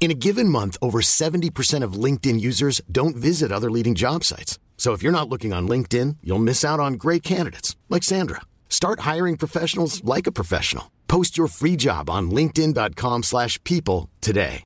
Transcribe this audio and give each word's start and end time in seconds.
In 0.00 0.10
a 0.10 0.20
given 0.26 0.50
month, 0.50 0.76
over 0.82 1.00
70% 1.00 1.82
of 1.82 2.04
LinkedIn 2.04 2.38
users 2.38 2.82
don't 2.92 3.16
visit 3.16 3.50
other 3.50 3.70
leading 3.70 3.94
job 3.94 4.22
sites. 4.22 4.58
So 4.76 4.92
if 4.92 5.02
you're 5.02 5.18
not 5.18 5.30
looking 5.30 5.54
on 5.54 5.66
LinkedIn, 5.66 6.16
you'll 6.22 6.44
miss 6.44 6.62
out 6.64 6.78
on 6.78 6.98
great 6.98 7.22
candidates 7.22 7.74
like 7.88 8.04
Sandra. 8.04 8.42
Start 8.68 9.00
hiring 9.00 9.38
professionals 9.38 10.04
like 10.04 10.26
a 10.26 10.32
professional. 10.32 10.84
Post 11.06 11.38
your 11.38 11.48
free 11.48 11.76
job 11.78 12.10
on 12.10 12.30
linkedin.com/people 12.30 14.10
today. 14.20 14.62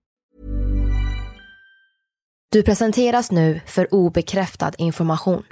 Du 2.53 2.63
presenteras 2.63 3.31
nu 3.31 3.61
för 3.67 3.95
obekräftad 3.95 4.73
information. 4.79 5.43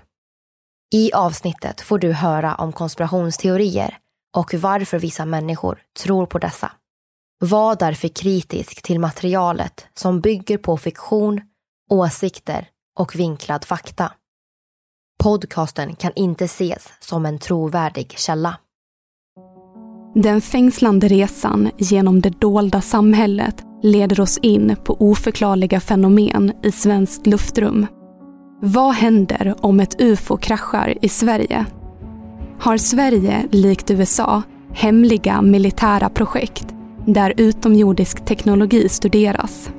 I 0.94 1.12
avsnittet 1.12 1.80
får 1.80 1.98
du 1.98 2.12
höra 2.12 2.54
om 2.54 2.72
konspirationsteorier 2.72 3.98
och 4.36 4.54
varför 4.54 4.98
vissa 4.98 5.24
människor 5.24 5.78
tror 6.04 6.26
på 6.26 6.38
dessa. 6.38 6.72
Var 7.38 7.76
därför 7.76 8.08
kritisk 8.08 8.82
till 8.82 9.00
materialet 9.00 9.86
som 9.94 10.20
bygger 10.20 10.58
på 10.58 10.76
fiktion, 10.76 11.40
åsikter 11.90 12.68
och 12.98 13.16
vinklad 13.16 13.64
fakta. 13.64 14.12
Podcasten 15.22 15.94
kan 15.94 16.12
inte 16.16 16.44
ses 16.44 16.88
som 17.00 17.26
en 17.26 17.38
trovärdig 17.38 18.14
källa. 18.18 18.56
Den 20.14 20.40
fängslande 20.40 21.08
resan 21.08 21.70
genom 21.78 22.20
det 22.20 22.40
dolda 22.40 22.80
samhället 22.80 23.64
leder 23.82 24.20
oss 24.20 24.38
in 24.38 24.76
på 24.84 24.96
oförklarliga 25.00 25.80
fenomen 25.80 26.52
i 26.62 26.72
svenskt 26.72 27.26
luftrum. 27.26 27.86
Vad 28.60 28.94
händer 28.94 29.54
om 29.60 29.80
ett 29.80 30.00
UFO 30.00 30.36
kraschar 30.36 30.94
i 31.02 31.08
Sverige? 31.08 31.66
Har 32.60 32.76
Sverige, 32.76 33.48
likt 33.50 33.90
USA, 33.90 34.42
hemliga 34.72 35.42
militära 35.42 36.08
projekt 36.08 36.75
där 37.06 37.32
utomjordisk 37.36 38.24
teknologi 38.24 38.88
studeras. 38.88 39.70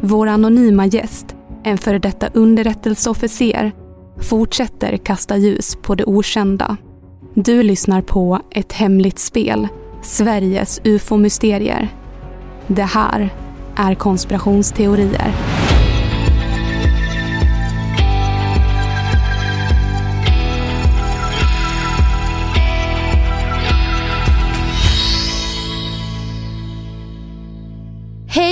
Vår 0.00 0.26
anonyma 0.26 0.86
gäst, 0.86 1.36
en 1.62 1.78
före 1.78 1.98
detta 1.98 2.28
underrättelseofficer, 2.34 3.72
fortsätter 4.20 4.96
kasta 4.96 5.36
ljus 5.36 5.76
på 5.82 5.94
det 5.94 6.04
okända. 6.04 6.76
Du 7.34 7.62
lyssnar 7.62 8.02
på 8.02 8.40
Ett 8.50 8.72
hemligt 8.72 9.18
spel, 9.18 9.68
Sveriges 10.02 10.80
ufo-mysterier. 10.84 11.88
Det 12.66 12.82
här 12.82 13.30
är 13.76 13.94
konspirationsteorier. 13.94 15.59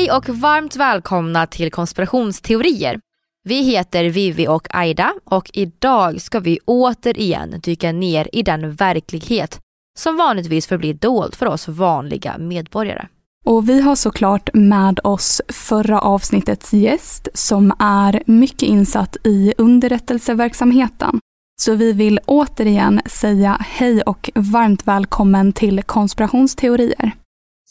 Hej 0.09 0.17
och 0.17 0.29
varmt 0.29 0.77
välkomna 0.77 1.47
till 1.47 1.71
konspirationsteorier. 1.71 3.01
Vi 3.45 3.63
heter 3.63 4.05
Vivi 4.05 4.49
och 4.49 4.69
Aida 4.71 5.15
och 5.25 5.51
idag 5.53 6.21
ska 6.21 6.41
vi 6.41 6.59
återigen 6.65 7.61
dyka 7.61 7.93
ner 7.93 8.29
i 8.33 8.43
den 8.43 8.73
verklighet 8.73 9.61
som 9.99 10.17
vanligtvis 10.17 10.67
förblir 10.67 10.95
dold 10.95 11.35
för 11.35 11.47
oss 11.47 11.69
vanliga 11.69 12.39
medborgare. 12.39 13.07
Och 13.45 13.69
vi 13.69 13.81
har 13.81 13.97
såklart 13.97 14.51
med 14.55 15.01
oss 15.05 15.43
förra 15.49 16.01
avsnittets 16.01 16.73
gäst 16.73 17.29
som 17.35 17.73
är 17.79 18.23
mycket 18.27 18.63
insatt 18.63 19.17
i 19.25 19.55
underrättelseverksamheten. 19.59 21.21
Så 21.61 21.75
vi 21.75 21.93
vill 21.93 22.21
återigen 22.27 23.01
säga 23.07 23.57
hej 23.61 24.03
och 24.03 24.31
varmt 24.35 24.87
välkommen 24.87 25.53
till 25.53 25.83
konspirationsteorier. 25.83 27.13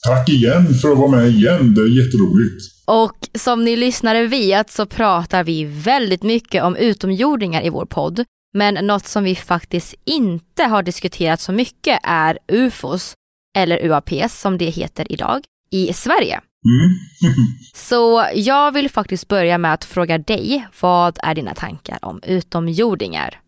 Tack 0.05 0.29
igen 0.29 0.73
för 0.81 0.91
att 0.91 0.97
vara 0.97 1.11
med 1.11 1.27
igen, 1.27 1.73
det 1.73 1.81
är 1.81 2.05
jätteroligt. 2.05 2.61
Och 2.85 3.39
som 3.39 3.63
ni 3.63 3.75
lyssnare 3.75 4.27
vet 4.27 4.71
så 4.71 4.85
pratar 4.85 5.43
vi 5.43 5.63
väldigt 5.65 6.23
mycket 6.23 6.63
om 6.63 6.75
utomjordingar 6.75 7.65
i 7.65 7.69
vår 7.69 7.85
podd. 7.85 8.23
Men 8.53 8.87
något 8.87 9.07
som 9.07 9.23
vi 9.23 9.35
faktiskt 9.35 9.95
inte 10.05 10.63
har 10.63 10.83
diskuterat 10.83 11.41
så 11.41 11.51
mycket 11.51 11.99
är 12.03 12.37
UFOs, 12.47 13.13
eller 13.57 13.85
UAPs 13.85 14.41
som 14.41 14.57
det 14.57 14.69
heter 14.69 15.11
idag, 15.11 15.43
i 15.71 15.93
Sverige. 15.93 16.41
Mm. 16.65 16.95
så 17.75 18.25
jag 18.35 18.71
vill 18.71 18.89
faktiskt 18.89 19.27
börja 19.27 19.57
med 19.57 19.73
att 19.73 19.85
fråga 19.85 20.17
dig, 20.17 20.67
vad 20.81 21.17
är 21.23 21.35
dina 21.35 21.53
tankar 21.53 21.99
om 22.01 22.19
utomjordingar? 22.27 23.39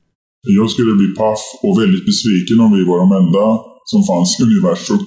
Jag 0.58 0.72
skulle 0.72 0.94
bli 0.96 1.08
paff 1.18 1.44
och 1.64 1.82
väldigt 1.82 2.06
besviken 2.06 2.60
om 2.60 2.72
vi 2.78 2.84
var 2.90 2.98
de 3.00 3.10
enda 3.22 3.46
som 3.86 4.02
fanns 4.10 4.40
i 4.40 4.44
universum. 4.44 5.00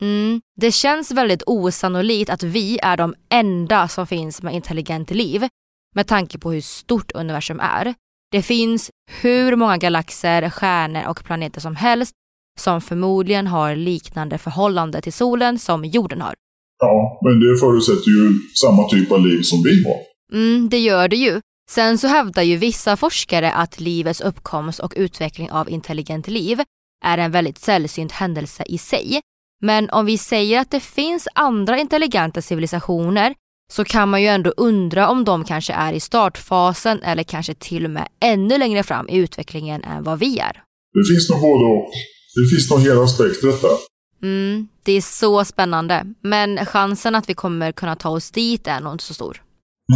Mm, 0.00 0.40
det 0.56 0.72
känns 0.72 1.10
väldigt 1.10 1.42
osannolikt 1.46 2.30
att 2.30 2.42
vi 2.42 2.78
är 2.82 2.96
de 2.96 3.14
enda 3.28 3.88
som 3.88 4.06
finns 4.06 4.42
med 4.42 4.54
intelligent 4.54 5.10
liv 5.10 5.48
med 5.94 6.06
tanke 6.06 6.38
på 6.38 6.52
hur 6.52 6.60
stort 6.60 7.12
universum 7.12 7.60
är. 7.60 7.94
Det 8.32 8.42
finns 8.42 8.90
hur 9.10 9.56
många 9.56 9.76
galaxer, 9.76 10.50
stjärnor 10.50 11.08
och 11.08 11.24
planeter 11.24 11.60
som 11.60 11.76
helst 11.76 12.14
som 12.60 12.80
förmodligen 12.80 13.46
har 13.46 13.76
liknande 13.76 14.38
förhållande 14.38 15.00
till 15.00 15.12
solen 15.12 15.58
som 15.58 15.84
jorden 15.84 16.20
har. 16.20 16.34
Ja, 16.78 17.20
men 17.24 17.40
det 17.40 17.60
förutsätter 17.60 18.10
ju 18.10 18.38
samma 18.62 18.88
typ 18.88 19.12
av 19.12 19.26
liv 19.26 19.42
som 19.42 19.62
vi 19.62 19.84
har. 19.84 20.00
Mm, 20.32 20.68
det 20.68 20.78
gör 20.78 21.08
det 21.08 21.16
ju. 21.16 21.40
Sen 21.70 21.98
så 21.98 22.06
hävdar 22.06 22.42
ju 22.42 22.56
vissa 22.56 22.96
forskare 22.96 23.52
att 23.52 23.80
livets 23.80 24.20
uppkomst 24.20 24.80
och 24.80 24.92
utveckling 24.96 25.50
av 25.50 25.70
intelligent 25.70 26.28
liv 26.28 26.60
är 27.04 27.18
en 27.18 27.32
väldigt 27.32 27.58
sällsynt 27.58 28.12
händelse 28.12 28.62
i 28.66 28.78
sig 28.78 29.20
men 29.60 29.90
om 29.90 30.06
vi 30.06 30.18
säger 30.18 30.60
att 30.60 30.70
det 30.70 30.80
finns 30.80 31.28
andra 31.34 31.78
intelligenta 31.78 32.42
civilisationer 32.42 33.34
så 33.72 33.84
kan 33.84 34.08
man 34.08 34.22
ju 34.22 34.28
ändå 34.28 34.50
undra 34.56 35.08
om 35.08 35.24
de 35.24 35.44
kanske 35.44 35.72
är 35.72 35.92
i 35.92 36.00
startfasen 36.00 37.02
eller 37.02 37.22
kanske 37.22 37.54
till 37.54 37.84
och 37.84 37.90
med 37.90 38.08
ännu 38.20 38.58
längre 38.58 38.82
fram 38.82 39.08
i 39.08 39.16
utvecklingen 39.16 39.84
än 39.84 40.02
vad 40.02 40.18
vi 40.18 40.38
är. 40.38 40.52
Det 40.92 41.12
finns 41.12 41.30
nog 41.30 41.40
både 41.40 41.64
och. 41.64 41.90
Det 42.34 42.56
finns 42.56 42.70
nog 42.70 42.80
hela 42.80 43.06
spektret 43.06 43.62
där. 43.62 43.76
Mm, 44.22 44.68
det 44.82 44.92
är 44.92 45.00
så 45.00 45.44
spännande. 45.44 46.06
Men 46.22 46.66
chansen 46.66 47.14
att 47.14 47.28
vi 47.28 47.34
kommer 47.34 47.72
kunna 47.72 47.96
ta 47.96 48.08
oss 48.08 48.30
dit 48.30 48.66
är 48.66 48.80
nog 48.80 48.92
inte 48.92 49.04
så 49.04 49.14
stor. 49.14 49.42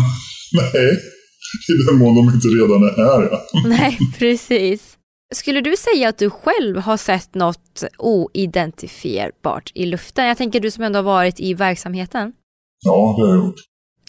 Nej, 0.52 0.92
i 1.68 1.86
den 1.86 1.98
mån 1.98 2.14
de 2.14 2.34
inte 2.34 2.48
redan 2.48 2.82
är 2.82 3.04
här. 3.04 3.28
Ja. 3.30 3.40
Nej, 3.68 3.98
precis. 4.18 4.96
Skulle 5.34 5.60
du 5.60 5.74
säga 5.76 6.08
att 6.08 6.18
du 6.18 6.30
själv 6.30 6.76
har 6.76 6.96
sett 6.96 7.34
något 7.34 7.84
oidentifierbart 7.98 9.72
i 9.74 9.86
luften? 9.86 10.26
Jag 10.26 10.38
tänker 10.38 10.60
du 10.60 10.70
som 10.70 10.84
ändå 10.84 10.98
har 10.98 11.04
varit 11.04 11.40
i 11.40 11.54
verksamheten. 11.54 12.32
Ja, 12.84 13.16
det 13.18 13.26
har 13.26 13.34
jag 13.36 13.44
gjort. 13.46 13.60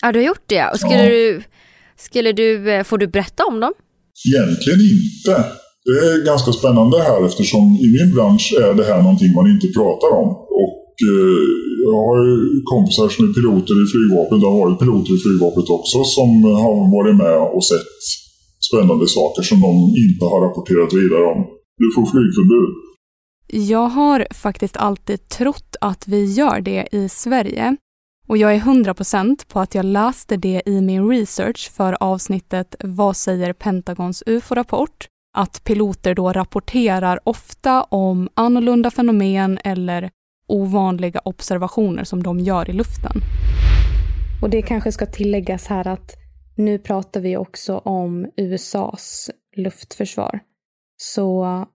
Ja, 0.01 0.12
du 0.12 0.19
har 0.19 0.25
gjort 0.25 0.44
det. 0.45 0.66
Och 0.74 0.80
skulle, 0.80 1.04
ja. 1.04 1.10
du, 1.10 1.44
skulle 1.98 2.31
du, 2.31 2.72
eh, 2.72 2.83
får 2.83 2.98
du 2.98 3.07
berätta 3.07 3.44
om 3.45 3.60
dem? 3.60 3.74
Egentligen 4.27 4.80
inte. 4.95 5.33
Det 5.88 5.98
är 6.10 6.25
ganska 6.25 6.51
spännande 6.51 6.98
här 7.04 7.25
eftersom 7.25 7.63
i 7.86 7.88
min 7.95 8.16
bransch 8.16 8.45
är 8.66 8.74
det 8.74 8.86
här 8.92 9.01
någonting 9.01 9.31
man 9.39 9.48
inte 9.54 9.68
pratar 9.80 10.10
om. 10.22 10.30
Och 10.63 10.88
eh, 11.10 11.44
jag 11.86 11.98
har 12.07 12.18
ju 12.27 12.36
kompisar 12.74 13.10
som 13.10 13.22
är 13.27 13.33
piloter 13.38 13.75
i 13.83 13.86
flygvapnet. 13.94 14.42
Det 14.42 14.48
har 14.51 14.60
varit 14.66 14.80
piloter 14.83 15.12
i 15.18 15.19
flygvapnet 15.25 15.68
också 15.77 15.98
som 16.16 16.30
har 16.66 16.75
varit 16.98 17.16
med 17.24 17.38
och 17.56 17.66
sett 17.72 17.95
spännande 18.69 19.07
saker 19.07 19.41
som 19.41 19.59
de 19.62 19.73
inte 20.03 20.25
har 20.25 20.41
rapporterat 20.47 20.94
vidare 20.94 21.25
om. 21.33 21.39
Du 21.77 21.88
får 21.95 22.06
flygförbud. 22.12 22.71
Jag 23.71 23.88
har 23.88 24.27
faktiskt 24.31 24.77
alltid 24.77 25.27
trott 25.27 25.75
att 25.81 26.07
vi 26.07 26.33
gör 26.33 26.62
det 26.62 26.88
i 26.91 27.09
Sverige. 27.09 27.75
Och 28.27 28.38
jag 28.38 28.56
är 28.56 28.59
100% 28.59 29.47
på 29.47 29.59
att 29.59 29.75
jag 29.75 29.85
läste 29.85 30.38
det 30.38 30.62
i 30.65 30.81
min 30.81 31.09
research 31.09 31.71
för 31.71 31.97
avsnittet 32.00 32.75
Vad 32.79 33.17
säger 33.17 33.53
Pentagons 33.53 34.23
UFO-rapport? 34.25 35.07
Att 35.38 35.63
piloter 35.63 36.15
då 36.15 36.31
rapporterar 36.31 37.19
ofta 37.23 37.83
om 37.83 38.29
annorlunda 38.33 38.91
fenomen 38.91 39.59
eller 39.63 40.09
ovanliga 40.47 41.21
observationer 41.25 42.03
som 42.03 42.23
de 42.23 42.39
gör 42.39 42.69
i 42.69 42.73
luften. 42.73 43.21
Och 44.41 44.50
det 44.50 44.62
kanske 44.62 44.91
ska 44.91 45.06
tilläggas 45.06 45.67
här 45.67 45.88
att 45.88 46.25
nu 46.56 46.78
pratar 46.78 47.22
vi 47.22 47.38
också 47.38 47.78
om 47.78 48.28
USAs 48.38 49.31
luftförsvar. 49.56 50.40
Så 50.98 51.66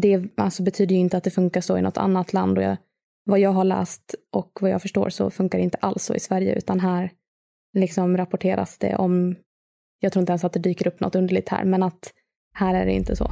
det 0.00 0.22
alltså 0.36 0.62
betyder 0.62 0.94
ju 0.94 1.00
inte 1.00 1.16
att 1.16 1.24
det 1.24 1.30
funkar 1.30 1.60
så 1.60 1.78
i 1.78 1.82
något 1.82 1.96
annat 1.96 2.32
land. 2.32 2.58
Och 2.58 2.64
jag, 2.64 2.76
vad 3.24 3.38
jag 3.38 3.50
har 3.50 3.64
läst 3.64 4.14
och 4.32 4.58
vad 4.60 4.70
jag 4.70 4.82
förstår 4.82 5.10
så 5.10 5.30
funkar 5.30 5.58
det 5.58 5.64
inte 5.64 5.78
alls 5.80 6.04
så 6.04 6.14
i 6.14 6.20
Sverige, 6.20 6.54
utan 6.54 6.80
här 6.80 7.10
liksom 7.74 8.16
rapporteras 8.16 8.78
det 8.78 8.96
om, 8.96 9.36
jag 10.00 10.12
tror 10.12 10.20
inte 10.20 10.32
ens 10.32 10.44
att 10.44 10.52
det 10.52 10.60
dyker 10.60 10.86
upp 10.86 11.00
något 11.00 11.14
underligt 11.14 11.48
här, 11.48 11.64
men 11.64 11.82
att 11.82 12.12
här 12.54 12.74
är 12.74 12.86
det 12.86 12.92
inte 12.92 13.16
så. 13.16 13.30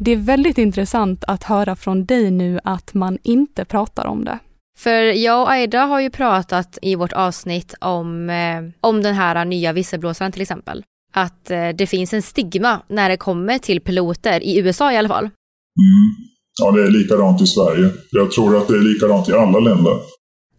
Det 0.00 0.10
är 0.10 0.16
väldigt 0.16 0.58
intressant 0.58 1.24
att 1.24 1.42
höra 1.42 1.76
från 1.76 2.04
dig 2.04 2.30
nu 2.30 2.60
att 2.64 2.94
man 2.94 3.18
inte 3.22 3.64
pratar 3.64 4.06
om 4.06 4.24
det. 4.24 4.38
För 4.78 5.02
jag 5.02 5.42
och 5.42 5.50
Aida 5.50 5.80
har 5.80 6.00
ju 6.00 6.10
pratat 6.10 6.78
i 6.82 6.94
vårt 6.94 7.12
avsnitt 7.12 7.74
om, 7.80 8.30
eh, 8.30 8.62
om 8.80 9.02
den 9.02 9.14
här 9.14 9.44
nya 9.44 9.72
visselblåsaren 9.72 10.32
till 10.32 10.42
exempel. 10.42 10.84
Att 11.12 11.50
eh, 11.50 11.68
det 11.68 11.86
finns 11.86 12.12
en 12.12 12.22
stigma 12.22 12.80
när 12.88 13.08
det 13.08 13.16
kommer 13.16 13.58
till 13.58 13.80
piloter, 13.80 14.42
i 14.42 14.58
USA 14.58 14.92
i 14.92 14.96
alla 14.96 15.08
fall. 15.08 15.24
Mm. 15.24 16.26
Ja, 16.62 16.70
det 16.70 16.82
är 16.82 16.90
likadant 16.90 17.42
i 17.42 17.46
Sverige. 17.46 17.90
Jag 18.10 18.32
tror 18.32 18.56
att 18.56 18.68
det 18.68 18.74
är 18.74 18.94
likadant 18.94 19.28
i 19.28 19.32
alla 19.32 19.58
länder. 19.58 19.92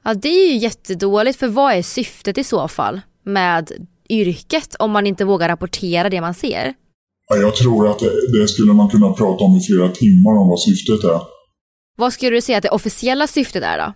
Ja, 0.03 0.13
det 0.13 0.29
är 0.29 0.51
ju 0.51 0.57
jättedåligt, 0.57 1.39
för 1.39 1.47
vad 1.47 1.73
är 1.73 1.81
syftet 1.81 2.37
i 2.37 2.43
så 2.43 2.67
fall 2.67 3.01
med 3.23 3.71
yrket 4.09 4.75
om 4.79 4.91
man 4.91 5.07
inte 5.07 5.25
vågar 5.25 5.49
rapportera 5.49 6.09
det 6.09 6.21
man 6.21 6.33
ser? 6.33 6.73
Ja, 7.29 7.35
jag 7.35 7.55
tror 7.55 7.91
att 7.91 7.99
det, 7.99 8.39
det 8.39 8.47
skulle 8.47 8.73
man 8.73 8.89
kunna 8.89 9.13
prata 9.13 9.43
om 9.43 9.57
i 9.57 9.61
flera 9.61 9.89
timmar 9.89 10.31
om 10.41 10.47
vad 10.49 10.59
syftet 10.59 11.03
är. 11.03 11.21
Vad 11.97 12.13
skulle 12.13 12.37
du 12.37 12.41
säga 12.41 12.57
att 12.57 12.63
det 12.63 12.69
officiella 12.69 13.27
syftet 13.27 13.63
är 13.63 13.77
då? 13.77 13.93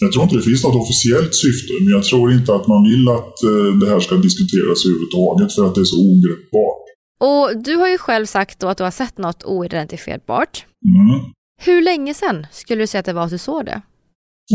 Jag 0.00 0.12
tror 0.12 0.22
inte 0.24 0.36
det 0.36 0.42
finns 0.42 0.64
något 0.64 0.82
officiellt 0.84 1.34
syfte, 1.44 1.72
men 1.82 1.90
jag 1.96 2.04
tror 2.04 2.32
inte 2.32 2.54
att 2.54 2.66
man 2.66 2.82
vill 2.90 3.08
att 3.08 3.42
eh, 3.50 3.70
det 3.80 3.88
här 3.92 4.00
ska 4.00 4.14
diskuteras 4.28 4.78
överhuvudtaget 4.86 5.54
för 5.54 5.62
att 5.66 5.74
det 5.74 5.80
är 5.80 5.90
så 5.94 5.98
ogreppbart. 6.10 6.82
Och 7.28 7.62
du 7.66 7.74
har 7.76 7.88
ju 7.88 7.98
själv 7.98 8.26
sagt 8.26 8.60
då 8.60 8.68
att 8.68 8.78
du 8.78 8.84
har 8.84 8.90
sett 8.90 9.18
något 9.18 9.44
oidentifierbart. 9.44 10.66
Mm. 10.84 11.20
Hur 11.62 11.82
länge 11.82 12.14
sedan 12.14 12.46
skulle 12.52 12.82
du 12.82 12.86
säga 12.86 13.00
att 13.00 13.06
det 13.06 13.12
var 13.12 13.24
att 13.24 13.30
du 13.30 13.38
såg 13.38 13.64
det? 13.66 13.82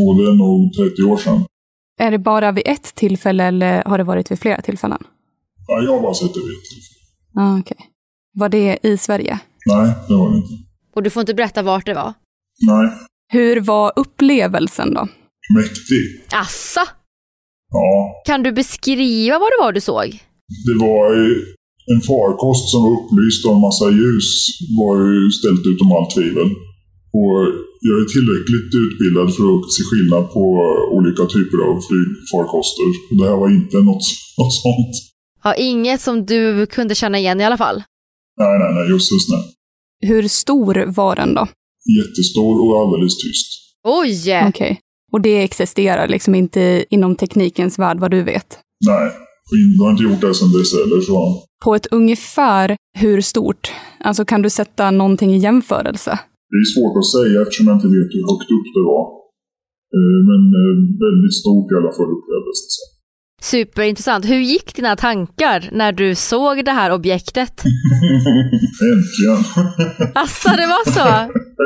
Och 0.03 0.17
det 0.17 0.23
är 0.31 0.35
nog 0.35 0.73
30 0.73 1.03
år 1.03 1.17
sedan. 1.17 1.45
Är 1.99 2.11
det 2.11 2.19
bara 2.19 2.51
vid 2.51 2.63
ett 2.67 2.95
tillfälle 2.95 3.43
eller 3.43 3.83
har 3.83 3.97
det 3.97 4.03
varit 4.03 4.31
vid 4.31 4.39
flera 4.39 4.61
tillfällen? 4.61 5.03
Ja, 5.67 5.81
jag 5.83 5.91
har 5.91 6.01
bara 6.01 6.13
sett 6.13 6.33
det 6.33 6.39
vid 6.39 6.57
ett 6.57 6.69
tillfälle. 6.73 7.45
Ah, 7.45 7.59
okay. 7.59 7.77
Var 8.33 8.49
det 8.49 8.77
i 8.83 8.97
Sverige? 8.97 9.39
Nej, 9.65 9.93
det 10.07 10.13
var 10.13 10.31
det 10.31 10.37
inte. 10.37 10.53
Och 10.95 11.03
du 11.03 11.09
får 11.09 11.21
inte 11.21 11.33
berätta 11.33 11.61
vart 11.61 11.85
det 11.85 11.93
var? 11.93 12.13
Nej. 12.67 12.91
Hur 13.27 13.61
var 13.61 13.93
upplevelsen 13.95 14.93
då? 14.93 15.07
Mäktig. 15.53 16.03
Assa? 16.31 16.81
Ja. 17.71 18.21
Kan 18.25 18.43
du 18.43 18.51
beskriva 18.51 19.39
vad 19.39 19.49
det 19.51 19.59
var 19.59 19.71
du 19.73 19.81
såg? 19.81 20.09
Det 20.67 20.75
var 20.85 21.05
en 21.93 22.01
farkost 22.11 22.65
som 22.71 22.79
var 22.85 22.91
upplyst 22.99 23.45
av 23.45 23.53
en 23.55 23.65
massa 23.67 23.87
ljus. 23.99 24.29
var 24.79 24.95
ju 25.13 25.31
ställt 25.39 25.63
utom 25.71 25.87
allt 25.97 26.11
tvivel. 26.15 26.49
Och 27.19 27.37
jag 27.87 27.95
är 28.03 28.07
tillräckligt 28.15 28.71
utbildad 28.83 29.27
för 29.35 29.45
att 29.53 29.65
se 29.75 29.81
skillnad 29.89 30.23
på 30.35 30.43
olika 30.97 31.23
typer 31.35 31.59
av 31.69 31.75
flygfarkoster. 31.87 32.87
Det 33.17 33.25
här 33.29 33.37
var 33.43 33.49
inte 33.59 33.77
något, 33.89 34.05
något 34.39 34.55
sånt. 34.63 34.95
Ja, 35.43 35.55
inget 35.55 36.01
som 36.01 36.25
du 36.25 36.65
kunde 36.65 36.95
känna 36.95 37.17
igen 37.19 37.41
i 37.41 37.43
alla 37.43 37.57
fall? 37.57 37.83
Nej, 38.41 38.59
nej, 38.59 38.71
nej, 38.77 38.89
just 38.89 39.11
nej. 39.29 39.43
Hur 40.09 40.27
stor 40.27 40.85
var 40.99 41.15
den 41.15 41.33
då? 41.33 41.47
Jättestor 41.99 42.55
och 42.65 42.73
alldeles 42.81 43.17
tyst. 43.17 43.47
Oj! 43.83 44.19
Okej. 44.21 44.49
Okay. 44.49 44.77
Och 45.15 45.21
det 45.21 45.43
existerar 45.43 46.07
liksom 46.07 46.35
inte 46.35 46.85
inom 46.89 47.15
teknikens 47.15 47.79
värld 47.79 47.99
vad 47.99 48.11
du 48.11 48.21
vet? 48.23 48.49
Nej, 48.89 49.11
jag 49.77 49.85
har 49.85 49.91
inte 49.91 50.03
gjort 50.03 50.21
det 50.21 50.33
sedan 50.39 50.51
dess 50.57 50.73
heller. 50.79 51.01
Så. 51.01 51.43
På 51.65 51.75
ett 51.75 51.87
ungefär 51.99 52.77
hur 53.03 53.21
stort? 53.21 53.63
Alltså 54.07 54.25
kan 54.25 54.41
du 54.41 54.49
sätta 54.49 54.91
någonting 54.91 55.31
i 55.35 55.37
jämförelse? 55.37 56.11
Det 56.51 56.59
är 56.63 56.69
svårt 56.75 56.95
att 57.01 57.11
säga 57.15 57.41
eftersom 57.41 57.67
jag 57.67 57.75
inte 57.77 57.91
vet 57.97 58.11
hur 58.15 58.25
högt 58.31 58.49
upp 58.57 58.67
det 58.77 58.85
var. 58.93 59.03
Eh, 59.97 60.19
men 60.29 60.41
eh, 60.61 60.75
väldigt 61.05 61.35
stort 61.41 61.67
i 61.71 61.75
alla 61.79 61.93
fall 61.97 62.11
upplevdes 62.17 62.59
det 62.65 62.71
som. 62.77 62.87
Superintressant. 63.51 64.25
Hur 64.25 64.39
gick 64.39 64.75
dina 64.75 64.95
tankar 64.95 65.69
när 65.71 65.91
du 65.91 66.15
såg 66.15 66.65
det 66.65 66.71
här 66.71 66.91
objektet? 66.91 67.63
Äntligen! 68.91 69.39
Asså, 70.15 70.49
det 70.49 70.67
var 70.67 70.91
så? 70.91 71.07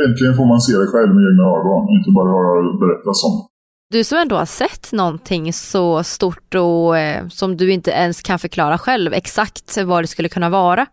Äntligen 0.08 0.36
får 0.36 0.46
man 0.46 0.62
se 0.62 0.72
det 0.72 0.88
själv 0.88 1.16
med 1.16 1.24
egna 1.30 1.44
ögon, 1.58 1.81
inte 1.98 2.12
bara 2.16 2.30
höra 2.30 2.72
det 2.72 2.80
berättas 2.80 3.24
om. 3.24 3.48
Du 3.92 4.04
som 4.04 4.18
ändå 4.18 4.36
har 4.36 4.46
sett 4.46 4.92
någonting 4.92 5.54
så 5.54 6.04
stort 6.04 6.56
och 6.56 6.98
eh, 6.98 7.28
som 7.28 7.58
du 7.58 7.72
inte 7.72 7.92
ens 7.92 8.22
kan 8.22 8.40
förklara 8.40 8.78
själv 8.78 9.14
exakt 9.14 9.78
vad 9.86 10.04
det 10.04 10.08
skulle 10.08 10.30
kunna 10.30 10.50
vara. 10.50 10.86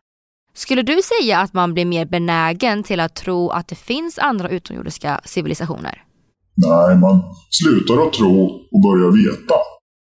Skulle 0.54 0.82
du 0.82 1.00
säga 1.02 1.38
att 1.38 1.52
man 1.52 1.74
blir 1.74 1.84
mer 1.84 2.04
benägen 2.06 2.82
till 2.82 3.00
att 3.00 3.14
tro 3.14 3.50
att 3.50 3.68
det 3.68 3.74
finns 3.74 4.18
andra 4.18 4.48
utomjordiska 4.48 5.20
civilisationer? 5.24 6.02
Nej, 6.54 6.96
man 6.96 7.22
slutar 7.50 8.06
att 8.06 8.12
tro 8.12 8.44
och 8.72 8.80
börjar 8.82 9.10
veta. 9.30 9.54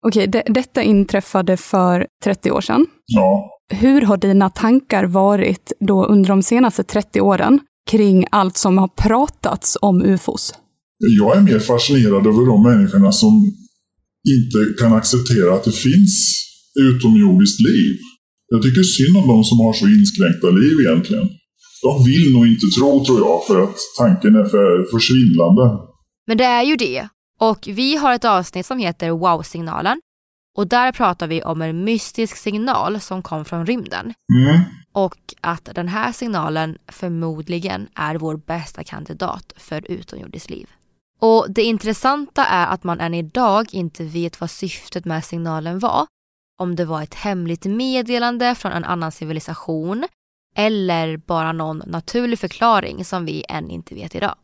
Okej, 0.07 0.27
det, 0.27 0.43
detta 0.47 0.83
inträffade 0.83 1.57
för 1.57 2.07
30 2.23 2.51
år 2.51 2.61
sedan. 2.61 2.85
Ja. 3.05 3.49
Hur 3.73 4.01
har 4.01 4.17
dina 4.17 4.49
tankar 4.49 5.03
varit 5.05 5.71
då 5.79 6.05
under 6.05 6.29
de 6.29 6.43
senaste 6.43 6.83
30 6.83 7.21
åren 7.21 7.59
kring 7.91 8.25
allt 8.31 8.57
som 8.57 8.77
har 8.77 8.87
pratats 8.87 9.77
om 9.81 10.01
ufos? 10.01 10.53
Jag 11.19 11.37
är 11.37 11.41
mer 11.41 11.59
fascinerad 11.59 12.27
över 12.27 12.45
de 12.45 12.63
människorna 12.63 13.11
som 13.11 13.33
inte 14.35 14.81
kan 14.81 14.93
acceptera 14.93 15.53
att 15.53 15.63
det 15.63 15.71
finns 15.71 16.13
utomjordiskt 16.89 17.59
liv. 17.59 17.97
Jag 18.47 18.61
tycker 18.63 18.83
synd 18.83 19.17
om 19.17 19.27
de 19.27 19.43
som 19.43 19.57
har 19.65 19.73
så 19.73 19.85
inskränkta 19.97 20.49
liv 20.49 20.75
egentligen. 20.85 21.27
De 21.85 22.03
vill 22.09 22.33
nog 22.33 22.47
inte 22.47 22.67
tro, 22.77 23.05
tror 23.05 23.19
jag, 23.19 23.37
för 23.47 23.63
att 23.63 23.77
tanken 23.99 24.35
är 24.35 24.45
för 24.55 24.69
försvindlande. 24.93 25.63
Men 26.27 26.37
det 26.37 26.43
är 26.43 26.63
ju 26.63 26.75
det. 26.75 27.07
Och 27.43 27.67
vi 27.67 27.95
har 27.95 28.13
ett 28.13 28.25
avsnitt 28.25 28.65
som 28.65 28.77
heter 28.77 29.11
Wow-signalen. 29.11 30.01
Och 30.57 30.67
där 30.67 30.91
pratar 30.91 31.27
vi 31.27 31.43
om 31.43 31.61
en 31.61 31.83
mystisk 31.83 32.37
signal 32.37 32.99
som 32.99 33.21
kom 33.21 33.45
från 33.45 33.65
rymden. 33.65 34.13
Mm. 34.33 34.61
Och 34.91 35.17
att 35.41 35.69
den 35.75 35.87
här 35.87 36.11
signalen 36.11 36.77
förmodligen 36.87 37.87
är 37.95 38.15
vår 38.15 38.37
bästa 38.37 38.83
kandidat 38.83 39.53
för 39.57 39.91
utomjordiskt 39.91 40.49
liv. 40.49 40.69
Och 41.19 41.45
det 41.49 41.63
intressanta 41.63 42.45
är 42.45 42.67
att 42.67 42.83
man 42.83 42.99
än 42.99 43.13
idag 43.13 43.73
inte 43.73 44.03
vet 44.03 44.41
vad 44.41 44.51
syftet 44.51 45.05
med 45.05 45.25
signalen 45.25 45.79
var. 45.79 46.05
Om 46.59 46.75
det 46.75 46.85
var 46.85 47.01
ett 47.01 47.15
hemligt 47.15 47.65
meddelande 47.65 48.55
från 48.55 48.71
en 48.71 48.83
annan 48.83 49.11
civilisation 49.11 50.05
eller 50.55 51.17
bara 51.17 51.51
någon 51.51 51.83
naturlig 51.85 52.39
förklaring 52.39 53.05
som 53.05 53.25
vi 53.25 53.45
än 53.49 53.69
inte 53.69 53.95
vet 53.95 54.15
idag. 54.15 54.35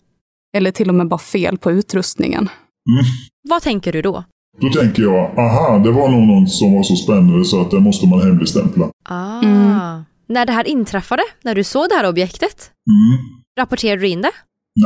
Eller 0.57 0.71
till 0.71 0.89
och 0.89 0.95
med 0.95 1.07
bara 1.07 1.17
fel 1.17 1.57
på 1.57 1.71
utrustningen. 1.71 2.49
Mm. 2.91 3.05
Vad 3.49 3.61
tänker 3.61 3.91
du 3.91 4.01
då? 4.01 4.23
Då 4.61 4.69
tänker 4.69 5.03
jag, 5.03 5.39
aha, 5.39 5.81
det 5.83 5.91
var 5.91 6.09
nog 6.09 6.27
någon 6.27 6.47
som 6.47 6.73
var 6.73 6.83
så 6.83 6.95
spännande 6.95 7.45
så 7.45 7.61
att 7.61 7.71
det 7.71 7.79
måste 7.79 8.07
man 8.07 8.21
hemligstämpla. 8.21 8.89
Ah. 9.09 9.41
Mm. 9.41 10.03
När 10.29 10.45
det 10.45 10.53
här 10.53 10.67
inträffade, 10.67 11.23
när 11.43 11.55
du 11.55 11.63
såg 11.63 11.89
det 11.89 11.95
här 11.95 12.09
objektet, 12.09 12.71
mm. 12.93 13.15
rapporterade 13.59 14.01
du 14.01 14.07
in 14.07 14.21
det? 14.21 14.35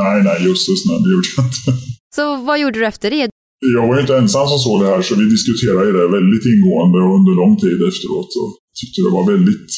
Nej, 0.00 0.22
nej, 0.22 0.48
just 0.48 0.66
det, 0.68 0.74
nej, 0.88 0.98
det 1.04 1.10
gjorde 1.14 1.28
jag 1.36 1.46
inte. 1.46 1.70
Så 2.16 2.36
vad 2.36 2.60
gjorde 2.60 2.78
du 2.78 2.86
efter 2.86 3.10
det? 3.10 3.30
Jag 3.74 3.86
var 3.88 3.94
ju 3.94 4.00
inte 4.00 4.16
ensam 4.16 4.48
som 4.48 4.58
såg 4.58 4.80
det 4.82 4.86
här, 4.86 5.02
så 5.02 5.14
vi 5.14 5.24
diskuterade 5.24 5.92
det 5.98 6.08
väldigt 6.18 6.46
ingående 6.52 6.98
och 7.04 7.14
under 7.18 7.32
lång 7.42 7.56
tid 7.56 7.78
efteråt. 7.90 8.30
Och 8.42 8.50
tyckte 8.78 8.98
det 9.06 9.12
var 9.18 9.24
väldigt 9.32 9.70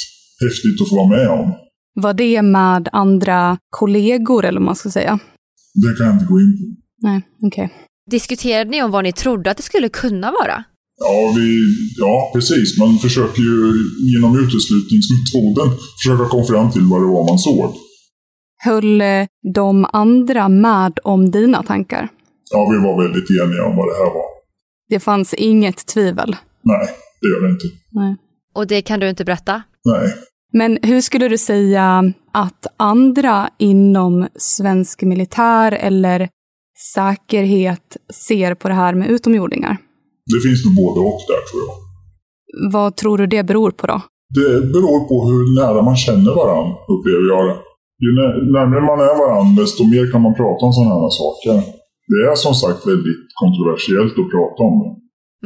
häftigt 0.44 0.80
att 0.82 0.88
få 0.88 0.96
vara 0.96 1.12
med 1.16 1.28
om. 1.40 1.46
Var 1.94 2.14
det 2.14 2.42
med 2.42 2.88
andra 2.92 3.58
kollegor, 3.70 4.44
eller 4.44 4.60
vad 4.60 4.66
man 4.66 4.76
ska 4.76 4.90
säga? 4.90 5.18
Det 5.74 5.96
kan 5.96 6.06
jag 6.06 6.14
inte 6.14 6.26
gå 6.26 6.40
in 6.40 6.52
på. 6.58 6.64
Nej, 7.06 7.20
okej. 7.42 7.64
Okay. 7.64 7.85
Diskuterade 8.10 8.70
ni 8.70 8.82
om 8.82 8.90
vad 8.90 9.04
ni 9.04 9.12
trodde 9.12 9.50
att 9.50 9.56
det 9.56 9.62
skulle 9.62 9.88
kunna 9.88 10.30
vara? 10.30 10.64
Ja, 10.98 11.32
vi, 11.36 11.60
ja, 11.98 12.30
precis. 12.34 12.78
Man 12.78 12.98
försöker 12.98 13.42
ju 13.42 13.72
genom 14.12 14.38
uteslutningsmetoden 14.38 15.78
försöka 16.02 16.28
komma 16.30 16.44
fram 16.44 16.72
till 16.72 16.82
vad 16.82 17.00
det 17.02 17.06
var 17.06 17.24
man 17.30 17.38
såg. 17.38 17.74
Höll 18.64 19.00
eh, 19.00 19.26
de 19.54 19.86
andra 19.92 20.48
med 20.48 20.98
om 21.04 21.30
dina 21.30 21.62
tankar? 21.62 22.08
Ja, 22.50 22.68
vi 22.70 22.76
var 22.86 23.02
väldigt 23.02 23.30
eniga 23.30 23.64
om 23.64 23.76
vad 23.76 23.88
det 23.88 23.94
här 24.04 24.14
var. 24.14 24.26
Det 24.88 25.00
fanns 25.00 25.34
inget 25.34 25.86
tvivel? 25.86 26.36
Nej, 26.62 26.88
det 27.20 27.28
gör 27.28 27.42
det 27.42 27.52
inte. 27.52 27.66
Nej. 27.92 28.16
Och 28.54 28.66
det 28.66 28.82
kan 28.82 29.00
du 29.00 29.08
inte 29.08 29.24
berätta? 29.24 29.62
Nej. 29.84 30.14
Men 30.52 30.78
hur 30.82 31.00
skulle 31.00 31.28
du 31.28 31.38
säga 31.38 32.12
att 32.32 32.66
andra 32.76 33.50
inom 33.58 34.26
svensk 34.36 35.02
militär 35.02 35.72
eller 35.72 36.28
säkerhet 36.94 37.96
ser 38.28 38.54
på 38.54 38.68
det 38.68 38.74
här 38.74 38.94
med 38.94 39.10
utomjordingar? 39.10 39.76
Det 40.32 40.40
finns 40.48 40.64
nog 40.64 40.74
både 40.74 41.00
och 41.00 41.20
där 41.30 41.42
tror 41.48 41.62
jag. 41.66 41.76
Vad 42.72 42.96
tror 42.96 43.18
du 43.18 43.26
det 43.26 43.42
beror 43.42 43.70
på 43.70 43.86
då? 43.86 44.02
Det 44.34 44.60
beror 44.74 45.00
på 45.08 45.16
hur 45.28 45.60
nära 45.60 45.82
man 45.82 45.96
känner 45.96 46.34
varandra, 46.34 46.76
upplever 46.92 47.28
jag 47.34 47.42
det. 47.48 47.56
Ju 48.04 48.10
närmare 48.52 48.80
man 48.80 49.00
är 49.00 49.18
varandra, 49.24 49.62
desto 49.62 49.84
mer 49.84 50.12
kan 50.12 50.22
man 50.22 50.34
prata 50.34 50.66
om 50.66 50.72
sådana 50.72 50.94
här 50.94 51.10
saker. 51.22 51.54
Det 52.12 52.20
är 52.30 52.34
som 52.34 52.54
sagt 52.54 52.86
väldigt 52.86 53.22
kontroversiellt 53.42 54.12
att 54.12 54.30
prata 54.30 54.62
om 54.62 54.74
det. 54.82 54.90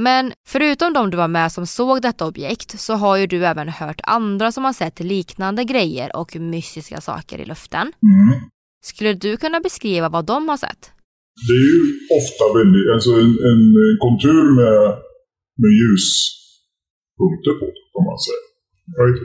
Men 0.02 0.32
förutom 0.48 0.92
de 0.92 1.10
du 1.10 1.16
var 1.16 1.28
med 1.28 1.52
som 1.52 1.66
såg 1.66 2.02
detta 2.02 2.26
objekt 2.26 2.80
så 2.80 2.94
har 2.94 3.16
ju 3.16 3.26
du 3.26 3.46
även 3.46 3.68
hört 3.68 4.00
andra 4.04 4.52
som 4.52 4.64
har 4.64 4.72
sett 4.72 5.00
liknande 5.00 5.64
grejer 5.64 6.16
och 6.16 6.36
mystiska 6.36 7.00
saker 7.00 7.38
i 7.38 7.44
luften. 7.44 7.80
Mm. 7.80 8.40
Skulle 8.82 9.12
du 9.12 9.36
kunna 9.36 9.60
beskriva 9.60 10.08
vad 10.08 10.24
de 10.24 10.48
har 10.48 10.56
sett? 10.56 10.92
Det 11.46 11.54
är 11.60 11.66
ju 11.72 11.80
ofta 12.18 12.44
väldigt, 12.58 12.86
alltså 12.94 13.10
en, 13.22 13.32
en 13.50 13.64
kontur 14.04 14.44
med, 14.60 14.78
med 15.62 15.72
ljuspunkter 15.80 17.52
på, 17.60 17.66
kan 17.94 18.04
man 18.10 18.18
säga. 18.26 18.42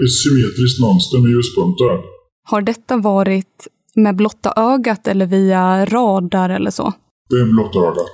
Ett 0.04 0.16
symmetriskt 0.24 0.80
mönster 0.86 1.18
med 1.24 1.32
ljuspunkter. 1.36 1.90
Har 2.52 2.62
detta 2.62 2.98
varit 2.98 3.68
med 3.96 4.16
blotta 4.16 4.54
ögat 4.58 5.08
eller 5.08 5.26
via 5.26 5.86
radar 5.86 6.50
eller 6.50 6.72
så? 6.72 6.94
Det 7.30 7.36
är 7.36 7.46
blotta 7.46 7.80
ögat. 7.80 8.14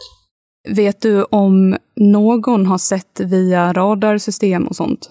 Vet 0.69 1.01
du 1.01 1.23
om 1.23 1.77
någon 1.95 2.65
har 2.65 2.77
sett 2.77 3.19
via 3.19 3.73
radarsystem 3.73 4.67
och 4.67 4.75
sånt? 4.75 5.09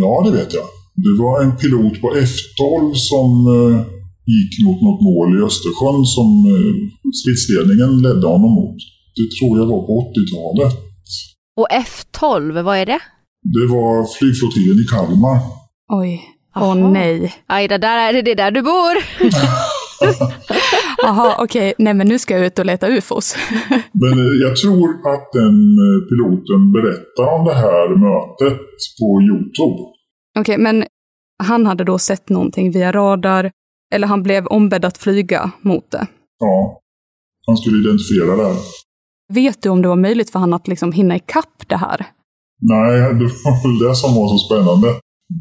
Ja, 0.00 0.30
det 0.30 0.36
vet 0.36 0.54
jag. 0.54 0.64
Det 0.94 1.22
var 1.22 1.42
en 1.42 1.56
pilot 1.56 2.00
på 2.00 2.08
F12 2.14 2.92
som 2.94 3.30
eh, 3.46 3.99
gick 4.34 4.52
mot 4.66 4.80
något 4.86 5.00
mål 5.08 5.28
i 5.38 5.40
Östersjön 5.48 6.04
som 6.16 6.28
eh, 6.52 6.74
stridsledningen 7.18 8.02
ledde 8.02 8.26
honom 8.26 8.52
mot. 8.60 8.78
Det 9.16 9.28
tror 9.36 9.58
jag 9.58 9.66
var 9.66 9.82
på 9.86 9.92
80-talet. 10.14 10.74
Och 11.56 11.68
F12, 11.68 12.62
vad 12.62 12.76
är 12.78 12.86
det? 12.86 13.00
Det 13.42 13.66
var 13.66 14.18
flygflottiljen 14.18 14.78
i 14.84 14.86
Kalmar. 14.92 15.38
Oj. 15.92 16.20
Åh 16.56 16.72
oh, 16.72 16.92
nej. 16.92 17.34
Aj, 17.46 17.68
det 17.68 17.78
där 17.78 18.14
är 18.14 18.22
det 18.22 18.34
där 18.34 18.50
du 18.50 18.62
bor. 18.62 18.94
Jaha, 21.02 21.34
okej. 21.38 21.70
Okay. 21.70 21.74
Nej, 21.78 21.94
men 21.94 22.08
nu 22.08 22.18
ska 22.18 22.34
jag 22.36 22.46
ut 22.46 22.58
och 22.58 22.66
leta 22.66 22.88
ufos. 22.88 23.36
men 23.92 24.18
eh, 24.18 24.34
jag 24.42 24.56
tror 24.56 24.88
att 24.90 25.32
den 25.32 25.56
eh, 25.86 26.08
piloten 26.08 26.72
berättar 26.72 27.34
om 27.38 27.44
det 27.44 27.54
här 27.54 27.88
mötet 27.88 28.60
på 29.00 29.22
Youtube. 29.22 29.82
Okej, 30.38 30.54
okay, 30.54 30.58
men 30.58 30.84
han 31.42 31.66
hade 31.66 31.84
då 31.84 31.98
sett 31.98 32.28
någonting 32.28 32.72
via 32.72 32.92
radar, 32.92 33.50
eller 33.90 34.06
han 34.06 34.22
blev 34.22 34.46
ombedd 34.46 34.84
att 34.84 34.98
flyga 34.98 35.50
mot 35.62 35.90
det? 35.90 36.06
Ja, 36.38 36.80
han 37.46 37.56
skulle 37.56 37.88
identifiera 37.88 38.36
det. 38.36 38.56
Vet 39.32 39.62
du 39.62 39.68
om 39.68 39.82
det 39.82 39.88
var 39.88 39.96
möjligt 39.96 40.30
för 40.30 40.38
han 40.38 40.54
att 40.54 40.68
liksom 40.68 40.92
hinna 40.92 41.16
ikapp 41.16 41.68
det 41.68 41.76
här? 41.76 42.06
Nej, 42.60 43.00
det 43.00 43.28
var 43.44 43.62
väl 43.62 43.88
det 43.88 43.94
som 43.96 44.14
var 44.14 44.28
så 44.28 44.38
spännande. 44.38 44.88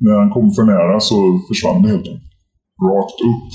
När 0.02 0.16
han 0.20 0.30
kom 0.30 0.52
för 0.56 0.64
nära 0.64 1.00
så 1.00 1.18
försvann 1.48 1.82
det 1.82 1.90
helt 1.90 2.08
enkelt. 2.08 2.24
Rakt 2.90 3.20
upp. 3.32 3.50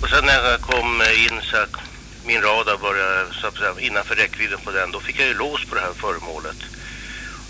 Och 0.02 0.08
sen 0.12 0.24
när 0.28 0.38
jag 0.50 0.60
kom 0.60 0.90
in 1.26 1.36
så 1.50 1.56
att 1.64 1.76
min 2.28 2.42
radar 2.48 2.78
började 2.86 3.20
så 3.40 3.46
att 3.46 3.58
säga, 3.60 3.72
innanför 3.88 4.14
räckvidden 4.14 4.60
på 4.64 4.70
den, 4.78 4.88
då 4.92 4.98
fick 5.06 5.20
jag 5.20 5.28
ju 5.28 5.34
lås 5.44 5.60
på 5.68 5.74
det 5.74 5.84
här 5.86 5.96
föremålet. 6.04 6.60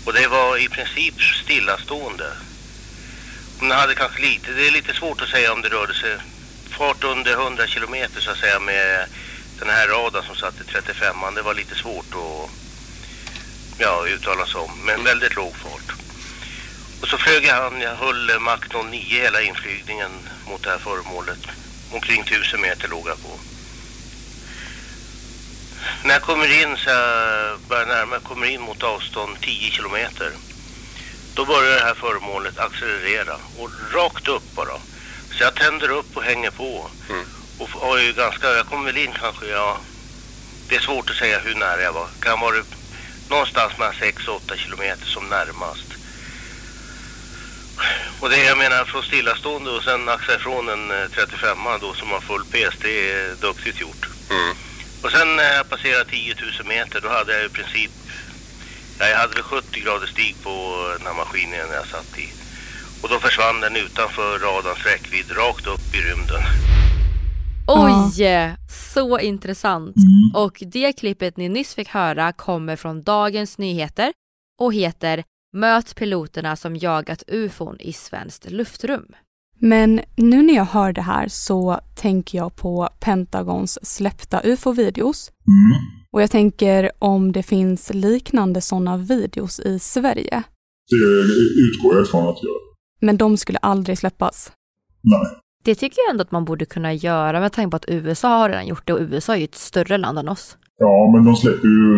Och 0.05 0.13
det 0.17 0.27
var 0.37 0.49
i 0.65 0.67
princip 0.75 1.17
stillastående. 1.43 2.29
Men 3.59 3.71
hade 3.71 3.95
kanske 3.95 4.21
lite, 4.21 4.51
det 4.51 4.67
är 4.67 4.71
lite 4.71 4.93
svårt 4.93 5.21
att 5.21 5.29
säga 5.29 5.53
om 5.53 5.61
det 5.61 5.69
rörde 5.69 5.93
sig 5.93 6.17
fart 6.69 7.03
under 7.03 7.33
100 7.33 7.67
kilometer 7.67 8.21
så 8.21 8.31
att 8.31 8.37
säga 8.37 8.59
med 8.59 9.05
den 9.59 9.69
här 9.69 9.87
radarn 9.87 10.23
som 10.25 10.35
satt 10.35 10.61
i 10.61 10.63
35 10.63 11.23
an 11.23 11.35
Det 11.35 11.41
var 11.41 11.53
lite 11.53 11.75
svårt 11.75 12.13
att 12.13 12.49
ja, 13.79 14.07
uttala 14.07 14.45
sig 14.45 14.61
om, 14.61 14.71
men 14.85 15.03
väldigt 15.03 15.35
låg 15.35 15.55
fart. 15.55 15.95
Och 17.01 17.07
så 17.07 17.17
flög 17.17 17.47
han, 17.47 17.81
jag 17.81 17.95
höll 17.95 18.39
Mach 18.39 18.67
09 18.91 19.21
hela 19.21 19.41
inflygningen 19.41 20.11
mot 20.47 20.63
det 20.63 20.69
här 20.69 20.77
föremålet. 20.77 21.39
Omkring 21.91 22.21
1000 22.21 22.61
meter 22.61 22.87
låg 22.87 23.07
jag 23.07 23.21
på. 23.21 23.39
När 26.03 26.13
jag 26.13 26.21
kommer 26.21 26.61
in 26.61 26.77
så 26.77 26.89
jag 26.89 27.59
börjar 27.59 27.85
närma 27.85 28.15
jag 28.15 28.23
kommer 28.23 28.47
in 28.47 28.61
mot 28.61 28.83
avstånd 28.83 29.37
10 29.41 29.71
kilometer. 29.71 30.31
Då 31.33 31.45
börjar 31.45 31.75
det 31.75 31.85
här 31.85 31.93
föremålet 31.93 32.59
accelerera 32.59 33.35
och 33.57 33.69
rakt 33.93 34.27
upp 34.27 34.55
bara. 34.55 34.77
Så 35.31 35.43
jag 35.43 35.55
tänder 35.55 35.89
upp 35.89 36.17
och 36.17 36.23
hänger 36.23 36.51
på. 36.51 36.89
Mm. 37.09 37.25
Och 37.57 37.69
har 37.69 37.97
ju 37.97 38.13
ganska, 38.13 38.47
jag 38.47 38.65
kommer 38.65 38.85
väl 38.85 38.97
in 38.97 39.13
kanske, 39.21 39.45
ja. 39.45 39.77
Det 40.69 40.75
är 40.75 40.79
svårt 40.79 41.09
att 41.09 41.15
säga 41.15 41.39
hur 41.39 41.55
nära 41.55 41.81
jag 41.81 41.93
var. 41.93 42.07
Kan 42.19 42.39
vara 42.39 42.63
någonstans 43.29 43.77
mellan 43.77 43.93
6 43.99 44.27
och 44.27 44.35
8 44.35 44.55
kilometer 44.55 45.05
som 45.05 45.29
närmast. 45.29 45.85
Och 48.19 48.29
det 48.29 48.43
jag 48.43 48.57
menar 48.57 48.85
från 48.85 49.03
stillastående 49.03 49.69
och 49.71 49.83
sen 49.83 50.09
axa 50.09 50.35
ifrån 50.35 50.69
en 50.69 51.09
35 51.11 51.57
eh, 51.57 51.79
då 51.81 51.93
som 51.93 52.11
har 52.11 52.19
full 52.19 52.45
PS, 52.45 52.75
det 52.81 53.11
är 53.11 53.35
duktigt 53.41 53.81
gjort. 53.81 54.09
Mm. 54.29 54.55
Och 55.01 55.11
sen 55.11 55.35
när 55.35 55.53
jag 55.53 55.69
passerade 55.69 56.09
10 56.09 56.35
000 56.59 56.67
meter 56.67 57.01
då 57.01 57.09
hade 57.09 57.33
jag 57.33 57.45
i 57.45 57.49
princip, 57.49 57.91
jag 59.07 59.17
hade 59.17 59.33
väl 59.33 59.43
70 59.43 59.79
grader 59.79 60.07
stig 60.07 60.35
på 60.43 60.49
den 60.97 61.07
här 61.07 61.13
maskinen 61.13 61.59
jag 61.73 61.87
satt 61.87 62.17
i. 62.17 62.27
Och 63.01 63.09
då 63.09 63.19
försvann 63.19 63.61
den 63.61 63.75
utanför 63.75 64.39
radarns 64.39 64.85
räckvidd, 64.85 65.37
rakt 65.37 65.67
upp 65.67 65.95
i 65.95 65.97
rymden. 65.97 66.43
Oj, 67.67 68.55
så 68.69 69.19
intressant. 69.19 69.95
Mm. 69.95 70.43
Och 70.43 70.63
det 70.67 70.93
klippet 70.93 71.37
ni 71.37 71.49
nyss 71.49 71.75
fick 71.75 71.89
höra 71.89 72.31
kommer 72.31 72.75
från 72.75 73.03
Dagens 73.03 73.57
Nyheter 73.57 74.13
och 74.59 74.73
heter 74.73 75.23
Möt 75.53 75.95
piloterna 75.95 76.55
som 76.55 76.75
jagat 76.75 77.23
ufon 77.27 77.79
i 77.79 77.93
svenskt 77.93 78.51
luftrum. 78.51 79.05
Men 79.59 80.01
nu 80.15 80.41
när 80.41 80.53
jag 80.53 80.65
hör 80.65 80.93
det 80.93 81.01
här 81.01 81.27
så 81.27 81.79
tänker 81.95 82.37
jag 82.37 82.55
på 82.55 82.89
Pentagons 82.99 83.79
släppta 83.81 84.41
ufo-videos. 84.41 85.31
Mm. 85.47 85.98
Och 86.13 86.21
jag 86.21 86.31
tänker 86.31 86.91
om 86.99 87.31
det 87.31 87.43
finns 87.43 87.91
liknande 87.93 88.61
sådana 88.61 88.97
videos 88.97 89.59
i 89.59 89.79
Sverige. 89.79 90.43
Det 90.89 91.05
utgår 91.67 91.95
jag 91.95 92.03
ifrån 92.03 92.29
att 92.29 92.35
det 92.35 92.47
gör. 92.47 92.59
Men 93.01 93.17
de 93.17 93.37
skulle 93.37 93.57
aldrig 93.57 93.97
släppas? 93.97 94.51
Nej. 95.03 95.27
Det 95.63 95.75
tycker 95.75 95.97
jag 96.01 96.11
ändå 96.11 96.21
att 96.21 96.31
man 96.31 96.45
borde 96.45 96.65
kunna 96.65 96.93
göra 96.93 97.39
med 97.39 97.51
tanke 97.53 97.69
på 97.71 97.77
att 97.77 97.89
USA 97.97 98.37
har 98.37 98.49
redan 98.49 98.67
gjort 98.67 98.87
det 98.87 98.93
och 98.93 99.01
USA 99.01 99.33
är 99.35 99.37
ju 99.37 99.43
ett 99.43 99.55
större 99.55 99.97
land 99.97 100.19
än 100.19 100.29
oss. 100.29 100.57
Ja, 100.77 101.11
men 101.13 101.25
de 101.25 101.35
släpper 101.35 101.67
ju 101.67 101.89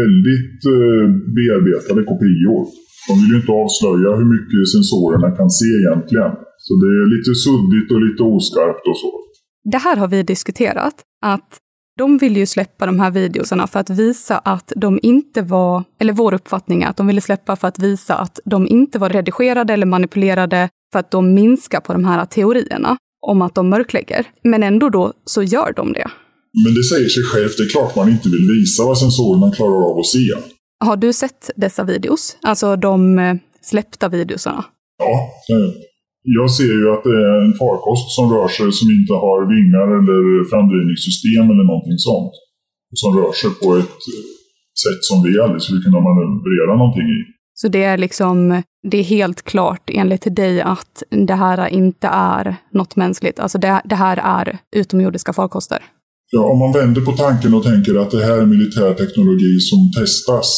väldigt 0.00 0.60
eh, 0.76 1.06
bearbetade 1.36 2.02
kopior. 2.10 2.60
De 3.08 3.12
vill 3.20 3.30
ju 3.34 3.36
inte 3.40 3.52
avslöja 3.62 4.10
hur 4.18 4.28
mycket 4.34 4.62
sensorerna 4.74 5.28
kan 5.38 5.50
se 5.60 5.70
egentligen. 5.82 6.32
Så 6.64 6.72
det 6.82 6.90
är 7.00 7.06
lite 7.14 7.32
suddigt 7.44 7.88
och 7.94 8.02
lite 8.06 8.22
oskarpt 8.22 8.84
och 8.90 8.98
så. 9.02 9.10
Det 9.72 9.80
här 9.86 9.96
har 9.96 10.08
vi 10.08 10.22
diskuterat, 10.22 10.96
att 11.34 11.50
de 11.98 12.18
vill 12.18 12.36
ju 12.36 12.46
släppa 12.46 12.86
de 12.86 13.00
här 13.00 13.10
videorna 13.10 13.66
för 13.66 13.80
att 13.80 13.90
visa 13.90 14.38
att 14.38 14.72
de 14.76 15.00
inte 15.02 15.42
var, 15.42 15.84
eller 16.00 16.12
vår 16.12 16.34
uppfattning 16.34 16.82
är 16.82 16.88
att 16.88 16.96
de 16.96 17.06
ville 17.06 17.20
släppa 17.20 17.56
för 17.56 17.68
att 17.68 17.78
visa 17.78 18.14
att 18.14 18.40
de 18.44 18.68
inte 18.68 18.98
var 18.98 19.08
redigerade 19.08 19.72
eller 19.72 19.86
manipulerade 19.86 20.68
för 20.92 20.98
att 20.98 21.10
de 21.10 21.34
minskar 21.34 21.80
på 21.80 21.92
de 21.92 22.04
här 22.04 22.24
teorierna 22.24 22.96
om 23.26 23.42
att 23.42 23.54
de 23.54 23.68
mörklägger. 23.68 24.26
Men 24.44 24.62
ändå 24.62 24.88
då 24.88 25.12
så 25.24 25.42
gör 25.42 25.72
de 25.76 25.92
det. 25.92 26.10
Men 26.64 26.74
det 26.74 26.84
säger 26.84 27.08
sig 27.08 27.22
självt, 27.22 27.56
det 27.56 27.62
är 27.62 27.68
klart 27.68 27.96
man 27.96 28.08
inte 28.08 28.28
vill 28.28 28.48
visa 28.60 28.84
vad 28.84 28.98
sensorerna 28.98 29.52
klarar 29.52 29.90
av 29.90 29.98
att 29.98 30.06
se. 30.06 30.28
Har 30.84 30.96
du 30.96 31.12
sett 31.12 31.50
dessa 31.56 31.84
videos? 31.84 32.36
Alltså 32.42 32.76
de 32.76 33.18
eh, 33.18 33.34
släppta 33.62 34.08
videosarna? 34.08 34.64
Ja, 34.98 35.30
jag 36.36 36.48
ser 36.58 36.74
ju 36.80 36.86
att 36.94 37.04
det 37.10 37.18
är 37.32 37.38
en 37.46 37.54
farkost 37.62 38.06
som 38.16 38.24
rör 38.34 38.48
sig 38.56 38.72
som 38.80 38.88
inte 38.98 39.14
har 39.24 39.38
vingar 39.54 39.88
eller 39.98 40.20
framdrivningssystem 40.50 41.44
eller 41.52 41.66
någonting 41.72 41.98
sånt. 42.08 42.34
Som 43.00 43.10
rör 43.18 43.32
sig 43.40 43.50
på 43.62 43.68
ett 43.82 44.00
eh, 44.12 44.24
sätt 44.84 45.00
som 45.08 45.18
vi 45.26 45.32
aldrig 45.44 45.62
skulle 45.62 45.82
kunna 45.86 46.00
manövrera 46.08 46.72
någonting 46.82 47.08
i. 47.18 47.20
Så 47.60 47.68
det 47.68 47.84
är 47.92 47.98
liksom, 47.98 48.62
det 48.90 48.98
är 48.98 49.08
helt 49.16 49.42
klart 49.42 49.84
enligt 50.00 50.36
dig 50.36 50.60
att 50.60 50.94
det 51.10 51.34
här 51.34 51.68
inte 51.68 52.06
är 52.06 52.56
något 52.72 52.96
mänskligt. 52.96 53.38
Alltså 53.40 53.58
det, 53.58 53.82
det 53.84 53.94
här 53.94 54.16
är 54.16 54.58
utomjordiska 54.76 55.32
farkoster. 55.32 55.80
Ja, 56.30 56.42
om 56.52 56.58
man 56.58 56.72
vänder 56.72 57.00
på 57.00 57.12
tanken 57.12 57.54
och 57.54 57.64
tänker 57.64 58.02
att 58.02 58.10
det 58.10 58.24
här 58.24 58.38
är 58.38 58.46
militär 58.46 58.94
teknologi 58.94 59.54
som 59.70 59.80
testas 59.98 60.48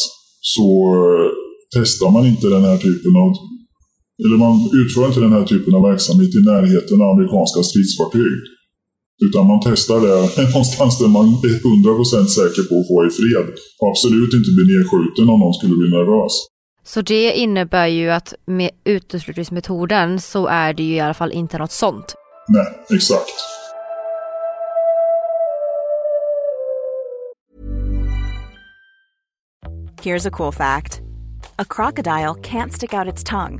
så 0.41 0.67
eh, 0.95 1.29
testar 1.75 2.11
man 2.11 2.25
inte 2.25 2.47
den 2.47 2.63
här 2.63 2.77
typen 2.77 3.13
av 3.23 3.29
eller 4.23 4.37
man 4.45 4.55
utför 4.81 5.07
inte 5.07 5.19
den 5.19 5.33
här 5.37 5.45
typen 5.53 5.75
av 5.77 5.83
verksamhet 5.91 6.31
i 6.39 6.41
närheten 6.51 6.97
av 7.01 7.07
amerikanska 7.15 7.59
stridsfartyg. 7.69 8.37
Utan 9.25 9.47
man 9.51 9.59
testar 9.65 9.97
det 10.05 10.43
någonstans 10.53 10.93
där 11.01 11.07
man 11.17 11.27
är 11.47 11.55
100% 12.23 12.25
säker 12.37 12.63
på 12.69 12.73
att 12.79 12.87
få 12.89 12.97
i 13.07 13.09
fred. 13.19 13.47
Och 13.79 13.87
absolut 13.91 14.33
inte 14.39 14.51
bli 14.55 14.65
nedskjuten 14.73 15.29
om 15.33 15.39
någon 15.39 15.53
skulle 15.53 15.75
bli 15.81 15.89
nervös. 15.97 16.33
Så 16.83 17.01
det 17.01 17.33
innebär 17.33 17.87
ju 17.87 18.09
att 18.09 18.33
med 18.47 18.71
uteslutningsmetoden 18.83 20.21
så 20.21 20.47
är 20.47 20.73
det 20.73 20.83
ju 20.83 20.93
i 20.95 20.99
alla 20.99 21.13
fall 21.13 21.31
inte 21.31 21.57
något 21.57 21.71
sånt. 21.71 22.15
Nej, 22.49 22.97
exakt. 22.97 23.37
Here's 30.03 30.27
a 30.27 30.31
cool 30.31 30.51
fact 30.51 31.01
a 31.59 31.65
crocodile 31.65 32.33
can't 32.35 32.73
stick 32.73 32.93
out 32.93 33.07
its 33.07 33.23
tongue. 33.23 33.59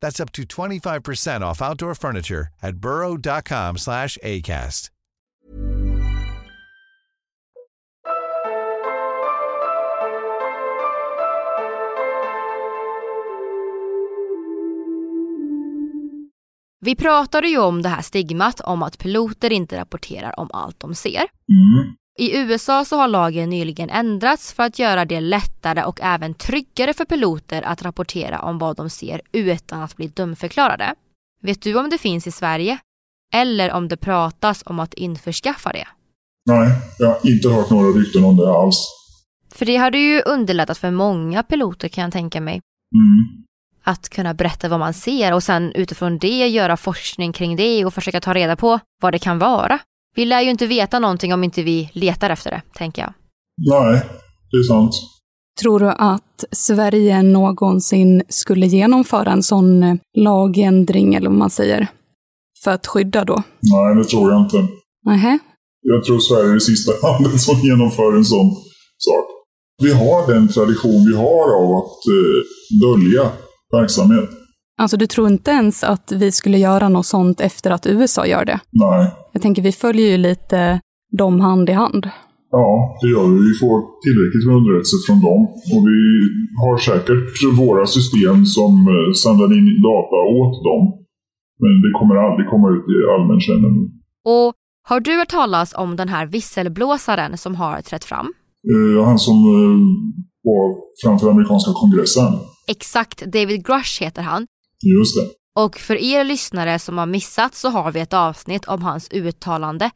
That's 0.00 0.20
up 0.20 0.32
to 0.32 0.42
25% 0.42 1.40
off 1.40 1.62
outdoor 1.62 1.94
furniture 1.94 2.48
at 2.62 2.76
burrow.com 2.76 3.78
slash 3.78 4.18
ACAST. 4.22 4.90
Vi 16.80 16.96
pratade 16.96 17.48
ju 17.48 17.58
om 17.58 17.82
det 17.82 17.88
här 17.88 18.02
stigmat 18.02 18.60
om 18.60 18.82
att 18.82 18.98
piloter 18.98 19.52
inte 19.52 19.76
rapporterar 19.76 20.40
om 20.40 20.50
allt 20.52 20.80
de 20.80 20.94
ser. 20.94 21.22
Mm. 21.48 21.94
I 22.20 22.36
USA 22.36 22.84
så 22.84 22.96
har 22.96 23.08
lagen 23.08 23.50
nyligen 23.50 23.90
ändrats 23.90 24.52
för 24.52 24.62
att 24.62 24.78
göra 24.78 25.04
det 25.04 25.20
lättare 25.20 25.84
och 25.84 26.00
även 26.02 26.34
tryggare 26.34 26.94
för 26.94 27.04
piloter 27.04 27.62
att 27.62 27.82
rapportera 27.82 28.42
om 28.42 28.58
vad 28.58 28.76
de 28.76 28.90
ser 28.90 29.20
utan 29.32 29.82
att 29.82 29.96
bli 29.96 30.06
dumförklarade. 30.06 30.94
Vet 31.42 31.62
du 31.62 31.78
om 31.78 31.90
det 31.90 31.98
finns 31.98 32.26
i 32.26 32.30
Sverige? 32.30 32.78
Eller 33.34 33.72
om 33.72 33.88
det 33.88 33.96
pratas 33.96 34.62
om 34.66 34.80
att 34.80 34.94
införskaffa 34.94 35.72
det? 35.72 35.86
Nej, 36.46 36.70
jag 36.98 37.08
har 37.08 37.30
inte 37.30 37.48
hört 37.48 37.70
några 37.70 37.88
rykten 37.88 38.24
om 38.24 38.36
det 38.36 38.50
alls. 38.50 38.86
För 39.54 39.66
det 39.66 39.76
hade 39.76 39.98
ju 39.98 40.22
underlättat 40.22 40.78
för 40.78 40.90
många 40.90 41.42
piloter 41.42 41.88
kan 41.88 42.04
jag 42.04 42.12
tänka 42.12 42.40
mig. 42.40 42.60
Mm. 42.94 43.44
Att 43.82 44.08
kunna 44.08 44.34
berätta 44.34 44.68
vad 44.68 44.80
man 44.80 44.94
ser 44.94 45.34
och 45.34 45.42
sen 45.42 45.72
utifrån 45.72 46.18
det 46.18 46.48
göra 46.48 46.76
forskning 46.76 47.32
kring 47.32 47.56
det 47.56 47.84
och 47.84 47.94
försöka 47.94 48.20
ta 48.20 48.34
reda 48.34 48.56
på 48.56 48.80
vad 49.02 49.14
det 49.14 49.18
kan 49.18 49.38
vara. 49.38 49.78
Vi 50.14 50.24
lär 50.24 50.40
ju 50.40 50.50
inte 50.50 50.66
veta 50.66 50.98
någonting 50.98 51.34
om 51.34 51.44
inte 51.44 51.62
vi 51.62 51.90
letar 51.92 52.30
efter 52.30 52.50
det, 52.50 52.62
tänker 52.74 53.02
jag. 53.02 53.12
Nej, 53.70 54.02
det 54.50 54.56
är 54.56 54.62
sant. 54.62 54.92
Tror 55.60 55.80
du 55.80 55.88
att 55.88 56.44
Sverige 56.52 57.22
någonsin 57.22 58.22
skulle 58.28 58.66
genomföra 58.66 59.32
en 59.32 59.42
sån 59.42 59.82
eh, 59.82 59.96
lagändring, 60.18 61.14
eller 61.14 61.28
vad 61.28 61.38
man 61.38 61.50
säger, 61.50 61.88
för 62.64 62.70
att 62.70 62.86
skydda 62.86 63.24
då? 63.24 63.42
Nej, 63.60 63.94
det 63.94 64.04
tror 64.04 64.32
jag 64.32 64.40
inte. 64.42 64.56
Nähä? 65.06 65.38
Jag 65.82 66.04
tror 66.04 66.18
Sverige 66.18 66.50
är 66.50 66.54
det 66.54 66.60
sista 66.60 66.92
landet 67.08 67.40
som 67.40 67.60
genomför 67.60 68.16
en 68.16 68.24
sån 68.24 68.50
sak. 68.98 69.24
Vi 69.82 69.92
har 69.92 70.32
den 70.34 70.48
tradition 70.48 71.06
vi 71.10 71.16
har 71.16 71.56
av 71.62 71.76
att 71.76 71.98
eh, 72.16 72.38
dölja 72.80 73.30
verksamhet. 73.72 74.30
Alltså 74.80 74.96
du 74.96 75.06
tror 75.06 75.28
inte 75.28 75.50
ens 75.50 75.84
att 75.84 76.12
vi 76.12 76.32
skulle 76.32 76.58
göra 76.58 76.88
något 76.88 77.06
sånt 77.06 77.40
efter 77.40 77.70
att 77.70 77.86
USA 77.86 78.26
gör 78.26 78.44
det? 78.44 78.60
Nej. 78.70 79.10
Jag 79.38 79.42
tänker 79.42 79.62
vi 79.62 79.72
följer 79.72 80.08
ju 80.10 80.16
lite 80.16 80.80
dem 81.22 81.40
hand 81.40 81.66
i 81.70 81.72
hand. 81.72 82.02
Ja, 82.50 82.68
det 83.00 83.08
gör 83.14 83.26
vi. 83.32 83.36
Vi 83.48 83.54
får 83.62 83.76
tillräckligt 84.04 84.46
med 84.46 84.54
underrättelser 84.58 85.00
från 85.06 85.20
dem. 85.28 85.40
Och 85.72 85.82
vi 85.90 86.00
har 86.62 86.74
säkert 86.88 87.58
våra 87.64 87.84
system 87.86 88.36
som 88.56 88.72
eh, 88.94 89.08
samlar 89.22 89.50
in 89.58 89.68
data 89.90 90.18
åt 90.40 90.54
dem. 90.68 90.82
Men 91.62 91.72
det 91.82 91.90
kommer 91.98 92.14
aldrig 92.26 92.46
komma 92.52 92.68
ut 92.76 92.86
i 92.94 92.96
allmän 93.14 93.40
kännedom. 93.46 93.84
Och 94.34 94.48
har 94.88 95.00
du 95.00 95.12
hört 95.18 95.34
talas 95.40 95.74
om 95.82 95.96
den 95.96 96.08
här 96.08 96.26
visselblåsaren 96.26 97.38
som 97.38 97.54
har 97.54 97.80
trätt 97.88 98.04
fram? 98.04 98.26
Eh, 98.72 99.04
Han 99.08 99.18
som 99.18 99.34
eh, 99.34 99.78
var 100.48 100.64
framför 101.02 101.30
amerikanska 101.30 101.70
kongressen. 101.80 102.32
Exakt, 102.74 103.18
David 103.36 103.66
Grush 103.66 104.02
heter 104.04 104.22
han. 104.22 104.46
Just 104.98 105.14
det. 105.18 105.26
Och 105.58 105.78
för 105.78 105.94
er 105.94 106.24
lyssnare 106.24 106.78
som 106.78 106.98
har 106.98 107.06
missat 107.06 107.54
så 107.54 107.68
har 107.68 107.92
vi 107.92 108.00
ett 108.00 108.12
avsnitt 108.12 108.64
om 108.64 108.82
hans 108.82 109.08
uttalande 109.10 109.90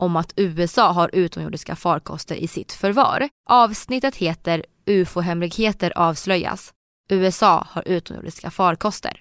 om 0.00 0.16
att 0.16 0.32
USA 0.36 0.92
har 0.92 1.10
utomjordiska 1.12 1.76
farkoster 1.76 2.34
i 2.34 2.48
sitt 2.48 2.72
förvar. 2.72 3.28
Avsnittet 3.50 4.16
heter 4.16 4.64
UFO-hemligheter 4.86 5.92
avslöjas. 5.96 6.72
USA 7.10 7.66
har 7.70 7.88
utomjordiska 7.88 8.50
farkoster. 8.50 9.20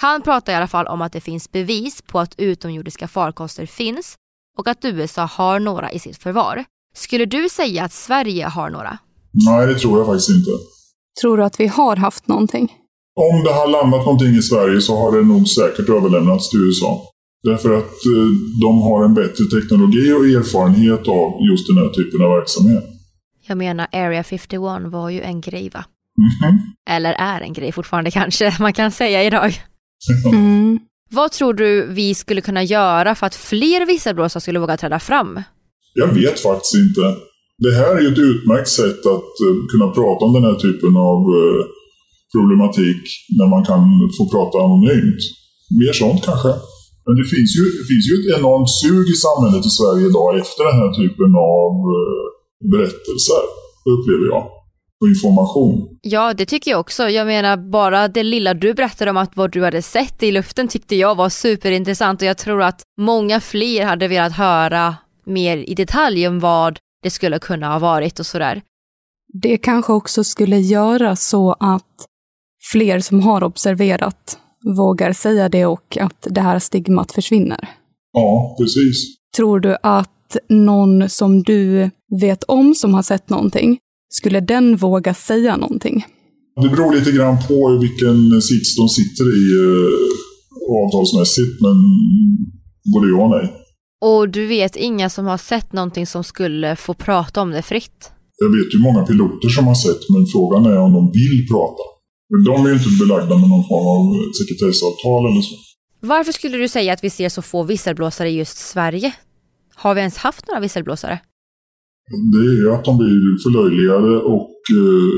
Han 0.00 0.22
pratar 0.22 0.52
i 0.52 0.56
alla 0.56 0.68
fall 0.68 0.86
om 0.86 1.02
att 1.02 1.12
det 1.12 1.20
finns 1.20 1.52
bevis 1.52 2.02
på 2.02 2.20
att 2.20 2.34
utomjordiska 2.38 3.08
farkoster 3.08 3.66
finns 3.66 4.14
och 4.58 4.68
att 4.68 4.84
USA 4.84 5.24
har 5.24 5.60
några 5.60 5.92
i 5.92 5.98
sitt 5.98 6.18
förvar. 6.18 6.64
Skulle 6.94 7.24
du 7.24 7.48
säga 7.48 7.84
att 7.84 7.92
Sverige 7.92 8.46
har 8.46 8.70
några? 8.70 8.98
Nej, 9.46 9.66
det 9.66 9.78
tror 9.78 9.98
jag 9.98 10.06
faktiskt 10.06 10.30
inte. 10.30 10.50
Tror 11.20 11.36
du 11.36 11.44
att 11.44 11.60
vi 11.60 11.66
har 11.66 11.96
haft 11.96 12.28
någonting? 12.28 12.76
Om 13.16 13.44
det 13.44 13.52
har 13.52 13.68
landat 13.68 14.04
någonting 14.04 14.34
i 14.36 14.42
Sverige 14.42 14.80
så 14.80 14.96
har 14.96 15.16
det 15.16 15.24
nog 15.24 15.48
säkert 15.48 15.88
överlämnats 15.88 16.50
till 16.50 16.60
USA. 16.60 17.10
Därför 17.42 17.70
att 17.78 18.06
eh, 18.14 18.28
de 18.60 18.82
har 18.82 19.04
en 19.04 19.14
bättre 19.14 19.44
teknologi 19.44 20.12
och 20.12 20.26
erfarenhet 20.26 21.08
av 21.08 21.26
just 21.50 21.66
den 21.68 21.76
här 21.78 21.88
typen 21.88 22.22
av 22.24 22.30
verksamhet. 22.36 22.84
Jag 23.46 23.58
menar 23.58 23.86
Area 23.92 24.24
51 24.24 24.60
var 24.84 25.10
ju 25.10 25.20
en 25.20 25.40
grej 25.40 25.70
va? 25.74 25.84
Mhm. 26.18 26.58
Eller 26.90 27.12
är 27.12 27.40
en 27.40 27.52
grej 27.52 27.72
fortfarande 27.72 28.10
kanske 28.20 28.56
man 28.60 28.72
kan 28.72 28.90
säga 28.90 29.24
idag. 29.24 29.62
Mm. 30.32 30.78
Vad 31.10 31.32
tror 31.32 31.54
du 31.54 31.86
vi 31.86 32.14
skulle 32.14 32.40
kunna 32.40 32.62
göra 32.62 33.14
för 33.14 33.26
att 33.26 33.34
fler 33.34 33.86
visselblåsare 33.86 34.40
skulle 34.40 34.58
våga 34.58 34.76
träda 34.76 34.98
fram? 34.98 35.42
Jag 35.94 36.06
vet 36.06 36.40
faktiskt 36.40 36.74
inte. 36.74 37.00
Det 37.58 37.74
här 37.74 37.96
är 37.96 38.00
ju 38.00 38.12
ett 38.12 38.18
utmärkt 38.18 38.68
sätt 38.68 39.06
att 39.06 39.34
eh, 39.44 39.54
kunna 39.72 39.88
prata 39.92 40.24
om 40.24 40.32
den 40.32 40.44
här 40.44 40.54
typen 40.54 40.96
av 40.96 41.18
eh, 41.38 41.64
problematik 42.34 43.02
när 43.38 43.48
man 43.54 43.62
kan 43.70 43.82
få 44.16 44.22
prata 44.34 44.56
anonymt. 44.64 45.22
Mer 45.80 45.92
sånt 46.02 46.22
kanske. 46.28 46.52
Men 47.04 47.14
det 47.20 47.26
finns 47.34 47.50
ju, 47.58 47.64
det 47.78 47.86
finns 47.90 48.06
ju 48.10 48.14
ett 48.18 48.30
enormt 48.38 48.70
sug 48.82 49.04
i 49.14 49.16
samhället 49.26 49.62
i 49.70 49.72
Sverige 49.78 50.04
idag 50.10 50.30
efter 50.42 50.62
den 50.68 50.76
här 50.80 50.90
typen 51.00 51.30
av 51.58 51.72
eh, 51.96 52.26
berättelser, 52.72 53.42
upplever 53.92 54.26
jag. 54.34 54.44
Och 55.00 55.08
information. 55.08 55.98
Ja, 56.02 56.34
det 56.34 56.46
tycker 56.46 56.70
jag 56.70 56.80
också. 56.80 57.08
Jag 57.08 57.26
menar 57.26 57.56
bara 57.56 58.08
det 58.08 58.22
lilla 58.22 58.54
du 58.54 58.74
berättade 58.74 59.10
om 59.10 59.16
att 59.16 59.36
vad 59.36 59.52
du 59.52 59.64
hade 59.64 59.82
sett 59.82 60.22
i 60.22 60.32
luften 60.32 60.68
tyckte 60.68 60.96
jag 60.96 61.14
var 61.14 61.28
superintressant 61.28 62.22
och 62.22 62.28
jag 62.28 62.38
tror 62.38 62.62
att 62.62 62.82
många 63.00 63.40
fler 63.40 63.84
hade 63.84 64.08
velat 64.08 64.32
höra 64.32 64.94
mer 65.26 65.56
i 65.56 65.74
detalj 65.74 66.28
om 66.28 66.40
vad 66.40 66.78
det 67.02 67.10
skulle 67.10 67.38
kunna 67.38 67.72
ha 67.72 67.78
varit 67.78 68.20
och 68.20 68.26
sådär. 68.26 68.62
Det 69.42 69.58
kanske 69.58 69.92
också 69.92 70.24
skulle 70.24 70.58
göra 70.58 71.16
så 71.16 71.52
att 71.52 72.06
fler 72.72 73.00
som 73.00 73.20
har 73.20 73.44
observerat 73.44 74.38
vågar 74.76 75.12
säga 75.12 75.48
det 75.48 75.66
och 75.66 75.96
att 76.00 76.26
det 76.30 76.40
här 76.40 76.58
stigmat 76.58 77.12
försvinner. 77.12 77.68
Ja, 78.12 78.56
precis. 78.60 79.16
Tror 79.36 79.60
du 79.60 79.76
att 79.82 80.36
någon 80.48 81.08
som 81.08 81.42
du 81.42 81.90
vet 82.20 82.42
om 82.42 82.74
som 82.74 82.94
har 82.94 83.02
sett 83.02 83.30
någonting, 83.30 83.78
skulle 84.08 84.40
den 84.40 84.76
våga 84.76 85.14
säga 85.14 85.56
någonting? 85.56 86.04
Det 86.62 86.68
beror 86.68 86.94
lite 86.94 87.12
grann 87.12 87.36
på 87.48 87.78
vilken 87.80 88.42
sits 88.42 88.76
de 88.76 88.88
sitter 88.88 89.24
i 89.24 89.44
eh, 89.62 90.84
avtalsmässigt, 90.84 91.60
men 91.60 91.76
både 92.92 93.08
ja 93.08 93.24
och 93.24 93.30
nej. 93.30 93.56
Och 94.02 94.28
du 94.28 94.46
vet 94.46 94.76
inga 94.76 95.10
som 95.10 95.26
har 95.26 95.38
sett 95.38 95.72
någonting 95.72 96.06
som 96.06 96.24
skulle 96.24 96.76
få 96.76 96.94
prata 96.94 97.42
om 97.42 97.50
det 97.50 97.62
fritt? 97.62 98.10
Jag 98.36 98.48
vet 98.48 98.74
ju 98.74 98.78
många 98.78 99.06
piloter 99.06 99.48
som 99.48 99.66
har 99.66 99.74
sett, 99.74 100.00
men 100.08 100.26
frågan 100.26 100.66
är 100.66 100.78
om 100.78 100.92
de 100.92 101.12
vill 101.12 101.46
prata. 101.50 101.82
Men 102.30 102.44
de 102.44 102.66
är 102.66 102.68
ju 102.70 102.76
inte 102.76 103.04
belagda 103.04 103.34
med 103.40 103.48
någon 103.48 103.68
form 103.70 103.86
av 103.96 104.02
sekretessavtal 104.38 105.22
eller 105.30 105.42
så. 105.48 105.54
Varför 106.00 106.32
skulle 106.32 106.56
du 106.58 106.68
säga 106.68 106.92
att 106.92 107.04
vi 107.04 107.10
ser 107.10 107.28
så 107.28 107.42
få 107.42 107.62
visselblåsare 107.62 108.30
i 108.30 108.38
just 108.38 108.58
Sverige? 108.58 109.12
Har 109.74 109.94
vi 109.94 110.00
ens 110.00 110.16
haft 110.16 110.48
några 110.48 110.60
visselblåsare? 110.60 111.20
Det 112.34 112.46
är 112.62 112.74
att 112.74 112.84
de 112.84 112.98
blir 112.98 113.20
förlöjligade 113.44 114.12
och 114.34 114.56
eh, 114.80 115.10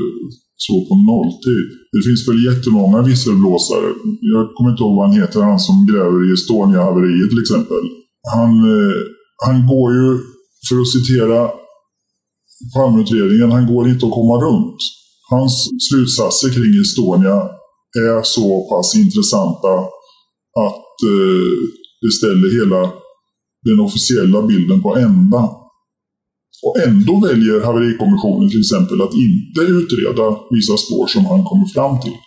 så 0.65 0.73
på 0.87 0.95
nolltid. 1.09 1.67
Det 1.93 2.01
finns 2.07 2.21
väl 2.27 2.45
jättemånga 2.49 2.99
visselblåsare. 3.11 3.87
Jag 4.33 4.43
kommer 4.55 4.69
inte 4.71 4.83
ihåg 4.83 4.95
vad 4.97 5.05
han 5.07 5.19
heter, 5.21 5.41
han 5.51 5.59
som 5.67 5.77
gräver 5.89 6.19
i 6.27 6.33
Estonia-haveriet 6.37 7.29
till 7.29 7.43
exempel. 7.45 7.83
Han, 8.35 8.51
eh, 8.73 8.95
han 9.45 9.57
går 9.71 9.87
ju, 9.97 10.07
för 10.67 10.75
att 10.81 10.93
citera 10.97 11.39
Palmeutredningen, 12.75 13.51
han 13.51 13.67
går 13.73 13.83
inte 13.89 14.05
att 14.05 14.17
komma 14.19 14.35
runt. 14.47 14.81
Hans 15.33 15.55
slutsatser 15.87 16.49
kring 16.55 16.73
Estonia 16.81 17.37
är 18.07 18.23
så 18.23 18.47
pass 18.69 18.95
intressanta 19.03 19.73
att 20.67 20.95
eh, 21.11 21.53
det 22.01 22.11
ställer 22.19 22.49
hela 22.59 22.81
den 23.67 23.79
officiella 23.79 24.41
bilden 24.41 24.81
på 24.81 24.95
ända. 24.95 25.41
Och 26.65 26.75
ändå 26.87 27.19
väljer 27.27 27.65
haverikommissionen 27.65 28.49
till 28.49 28.59
exempel 28.59 29.01
att 29.01 29.13
inte 29.13 29.61
utreda 29.61 30.25
vissa 30.49 30.77
spår 30.77 31.07
som 31.07 31.25
han 31.25 31.43
kommer 31.43 31.67
fram 31.73 31.99
till. 32.01 32.17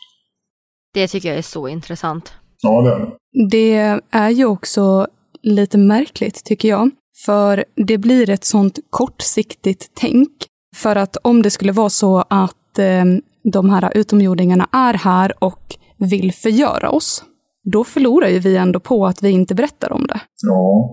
Det 0.95 1.09
tycker 1.09 1.29
jag 1.29 1.39
är 1.39 1.43
så 1.43 1.69
intressant. 1.69 2.33
Ja, 2.63 2.83
det 2.83 2.91
är 2.95 2.99
det. 3.01 3.13
Det 3.51 4.01
är 4.11 4.31
ju 4.31 4.45
också 4.45 5.07
lite 5.43 5.79
märkligt, 5.79 6.45
tycker 6.45 6.69
jag. 6.69 6.91
För 7.25 7.65
det 7.87 7.99
blir 7.99 8.31
ett 8.31 8.45
sånt 8.45 8.79
kortsiktigt 8.91 9.91
tänk. 9.95 10.31
För 10.77 10.97
att 10.97 11.17
om 11.23 11.43
det 11.43 11.51
skulle 11.51 11.73
vara 11.73 11.91
så 11.91 12.25
att 12.31 12.57
eh, 12.79 13.05
de 13.53 13.71
här 13.71 13.93
utomjordingarna 13.97 14.69
är 14.73 14.95
här 14.95 15.45
och 15.45 15.77
vill 15.99 16.33
förgöra 16.33 16.91
oss, 16.91 17.25
då 17.73 17.85
förlorar 17.85 18.29
ju 18.29 18.39
vi 18.39 18.57
ändå 18.57 18.81
på 18.81 19.07
att 19.07 19.23
vi 19.23 19.31
inte 19.31 19.55
berättar 19.55 19.93
om 19.93 20.07
det. 20.07 20.21
Ja, 20.43 20.91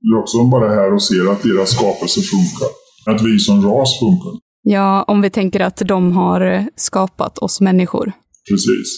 det 0.00 0.16
är 0.16 0.20
också 0.22 0.44
bara 0.44 0.68
här 0.68 0.94
och 0.94 1.02
ser 1.02 1.32
att 1.32 1.42
deras 1.42 1.70
skapelse 1.70 2.20
funkar. 2.20 2.68
Att 3.06 3.22
vi 3.22 3.38
som 3.38 3.62
ras 3.62 3.98
funkar. 3.98 4.32
Ja, 4.62 5.02
om 5.02 5.22
vi 5.22 5.30
tänker 5.30 5.60
att 5.60 5.76
de 5.76 6.12
har 6.12 6.68
skapat 6.76 7.38
oss 7.38 7.60
människor. 7.60 8.12
Precis. 8.50 8.88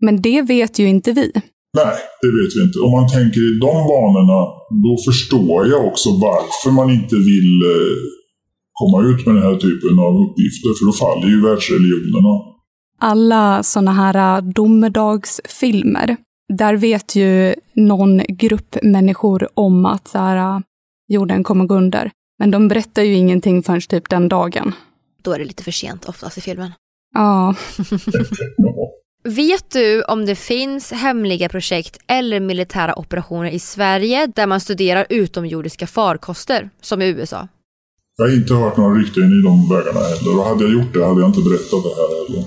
Men 0.00 0.22
det 0.22 0.42
vet 0.42 0.78
ju 0.78 0.88
inte 0.88 1.12
vi. 1.12 1.32
Nej, 1.76 1.96
det 2.22 2.30
vet 2.38 2.52
vi 2.56 2.60
inte. 2.66 2.78
Om 2.86 2.92
man 2.98 3.08
tänker 3.08 3.40
i 3.50 3.58
de 3.66 3.74
banorna, 3.92 4.40
då 4.86 4.92
förstår 5.08 5.66
jag 5.72 5.86
också 5.86 6.08
varför 6.28 6.70
man 6.70 6.90
inte 6.90 7.16
vill 7.16 7.52
eh, 7.74 7.96
komma 8.82 8.98
ut 9.08 9.26
med 9.26 9.34
den 9.34 9.44
här 9.44 9.56
typen 9.56 9.98
av 9.98 10.12
uppgifter, 10.24 10.70
för 10.78 10.84
då 10.86 10.92
faller 10.92 11.28
ju 11.28 11.42
världsreligionerna. 11.42 12.34
Alla 12.98 13.62
sådana 13.62 13.92
här 13.92 14.36
äh, 14.36 14.44
domedagsfilmer, 14.44 16.16
där 16.52 16.76
vet 16.76 17.16
ju 17.16 17.54
någon 17.74 18.22
grupp 18.28 18.76
människor 18.82 19.48
om 19.54 19.86
att 19.86 20.08
så 20.08 20.18
här, 20.18 20.36
äh, 20.36 20.60
jorden 21.08 21.44
kommer 21.44 21.64
gå 21.64 21.74
under. 21.74 22.10
Men 22.38 22.50
de 22.50 22.68
berättar 22.68 23.02
ju 23.02 23.14
ingenting 23.14 23.62
förrän 23.62 23.80
typ 23.80 24.08
den 24.08 24.28
dagen. 24.28 24.72
Då 25.22 25.32
är 25.32 25.38
det 25.38 25.44
lite 25.44 25.64
för 25.64 25.70
sent 25.70 26.08
oftast 26.08 26.38
i 26.38 26.40
filmen. 26.40 26.70
Ja. 27.14 27.54
Vet 29.24 29.70
du 29.70 30.02
om 30.02 30.26
det 30.26 30.36
finns 30.36 30.92
hemliga 30.92 31.48
projekt 31.48 31.98
eller 32.06 32.40
militära 32.40 32.98
operationer 32.98 33.50
i 33.50 33.58
Sverige 33.58 34.26
där 34.26 34.46
man 34.46 34.60
studerar 34.60 35.06
utomjordiska 35.08 35.86
farkoster, 35.86 36.70
som 36.80 37.02
i 37.02 37.08
USA? 37.08 37.48
Jag 38.16 38.24
har 38.24 38.34
inte 38.34 38.54
hört 38.54 38.76
några 38.76 38.94
rykten 38.94 39.22
i 39.22 39.42
de 39.42 39.68
vägarna 39.68 40.00
heller. 40.00 40.38
Och 40.38 40.44
hade 40.44 40.64
jag 40.64 40.72
gjort 40.72 40.94
det 40.94 41.04
hade 41.06 41.20
jag 41.20 41.28
inte 41.28 41.40
berättat 41.40 41.82
det 41.82 41.94
här 41.98 42.08
heller. 42.18 42.44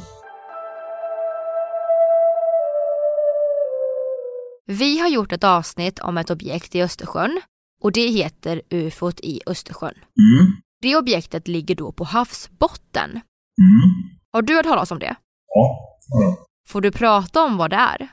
Vi 4.68 5.00
har 5.00 5.08
gjort 5.08 5.32
ett 5.32 5.44
avsnitt 5.44 6.00
om 6.00 6.18
ett 6.18 6.30
objekt 6.30 6.76
i 6.76 6.82
Östersjön 6.82 7.42
och 7.82 7.92
det 7.92 8.08
heter 8.08 8.62
UFOt 8.70 9.20
i 9.20 9.42
Östersjön. 9.46 9.94
Mm. 9.94 10.52
Det 10.82 10.96
objektet 10.96 11.48
ligger 11.48 11.76
då 11.76 11.92
på 11.92 12.04
havsbotten. 12.04 13.10
Mm. 13.10 13.90
Har 14.32 14.42
du 14.42 14.56
hört 14.56 14.66
talas 14.66 14.92
om 14.92 15.00
det? 15.00 15.16
Ja, 15.54 15.80
ja. 16.08 16.38
Får 16.68 16.82
du 16.82 16.92
prata 16.92 17.44
om 17.44 17.58
vad 17.58 17.70
det 17.70 17.76
är? 17.76 18.08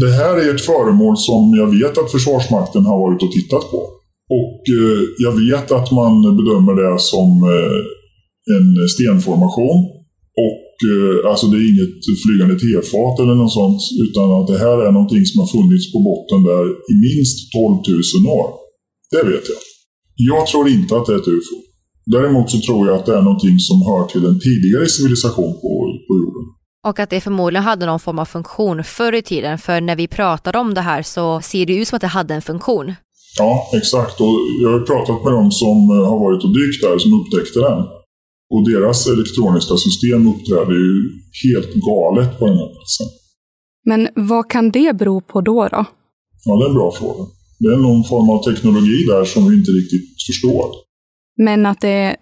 Det 0.00 0.12
här 0.12 0.36
är 0.36 0.54
ett 0.54 0.64
föremål 0.66 1.16
som 1.16 1.54
jag 1.56 1.66
vet 1.66 1.98
att 1.98 2.10
Försvarsmakten 2.10 2.86
har 2.86 2.98
varit 2.98 3.22
och 3.22 3.32
tittat 3.32 3.70
på. 3.70 3.97
Och 4.40 4.60
eh, 4.80 5.00
jag 5.24 5.34
vet 5.44 5.66
att 5.78 5.88
man 6.00 6.12
bedömer 6.38 6.74
det 6.82 6.98
som 7.12 7.28
eh, 7.54 7.78
en 8.56 8.68
stenformation. 8.94 9.78
Och 10.48 10.70
eh, 10.92 11.30
alltså 11.30 11.46
det 11.50 11.56
är 11.60 11.70
inget 11.72 12.02
flygande 12.22 12.56
tefat 12.64 13.16
eller 13.22 13.36
något 13.42 13.58
sånt. 13.60 13.80
Utan 14.04 14.26
att 14.36 14.46
det 14.52 14.58
här 14.66 14.78
är 14.86 14.92
någonting 14.92 15.24
som 15.26 15.40
har 15.42 15.48
funnits 15.56 15.86
på 15.92 15.98
botten 16.08 16.40
där 16.50 16.64
i 16.90 16.94
minst 17.06 17.36
12 17.52 17.74
000 18.24 18.38
år. 18.38 18.48
Det 19.12 19.22
vet 19.30 19.46
jag. 19.52 19.60
Jag 20.30 20.46
tror 20.46 20.68
inte 20.68 20.96
att 20.96 21.06
det 21.06 21.14
är 21.14 21.20
ett 21.22 21.34
UFO. 21.36 21.58
Däremot 22.06 22.50
så 22.50 22.58
tror 22.60 22.88
jag 22.88 22.96
att 22.96 23.06
det 23.06 23.16
är 23.16 23.22
någonting 23.22 23.58
som 23.58 23.78
hör 23.88 24.06
till 24.06 24.24
en 24.24 24.40
tidigare 24.40 24.86
civilisation 24.86 25.52
på, 25.62 25.72
på 26.06 26.12
jorden. 26.22 26.44
Och 26.86 26.98
att 26.98 27.10
det 27.10 27.20
förmodligen 27.20 27.64
hade 27.64 27.86
någon 27.86 28.00
form 28.00 28.18
av 28.18 28.24
funktion 28.24 28.84
förr 28.84 29.12
i 29.12 29.22
tiden, 29.22 29.58
för 29.58 29.80
när 29.80 29.96
vi 29.96 30.08
pratade 30.08 30.58
om 30.58 30.74
det 30.74 30.80
här 30.80 31.02
så 31.02 31.40
ser 31.40 31.66
det 31.66 31.76
ut 31.76 31.88
som 31.88 31.96
att 31.96 32.00
det 32.00 32.06
hade 32.06 32.34
en 32.34 32.42
funktion. 32.42 32.94
Ja, 33.38 33.70
exakt. 33.74 34.20
Och 34.20 34.34
jag 34.62 34.70
har 34.70 34.80
pratat 34.80 35.24
med 35.24 35.32
dem 35.32 35.50
som 35.50 35.76
eh, 35.90 36.08
har 36.10 36.18
varit 36.26 36.44
och 36.44 36.54
dykt 36.58 36.82
där, 36.82 36.98
som 36.98 37.12
upptäckte 37.20 37.58
den. 37.60 37.80
Och 38.54 38.70
deras 38.70 39.06
elektroniska 39.06 39.76
system 39.76 40.28
uppträder 40.28 40.76
ju 40.84 40.92
helt 41.44 41.72
galet 41.74 42.38
på 42.38 42.46
den 42.46 42.58
här 42.58 42.70
platsen. 42.74 43.06
Men 43.84 44.08
vad 44.14 44.50
kan 44.50 44.70
det 44.70 44.96
bero 44.96 45.20
på 45.20 45.40
då? 45.40 45.68
då? 45.68 45.84
Ja, 46.44 46.56
det 46.58 46.64
är 46.64 46.68
en 46.68 46.74
bra 46.74 46.92
fråga. 46.92 47.24
Det 47.58 47.68
är 47.74 47.76
någon 47.76 48.04
form 48.04 48.30
av 48.30 48.42
teknologi 48.42 49.04
där 49.08 49.24
som 49.24 49.48
vi 49.48 49.56
inte 49.56 49.70
riktigt 49.70 50.22
förstår. 50.26 50.66
Men 51.36 51.66
att 51.66 51.80
det 51.80 52.16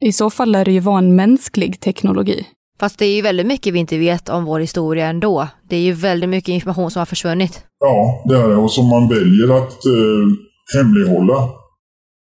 i 0.00 0.12
så 0.12 0.30
fall 0.30 0.52
lär 0.52 0.64
det 0.64 0.72
ju 0.72 0.80
vara 0.80 0.98
en 0.98 1.16
mänsklig 1.16 1.80
teknologi. 1.80 2.46
Fast 2.80 2.98
det 2.98 3.06
är 3.06 3.16
ju 3.16 3.22
väldigt 3.22 3.46
mycket 3.46 3.74
vi 3.74 3.78
inte 3.78 3.98
vet 3.98 4.28
om 4.28 4.44
vår 4.44 4.60
historia 4.60 5.06
ändå. 5.06 5.48
Det 5.68 5.76
är 5.76 5.80
ju 5.80 5.92
väldigt 5.92 6.30
mycket 6.30 6.48
information 6.48 6.90
som 6.90 7.00
har 7.00 7.06
försvunnit. 7.06 7.64
Ja, 7.80 8.24
det 8.28 8.36
är 8.36 8.48
det. 8.48 8.56
Och 8.56 8.72
som 8.72 8.88
man 8.88 9.08
väljer 9.08 9.56
att 9.56 9.86
eh, 9.86 10.47
hemlighålla. 10.76 11.48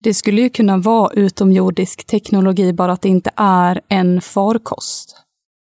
Det 0.05 0.15
skulle 0.15 0.41
ju 0.41 0.51
kunna 0.51 0.79
vara 0.79 1.13
utomjordisk 1.13 2.07
teknologi, 2.07 2.73
bara 2.73 2.93
att 2.93 3.03
det 3.03 3.09
inte 3.09 3.31
är 3.37 3.81
en 3.89 4.21
farkost. 4.21 5.17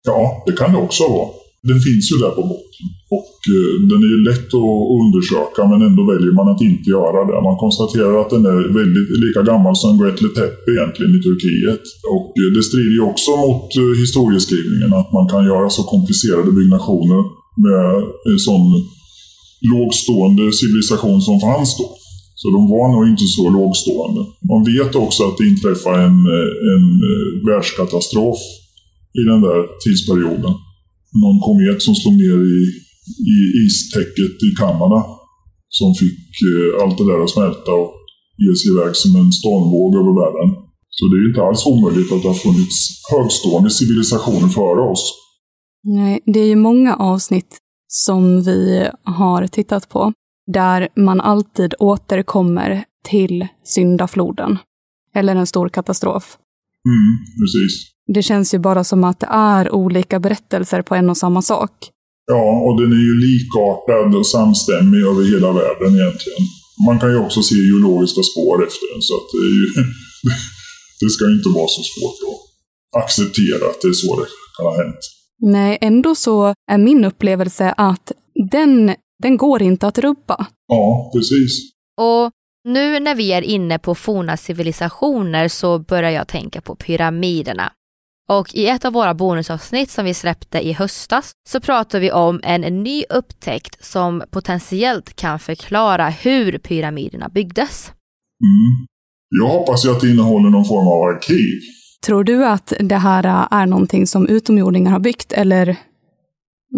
Ja, 0.08 0.44
det 0.46 0.52
kan 0.52 0.72
det 0.74 0.78
också 0.78 1.04
vara. 1.04 1.30
Den 1.70 1.80
finns 1.88 2.06
ju 2.12 2.16
där 2.24 2.34
på 2.40 2.44
botten. 2.54 2.86
Och 3.20 3.36
eh, 3.56 3.74
den 3.90 4.00
är 4.06 4.10
ju 4.16 4.20
lätt 4.30 4.50
att 4.62 4.82
undersöka 5.02 5.62
men 5.72 5.80
ändå 5.88 6.02
väljer 6.14 6.34
man 6.40 6.48
att 6.54 6.62
inte 6.70 6.88
göra 6.98 7.20
det. 7.30 7.38
Man 7.50 7.62
konstaterar 7.66 8.14
att 8.22 8.32
den 8.36 8.46
är 8.54 8.60
väldigt 8.82 9.10
lika 9.26 9.42
gammal 9.52 9.76
som 9.82 9.92
Göbekli 10.00 10.30
Tepe 10.38 10.68
egentligen 10.76 11.14
i 11.18 11.22
Turkiet. 11.28 11.84
Och 12.16 12.30
eh, 12.42 12.50
det 12.56 12.64
strider 12.70 12.96
ju 13.00 13.04
också 13.12 13.32
mot 13.46 13.68
eh, 13.82 13.94
historieskrivningen 14.04 14.92
att 15.00 15.10
man 15.18 15.26
kan 15.34 15.44
göra 15.52 15.68
så 15.78 15.84
komplicerade 15.94 16.52
byggnationer 16.58 17.22
med 17.66 17.88
en 18.32 18.40
sån 18.48 18.66
lågstående 19.74 20.46
civilisation 20.60 21.20
som 21.28 21.38
fanns 21.46 21.72
då. 21.80 21.86
Så 22.42 22.46
de 22.56 22.62
var 22.76 22.88
nog 22.94 23.04
inte 23.12 23.28
så 23.38 23.46
lågstående. 23.58 24.22
Man 24.52 24.62
vet 24.72 24.94
också 25.04 25.22
att 25.28 25.38
det 25.38 25.50
inträffade 25.54 26.00
en, 26.10 26.20
eh, 26.36 26.52
en 26.74 26.86
eh, 27.10 27.28
världskatastrof 27.50 28.42
i 29.20 29.22
den 29.32 29.42
där 29.48 29.60
tidsperioden. 29.84 30.54
någon 31.24 31.40
komet 31.48 31.80
som 31.88 31.96
slog 32.02 32.16
ner 32.24 32.40
i, 32.58 32.60
i 33.34 33.38
istäcket 33.68 34.36
i 34.48 34.50
Kanada. 34.62 35.00
Som 35.78 35.90
fick 36.02 36.28
eh, 36.52 36.70
allt 36.82 36.98
det 36.98 37.08
där 37.12 37.20
att 37.24 37.36
smälta 37.36 37.72
och 37.82 37.92
ge 38.44 38.52
sig 38.60 38.68
iväg 38.74 38.94
som 39.02 39.12
en 39.22 39.32
stormvåg 39.40 39.92
över 40.02 40.14
världen. 40.22 40.50
Så 40.98 41.04
det 41.10 41.16
är 41.20 41.30
inte 41.30 41.44
alls 41.48 41.64
omöjligt 41.74 42.12
att 42.12 42.22
det 42.24 42.32
har 42.34 42.42
funnits 42.48 42.78
högstående 43.14 43.70
civilisationer 43.80 44.50
före 44.60 44.82
oss. 44.94 45.04
Nej, 45.84 46.16
det 46.34 46.40
är 46.40 46.50
ju 46.54 46.60
många 46.70 46.96
avsnitt 46.96 47.52
som 47.88 48.44
vi 48.48 48.88
har 49.04 49.48
tittat 49.48 49.90
på 49.90 50.14
där 50.48 50.90
man 50.96 51.22
alltid 51.22 51.74
återkommer 51.80 52.84
till 53.10 53.48
syndafloden. 53.64 54.58
Eller 55.16 55.36
en 55.36 55.48
stor 55.48 55.70
katastrof. 55.70 56.38
Mm, 56.88 57.18
precis. 57.40 57.92
Det 58.16 58.24
känns 58.24 58.54
ju 58.54 58.60
bara 58.60 58.84
som 58.84 59.04
att 59.04 59.20
det 59.20 59.28
är 59.32 59.72
olika 59.72 60.20
berättelser 60.20 60.82
på 60.82 60.96
en 60.96 61.10
och 61.10 61.18
samma 61.18 61.42
sak. 61.42 61.72
Ja, 62.32 62.62
och 62.66 62.82
den 62.82 62.92
är 62.92 63.04
ju 63.10 63.16
likartad 63.28 64.16
och 64.16 64.28
samstämmig 64.28 65.02
över 65.12 65.24
hela 65.34 65.50
världen 65.54 65.92
egentligen. 66.00 66.44
Man 66.88 67.00
kan 67.00 67.10
ju 67.12 67.18
också 67.18 67.42
se 67.44 67.56
geologiska 67.56 68.22
spår 68.24 68.56
efter 68.68 68.86
den, 68.94 69.02
så 69.02 69.14
att 69.20 69.28
det, 69.34 69.44
är 69.50 69.56
ju, 69.60 69.66
det 71.02 71.10
ska 71.10 71.26
inte 71.36 71.50
vara 71.50 71.68
så 71.78 71.82
svårt 71.92 72.20
att 72.30 72.40
acceptera 73.04 73.70
att 73.70 73.82
det 73.82 73.88
är 73.88 73.94
så 73.94 74.20
det 74.20 74.28
kan 74.58 74.66
ha 74.66 74.76
hänt. 74.84 75.02
Nej, 75.40 75.78
ändå 75.82 76.16
så 76.16 76.54
är 76.72 76.78
min 76.78 77.06
upplevelse 77.06 77.74
att 77.78 78.12
den, 78.52 78.96
den 79.24 79.38
går 79.38 79.62
inte 79.62 79.88
att 79.88 79.98
rubba. 79.98 80.48
Ja, 80.68 81.12
precis. 81.14 81.72
Och 82.02 82.32
nu 82.64 83.00
när 83.00 83.16
vi 83.16 83.34
är 83.34 83.42
inne 83.42 83.80
på 83.80 83.96
forna 83.96 84.38
civilisationer 84.38 85.48
så 85.48 85.80
börjar 85.80 86.12
jag 86.12 86.28
tänka 86.28 86.62
på 86.62 86.76
pyramiderna. 86.76 87.72
Och 88.30 88.56
i 88.56 88.68
ett 88.68 88.86
av 88.86 88.94
våra 88.94 89.14
bonusavsnitt 89.14 89.92
som 89.92 90.06
vi 90.06 90.14
släppte 90.14 90.68
i 90.68 90.74
höstas 90.74 91.32
så 91.50 91.60
pratar 91.60 92.00
vi 92.00 92.12
om 92.12 92.40
en 92.44 92.84
ny 92.84 93.04
upptäckt 93.10 93.86
som 93.86 94.24
potentiellt 94.32 95.16
kan 95.16 95.40
förklara 95.40 96.10
hur 96.10 96.58
pyramiderna 96.58 97.30
byggdes. 97.30 97.92
Mm. 98.44 98.88
Jag 99.30 99.48
hoppas 99.48 99.86
ju 99.86 99.92
att 99.92 100.02
det 100.02 100.10
innehåller 100.10 100.50
någon 100.50 100.66
form 100.66 100.88
av 100.88 101.16
arkiv. 101.16 101.60
Tror 102.06 102.24
du 102.24 102.46
att 102.46 102.74
det 102.80 102.96
här 102.96 103.48
är 103.52 103.66
någonting 103.66 104.08
som 104.08 104.28
utomjordingar 104.28 104.92
har 104.92 105.00
byggt 105.00 105.34
eller 105.34 105.78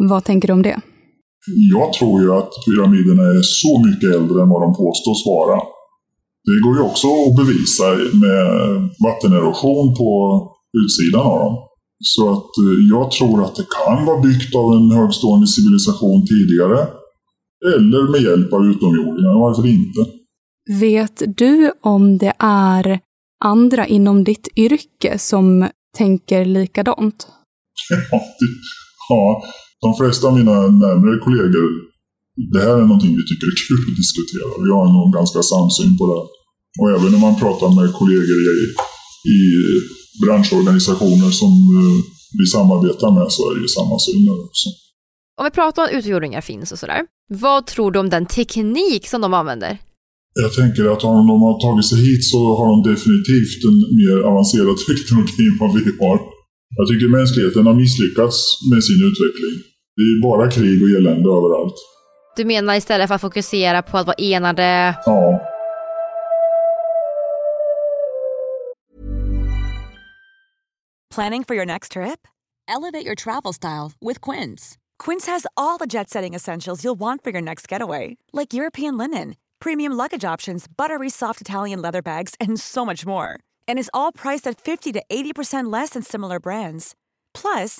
vad 0.10 0.24
tänker 0.24 0.48
du 0.48 0.54
om 0.54 0.62
det? 0.62 0.82
Jag 1.76 1.94
tror 1.94 2.22
ju 2.22 2.34
att 2.40 2.52
pyramiderna 2.66 3.24
är 3.38 3.42
så 3.62 3.72
mycket 3.88 4.10
äldre 4.16 4.42
än 4.42 4.50
vad 4.50 4.62
de 4.62 4.72
påstås 4.84 5.20
vara. 5.26 5.58
Det 6.48 6.60
går 6.64 6.76
ju 6.78 6.82
också 6.90 7.08
att 7.08 7.36
bevisa 7.42 7.86
med 8.26 8.46
vattenerosion 9.06 9.96
på 9.96 10.12
utsidan 10.82 11.26
av 11.32 11.40
dem. 11.40 11.56
Så 12.00 12.32
att 12.34 12.52
eh, 12.64 12.80
jag 12.90 13.12
tror 13.12 13.44
att 13.44 13.56
det 13.56 13.68
kan 13.80 14.06
vara 14.06 14.22
byggt 14.22 14.56
av 14.56 14.74
en 14.74 14.92
högstående 14.92 15.48
civilisation 15.48 16.26
tidigare. 16.26 16.88
Eller 17.76 18.12
med 18.12 18.22
hjälp 18.22 18.54
av 18.54 18.66
utomjordingar, 18.66 19.40
varför 19.40 19.68
inte? 19.68 20.00
Vet 20.80 21.38
du 21.38 21.72
om 21.82 22.18
det 22.18 22.34
är 22.40 23.00
andra 23.46 23.88
inom 23.88 24.24
ditt 24.24 24.48
yrke 24.56 25.20
som 25.20 25.68
tänker 25.98 26.46
likadant? 26.46 27.28
Ja, 28.12 28.18
det, 28.40 28.46
ja, 29.10 29.44
de 29.86 29.90
flesta 30.00 30.24
av 30.28 30.34
mina 30.40 30.58
närmare 30.84 31.18
kollegor, 31.26 31.68
det 32.54 32.62
här 32.66 32.76
är 32.82 32.86
någonting 32.92 33.14
vi 33.20 33.26
tycker 33.30 33.48
är 33.52 33.58
kul 33.68 33.82
att 33.90 34.02
diskutera. 34.04 34.48
Vi 34.66 34.70
har 34.78 34.86
nog 34.98 35.14
ganska 35.20 35.42
samsyn 35.54 35.92
på 36.00 36.04
det. 36.12 36.24
Och 36.80 36.88
även 36.96 37.12
när 37.14 37.22
man 37.28 37.40
pratar 37.44 37.70
med 37.78 37.94
kollegor 38.00 38.40
i, 38.56 38.60
i 39.36 39.40
branschorganisationer 40.22 41.32
som 41.42 41.54
eh, 41.78 41.98
vi 42.40 42.46
samarbetar 42.56 43.12
med 43.18 43.28
så 43.36 43.42
är 43.50 43.56
det 43.56 43.62
ju 43.62 43.72
samma 43.80 43.98
syn 44.06 44.26
där 44.26 44.38
också. 44.48 44.68
Om 45.40 45.44
vi 45.48 45.52
pratar 45.60 45.82
om 45.82 45.88
att 45.88 45.98
utomjordingar 45.98 46.42
finns 46.42 46.72
och 46.72 46.80
sådär, 46.80 47.02
vad 47.46 47.62
tror 47.74 47.92
du 47.92 48.00
om 48.00 48.10
den 48.10 48.26
teknik 48.26 49.08
som 49.08 49.22
de 49.22 49.34
använder? 49.34 49.74
Jag 50.44 50.54
tänker 50.60 50.84
att 50.94 51.04
om 51.04 51.28
de 51.32 51.38
har 51.48 51.56
tagit 51.66 51.88
sig 51.92 52.00
hit 52.08 52.24
så 52.32 52.40
har 52.58 52.68
de 52.74 52.78
definitivt 52.92 53.60
en 53.70 53.78
mer 54.02 54.18
avancerad 54.30 54.78
teknologi 54.88 55.44
än 55.52 55.58
vad 55.62 55.72
vi 55.76 55.82
har. 56.04 56.18
Jag 56.78 56.86
tycker 56.90 57.18
mänskligheten 57.20 57.66
har 57.70 57.76
misslyckats 57.84 58.38
med 58.72 58.82
sin 58.88 59.02
utveckling. 59.10 59.56
Det 60.00 60.04
är 60.04 60.22
bara 60.22 60.52
krig 60.52 60.84
och 60.84 60.90
elände 60.90 61.30
överallt. 61.30 61.76
Du 62.36 62.46
menar 62.46 62.76
istället 62.76 63.08
för 63.08 63.16
att 63.16 63.22
fokusera 63.22 63.82
på 63.82 63.98
att 63.98 64.08
vara 64.08 64.16
enade? 64.18 64.96
Ja. 65.06 65.46
Planning 71.16 71.44
for 71.44 71.56
your 71.56 71.66
next 71.66 71.92
trip? 71.92 72.20
Elevate 72.68 73.06
your 73.06 73.16
travel 73.16 73.54
style 73.54 73.92
with 74.02 74.32
Quince. 74.32 74.78
Quince 75.06 75.32
has 75.32 75.46
all 75.58 75.78
the 75.80 75.98
jet 75.98 76.10
setting 76.10 76.36
essentials 76.36 76.84
you'll 76.84 77.00
want 77.00 77.24
for 77.24 77.32
your 77.34 77.42
next 77.42 77.72
getaway, 77.72 78.16
like 78.32 78.54
European 78.54 78.98
linen, 78.98 79.36
premium 79.60 79.98
luggage 79.98 80.34
options, 80.34 80.68
buttery 80.78 81.10
soft 81.10 81.42
Italian 81.42 81.82
leather 81.82 82.02
bags, 82.02 82.36
and 82.40 82.60
so 82.60 82.86
much 82.86 83.06
more. 83.06 83.28
And 83.68 83.80
is 83.80 83.90
all 83.94 84.12
priced 84.12 84.48
at 84.48 84.62
50 84.62 84.94
to 84.94 85.04
80% 85.12 85.74
less 85.74 85.90
than 85.90 86.04
similar 86.04 86.40
brands. 86.40 86.96
Plus, 87.34 87.80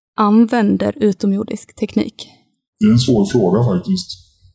använder 0.21 0.93
utomjordisk 0.97 1.75
teknik? 1.75 2.15
Det 2.79 2.85
är 2.85 2.91
en 2.91 2.99
svår 2.99 3.25
fråga 3.25 3.63
faktiskt. 3.63 4.07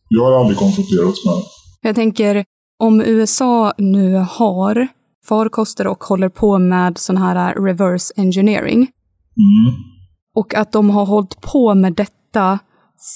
Jag 0.09 0.25
har 0.25 0.41
aldrig 0.41 0.59
konfronterats 0.59 1.25
med 1.27 1.35
det. 1.35 1.43
Jag 1.89 1.95
tänker, 1.95 2.45
om 2.79 3.01
USA 3.01 3.73
nu 3.79 4.15
har 4.31 4.89
farkoster 5.29 5.87
och 5.87 6.05
håller 6.05 6.29
på 6.29 6.59
med 6.59 6.99
sån 6.99 7.17
här 7.17 7.55
reverse 7.55 8.13
engineering, 8.17 8.87
Mm. 9.39 9.75
och 10.35 10.55
att 10.55 10.73
de 10.73 10.91
har 10.91 11.07
hållit 11.07 11.41
på 11.41 11.75
med 11.75 11.95
detta 11.95 12.59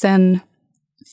sedan 0.02 0.38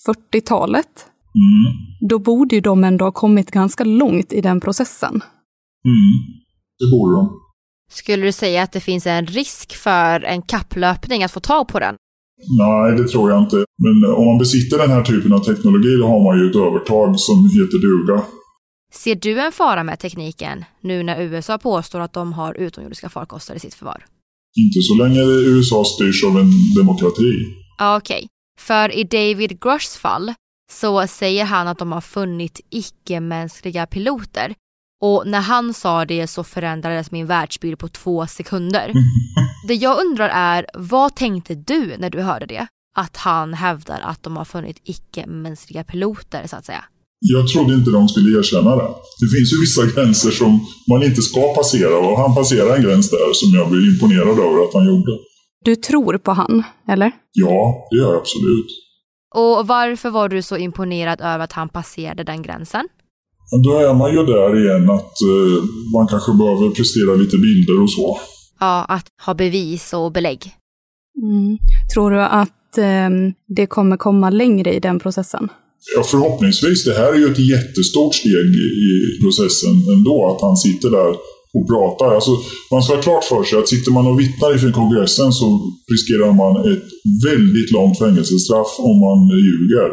40-talet, 0.08 1.06
Mm. 1.36 1.74
då 2.10 2.20
borde 2.20 2.56
ju 2.56 2.62
de 2.62 2.84
ändå 2.84 3.06
ha 3.06 3.12
kommit 3.12 3.52
ganska 3.52 3.84
långt 3.84 4.34
i 4.34 4.42
den 4.42 4.60
processen. 4.62 5.12
Mm. 5.12 6.14
Det 6.80 6.92
borde 6.98 7.16
de. 7.16 7.30
Skulle 7.92 8.26
du 8.26 8.32
säga 8.32 8.64
att 8.64 8.72
det 8.72 8.80
finns 8.80 9.08
en 9.08 9.26
risk 9.26 9.76
för 9.76 10.24
en 10.24 10.42
kapplöpning 10.42 11.24
att 11.24 11.32
få 11.32 11.40
tag 11.40 11.68
på 11.68 11.80
den? 11.80 11.96
Nej, 12.60 12.98
det 12.98 13.08
tror 13.08 13.32
jag 13.32 13.44
inte. 13.44 13.56
Men 13.56 14.12
om 14.16 14.26
man 14.26 14.38
besitter 14.38 14.78
den 14.78 14.90
här 14.92 15.04
typen 15.04 15.34
av 15.34 15.40
teknologi 15.40 15.96
då 16.00 16.08
har 16.08 16.24
man 16.24 16.40
ju 16.40 16.50
ett 16.50 16.56
övertag 16.56 17.20
som 17.20 17.46
heter 17.46 17.78
duga. 17.78 18.24
Ser 18.94 19.16
du 19.16 19.40
en 19.40 19.52
fara 19.52 19.84
med 19.84 20.00
tekniken 20.00 20.66
nu 20.82 21.04
när 21.04 21.22
USA 21.22 21.58
påstår 21.58 22.00
att 22.00 22.14
de 22.14 22.34
har 22.34 22.54
utomjordiska 22.54 23.10
farkoster 23.10 23.56
i 23.56 23.60
sitt 23.60 23.74
förvar? 23.74 24.06
Inte 24.58 24.82
så 24.82 25.04
länge 25.04 25.20
USA 25.22 25.84
styrs 25.86 26.24
av 26.24 26.38
en 26.38 26.52
demokrati. 26.78 27.32
Ja, 27.78 27.98
okej. 27.98 28.28
För 28.60 28.96
i 28.96 29.04
David 29.04 29.60
Grushs 29.62 29.98
fall 29.98 30.34
så 30.72 31.08
säger 31.08 31.46
han 31.46 31.68
att 31.68 31.80
de 31.80 31.92
har 31.92 32.02
funnit 32.02 32.62
icke-mänskliga 32.70 33.86
piloter. 33.86 34.54
Och 35.02 35.24
när 35.28 35.42
han 35.42 35.74
sa 35.74 36.06
det 36.06 36.28
så 36.28 36.44
förändrades 36.44 37.12
min 37.12 37.26
världsbild 37.26 37.80
på 37.80 37.88
två 37.88 38.28
sekunder. 38.28 38.94
Det 39.68 39.76
jag 39.76 40.00
undrar 40.06 40.30
är, 40.30 40.66
vad 40.74 41.16
tänkte 41.16 41.56
du 41.56 41.98
när 41.98 42.10
du 42.10 42.22
hörde 42.22 42.46
det? 42.46 42.68
Att 42.96 43.18
han 43.18 43.54
hävdar 43.54 44.00
att 44.04 44.24
de 44.24 44.38
har 44.38 44.46
funnit 44.46 44.82
icke-mänskliga 44.84 45.84
piloter, 45.84 46.48
så 46.48 46.56
att 46.56 46.66
säga. 46.66 46.84
Jag 47.20 47.48
trodde 47.48 47.74
inte 47.74 47.92
de 47.92 48.10
skulle 48.10 48.40
erkänna 48.40 48.76
det. 48.76 48.88
Det 49.22 49.30
finns 49.36 49.54
ju 49.54 49.62
vissa 49.62 49.86
gränser 49.96 50.32
som 50.32 50.60
man 50.90 51.04
inte 51.04 51.22
ska 51.22 51.54
passera 51.56 51.98
och 51.98 52.18
han 52.20 52.36
passerade 52.36 52.76
en 52.76 52.84
gräns 52.84 53.10
där 53.10 53.34
som 53.34 53.50
jag 53.60 53.70
blev 53.70 53.84
imponerad 53.84 54.40
över 54.40 54.64
att 54.64 54.74
han 54.74 54.88
gjorde. 54.88 55.12
Du 55.66 55.76
tror 55.76 56.18
på 56.18 56.32
han, 56.32 56.64
eller? 56.88 57.12
Ja, 57.34 57.88
det 57.92 57.98
gör 57.98 58.08
jag 58.08 58.18
absolut. 58.18 58.68
Och 59.36 59.68
varför 59.68 60.10
var 60.10 60.30
du 60.30 60.42
så 60.42 60.58
imponerad 60.58 61.22
över 61.22 61.44
att 61.44 61.54
han 61.54 61.70
passerade 61.70 62.24
den 62.24 62.42
gränsen? 62.42 62.88
Men 63.52 63.62
då 63.62 63.78
är 63.78 63.94
man 63.94 64.12
ju 64.12 64.26
där 64.26 64.60
igen 64.64 64.90
att 64.90 65.22
eh, 65.22 65.64
man 65.94 66.08
kanske 66.08 66.32
behöver 66.34 66.70
prestera 66.70 67.16
lite 67.16 67.38
bilder 67.38 67.84
och 67.84 67.92
så. 67.92 68.20
Ja, 68.60 68.86
att 68.90 69.06
ha 69.26 69.34
bevis 69.34 69.94
och 69.94 70.12
belägg. 70.12 70.42
Mm. 71.24 71.58
Tror 71.94 72.12
du 72.12 72.22
att 72.22 72.78
eh, 72.78 73.10
det 73.48 73.68
kommer 73.68 73.98
komma 73.98 74.30
längre 74.30 74.74
i 74.74 74.80
den 74.80 75.00
processen? 75.00 75.50
Ja, 75.96 76.04
förhoppningsvis. 76.04 76.86
Det 76.86 76.94
här 76.94 77.14
är 77.14 77.18
ju 77.18 77.32
ett 77.32 77.50
jättestort 77.50 78.16
steg 78.16 78.48
i, 78.86 79.22
processen 79.24 79.76
ändå. 79.96 80.36
Att 80.36 80.42
han 80.42 80.58
sitter 80.58 80.90
där 80.90 81.12
och 81.58 81.68
pratar. 81.68 82.16
Alltså, 82.16 82.32
man 82.72 82.84
ska 82.84 82.96
ha 82.96 83.02
klart 83.02 83.24
för 83.24 83.44
sig 83.44 83.60
att 83.60 83.68
sitter 83.68 83.92
man 83.92 84.08
och 84.08 84.20
vittnar 84.20 84.54
inför 84.54 84.72
kongressen 84.72 85.32
så 85.34 85.48
riskerar 85.92 86.34
man 86.42 86.54
ett 86.72 86.88
väldigt 87.30 87.72
långt 87.72 88.00
fängelsestraff 88.00 88.72
om 88.80 88.96
man 89.08 89.20
ljuger. 89.46 89.90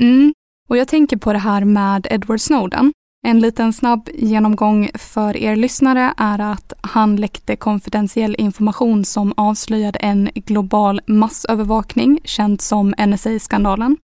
Mm. 0.00 0.32
Och 0.70 0.76
jag 0.76 0.88
tänker 0.88 1.16
på 1.16 1.32
det 1.32 1.38
här 1.38 1.64
med 1.64 2.06
Edward 2.10 2.40
Snowden. 2.40 2.92
En 3.26 3.40
liten 3.40 3.72
snabb 3.72 4.08
genomgång 4.14 4.90
för 4.94 5.36
er 5.36 5.56
lyssnare 5.56 6.14
är 6.16 6.38
att 6.38 6.72
han 6.80 7.16
läckte 7.16 7.56
konfidentiell 7.56 8.36
information 8.38 9.04
som 9.04 9.32
avslöjade 9.36 9.98
en 9.98 10.30
global 10.34 11.00
massövervakning, 11.06 12.20
känd 12.24 12.60
som 12.60 12.94
NSA-skandalen. 12.98 13.96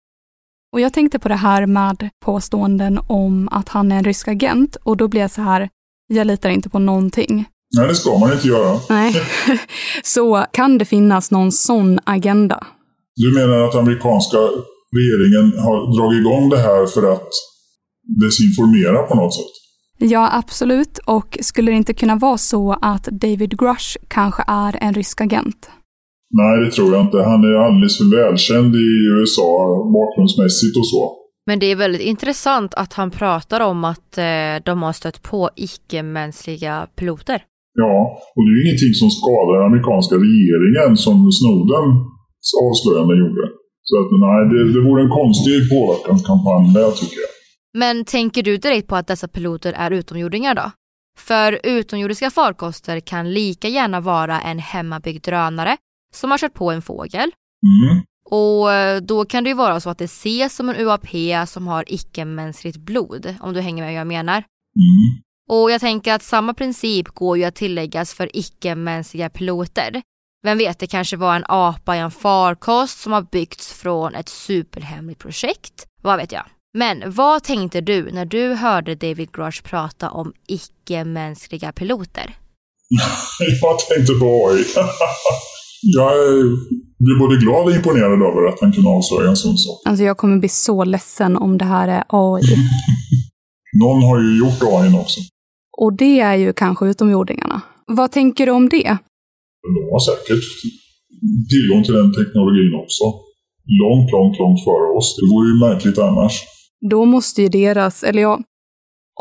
Och 0.74 0.82
jag 0.82 0.94
tänkte 0.94 1.20
på 1.20 1.30
det 1.30 1.36
här 1.36 1.66
med 1.66 2.10
påståenden 2.26 3.00
om 3.08 3.50
att 3.52 3.70
han 3.70 3.92
är 3.92 3.96
en 3.98 4.04
rysk 4.04 4.28
agent 4.28 4.76
och 4.76 4.98
då 4.98 5.08
blir 5.08 5.22
jag 5.22 5.32
så 5.32 5.42
här, 5.42 5.70
jag 6.08 6.28
litar 6.28 6.50
inte 6.50 6.70
på 6.70 6.80
någonting. 6.80 7.46
Nej, 7.78 7.88
det 7.88 7.96
ska 7.96 8.18
man 8.18 8.34
inte 8.34 8.48
göra. 8.48 8.80
Nej. 8.90 9.14
så 10.04 10.46
kan 10.52 10.78
det 10.78 10.86
finnas 10.86 11.32
någon 11.32 11.52
sån 11.52 12.00
agenda? 12.04 12.68
Du 13.16 13.34
menar 13.34 13.64
att 13.64 13.76
amerikanska 13.76 14.38
regeringen 15.00 15.48
har 15.66 15.78
dragit 15.98 16.20
igång 16.20 16.50
det 16.50 16.62
här 16.68 16.86
för 16.86 17.14
att 17.14 17.30
desinformera 18.22 19.00
på 19.10 19.16
något 19.16 19.36
sätt? 19.40 19.54
Ja, 19.98 20.30
absolut. 20.34 20.98
Och 21.06 21.38
skulle 21.42 21.72
det 21.72 21.78
inte 21.78 21.94
kunna 21.94 22.16
vara 22.16 22.38
så 22.38 22.78
att 22.82 23.06
David 23.06 23.60
Grush 23.60 23.98
kanske 24.08 24.44
är 24.48 24.78
en 24.82 24.94
rysk 24.94 25.22
agent? 25.22 25.70
Nej, 26.40 26.66
det 26.66 26.72
tror 26.72 26.94
jag 26.94 27.02
inte. 27.06 27.18
Han 27.18 27.44
är 27.44 27.56
alldeles 27.66 27.98
för 27.98 28.08
välkänd 28.18 28.76
i 28.76 28.88
USA 29.16 29.50
bakgrundsmässigt 29.98 30.78
och 30.78 30.88
så. 30.88 31.02
Men 31.48 31.60
det 31.60 31.66
är 31.72 31.76
väldigt 31.76 32.02
intressant 32.02 32.74
att 32.74 32.94
han 32.94 33.12
pratar 33.12 33.60
om 33.62 33.84
att 33.84 34.18
eh, 34.18 34.56
de 34.66 34.84
har 34.84 34.94
stött 34.94 35.22
på 35.22 35.50
icke-mänskliga 35.56 36.88
piloter. 36.96 37.40
Ja, 37.84 37.96
och 38.36 38.42
det 38.44 38.50
är 38.52 38.56
ju 38.58 38.64
ingenting 38.66 38.94
som 39.02 39.10
skadar 39.18 39.54
den 39.58 39.70
amerikanska 39.72 40.16
regeringen 40.28 40.98
som 41.06 41.18
Snowdens 41.38 42.48
avslöjande 42.66 43.14
gjorde. 43.22 43.44
Så 43.90 43.96
att 44.00 44.12
nej, 44.26 44.40
det, 44.52 44.74
det 44.74 44.82
vore 44.90 45.04
en 45.04 45.10
konstig 45.10 45.70
påverkanskampanj 45.70 46.74
där 46.74 46.92
tycker 46.92 47.18
jag. 47.26 47.32
Men 47.74 48.06
tänker 48.06 48.44
du 48.44 48.58
direkt 48.58 48.88
på 48.88 48.96
att 48.96 49.08
dessa 49.08 49.28
piloter 49.28 49.74
är 49.74 49.92
utomjordingar 49.92 50.56
då? 50.56 50.72
För 51.18 51.60
utomjordiska 51.64 52.30
farkoster 52.30 53.00
kan 53.00 53.34
lika 53.34 53.68
gärna 53.68 54.00
vara 54.00 54.42
en 54.42 54.60
hemmabyggd 54.60 55.26
drönare 55.26 55.78
som 56.14 56.32
har 56.32 56.38
kört 56.38 56.54
på 56.54 56.72
en 56.72 56.82
fågel. 56.82 57.32
Mm. 57.66 58.04
Och 58.30 58.74
eh, 58.74 59.02
då 59.02 59.26
kan 59.26 59.44
det 59.44 59.50
ju 59.50 59.56
vara 59.56 59.80
så 59.80 59.90
att 59.90 59.98
det 59.98 60.06
ses 60.06 60.56
som 60.56 60.70
en 60.70 60.76
UAP 60.76 61.08
som 61.48 61.68
har 61.68 61.84
icke-mänskligt 61.88 62.78
blod, 62.78 63.36
om 63.40 63.54
du 63.54 63.62
hänger 63.62 63.84
med 63.84 63.94
vad 63.94 64.00
jag 64.00 64.08
menar. 64.08 64.38
Mm. 64.38 65.22
Och 65.50 65.72
jag 65.72 65.82
tänker 65.82 66.14
att 66.14 66.24
samma 66.24 66.54
princip 66.54 67.08
går 67.08 67.38
ju 67.38 67.44
att 67.44 67.56
tilläggas 67.56 68.14
för 68.14 68.30
icke-mänskliga 68.34 69.30
piloter. 69.30 70.02
Vem 70.46 70.58
vet, 70.58 70.80
det 70.80 70.88
kanske 70.88 71.18
var 71.18 71.36
en 71.36 71.44
apa 71.48 71.96
i 71.96 72.00
en 72.00 72.12
farkost 72.12 73.02
som 73.02 73.12
har 73.12 73.22
byggts 73.22 73.74
från 73.74 74.16
ett 74.16 74.30
superhemligt 74.30 75.20
projekt. 75.20 75.86
Vad 76.02 76.18
vet 76.18 76.32
jag? 76.32 76.44
Men 76.74 77.04
vad 77.06 77.44
tänkte 77.44 77.82
du 77.82 78.12
när 78.12 78.26
du 78.26 78.54
hörde 78.54 78.96
David 78.96 79.32
Grush 79.32 79.64
prata 79.64 80.10
om 80.10 80.34
icke-mänskliga 80.48 81.72
piloter? 81.72 82.38
jag 83.62 83.80
tänkte 83.80 84.14
på 84.14 84.48
AI. 84.50 84.66
jag 85.82 86.14
blir 87.00 87.20
både 87.20 87.36
glad 87.36 87.66
och 87.66 87.72
imponerad 87.72 88.22
över 88.22 88.48
att 88.48 88.62
han 88.62 88.72
kunde 88.72 88.90
avslöja 88.90 89.30
en 89.30 89.36
sån 89.36 89.58
sak. 89.58 89.82
Alltså 89.86 90.04
jag 90.04 90.18
kommer 90.18 90.38
bli 90.38 90.50
så 90.50 90.84
ledsen 90.84 91.38
om 91.38 91.58
det 91.58 91.66
här 91.66 91.88
är 91.88 92.04
AI. 92.08 92.44
Någon 93.84 94.04
har 94.04 94.20
ju 94.20 94.40
gjort 94.40 94.64
AI 94.64 95.00
också. 95.00 95.20
Och 95.78 95.94
det 95.94 96.20
är 96.20 96.36
ju 96.36 96.54
kanske 96.54 96.86
utomjordingarna. 96.86 97.62
Vad 97.88 98.12
tänker 98.12 98.46
du 98.46 98.52
om 98.52 98.70
det? 98.70 98.98
De 99.76 99.82
har 99.94 100.02
säkert 100.10 100.44
tillgång 101.52 101.84
till 101.84 101.94
den 102.02 102.12
teknologin 102.20 102.74
också. 102.84 103.04
Långt, 103.82 104.12
långt, 104.16 104.40
långt 104.40 104.64
före 104.68 104.88
oss. 104.98 105.16
Det 105.20 105.28
vore 105.34 105.48
ju 105.52 105.56
märkligt 105.68 105.98
annars. 105.98 106.34
Då 106.92 107.06
måste 107.06 107.42
ju 107.42 107.50
deras, 107.50 108.04
eller 108.04 108.22
ja, 108.22 108.40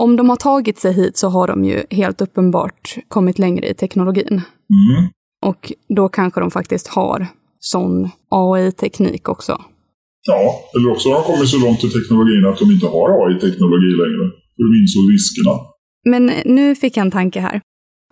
om 0.00 0.16
de 0.16 0.28
har 0.28 0.36
tagit 0.36 0.78
sig 0.78 0.92
hit 0.92 1.16
så 1.16 1.28
har 1.28 1.46
de 1.46 1.64
ju 1.64 1.82
helt 1.90 2.20
uppenbart 2.20 2.96
kommit 3.08 3.38
längre 3.38 3.68
i 3.68 3.74
teknologin. 3.74 4.40
Mm. 4.78 5.10
Och 5.46 5.72
då 5.88 6.08
kanske 6.08 6.40
de 6.40 6.50
faktiskt 6.50 6.86
har 6.86 7.26
sån 7.58 8.08
AI-teknik 8.28 9.28
också. 9.28 9.62
Ja, 10.26 10.60
eller 10.76 10.90
också 10.90 11.08
har 11.08 11.16
de 11.16 11.24
kommit 11.32 11.48
så 11.48 11.58
långt 11.58 11.84
i 11.84 11.90
teknologin 11.90 12.46
att 12.46 12.58
de 12.58 12.70
inte 12.70 12.86
har 12.86 13.08
AI-teknologi 13.24 13.92
längre. 14.02 14.24
För 14.54 14.62
de 14.66 14.70
insåg 14.80 15.04
riskerna. 15.14 15.54
Men 16.12 16.54
nu 16.56 16.74
fick 16.74 16.96
jag 16.96 17.04
en 17.04 17.10
tanke 17.10 17.40
här. 17.40 17.60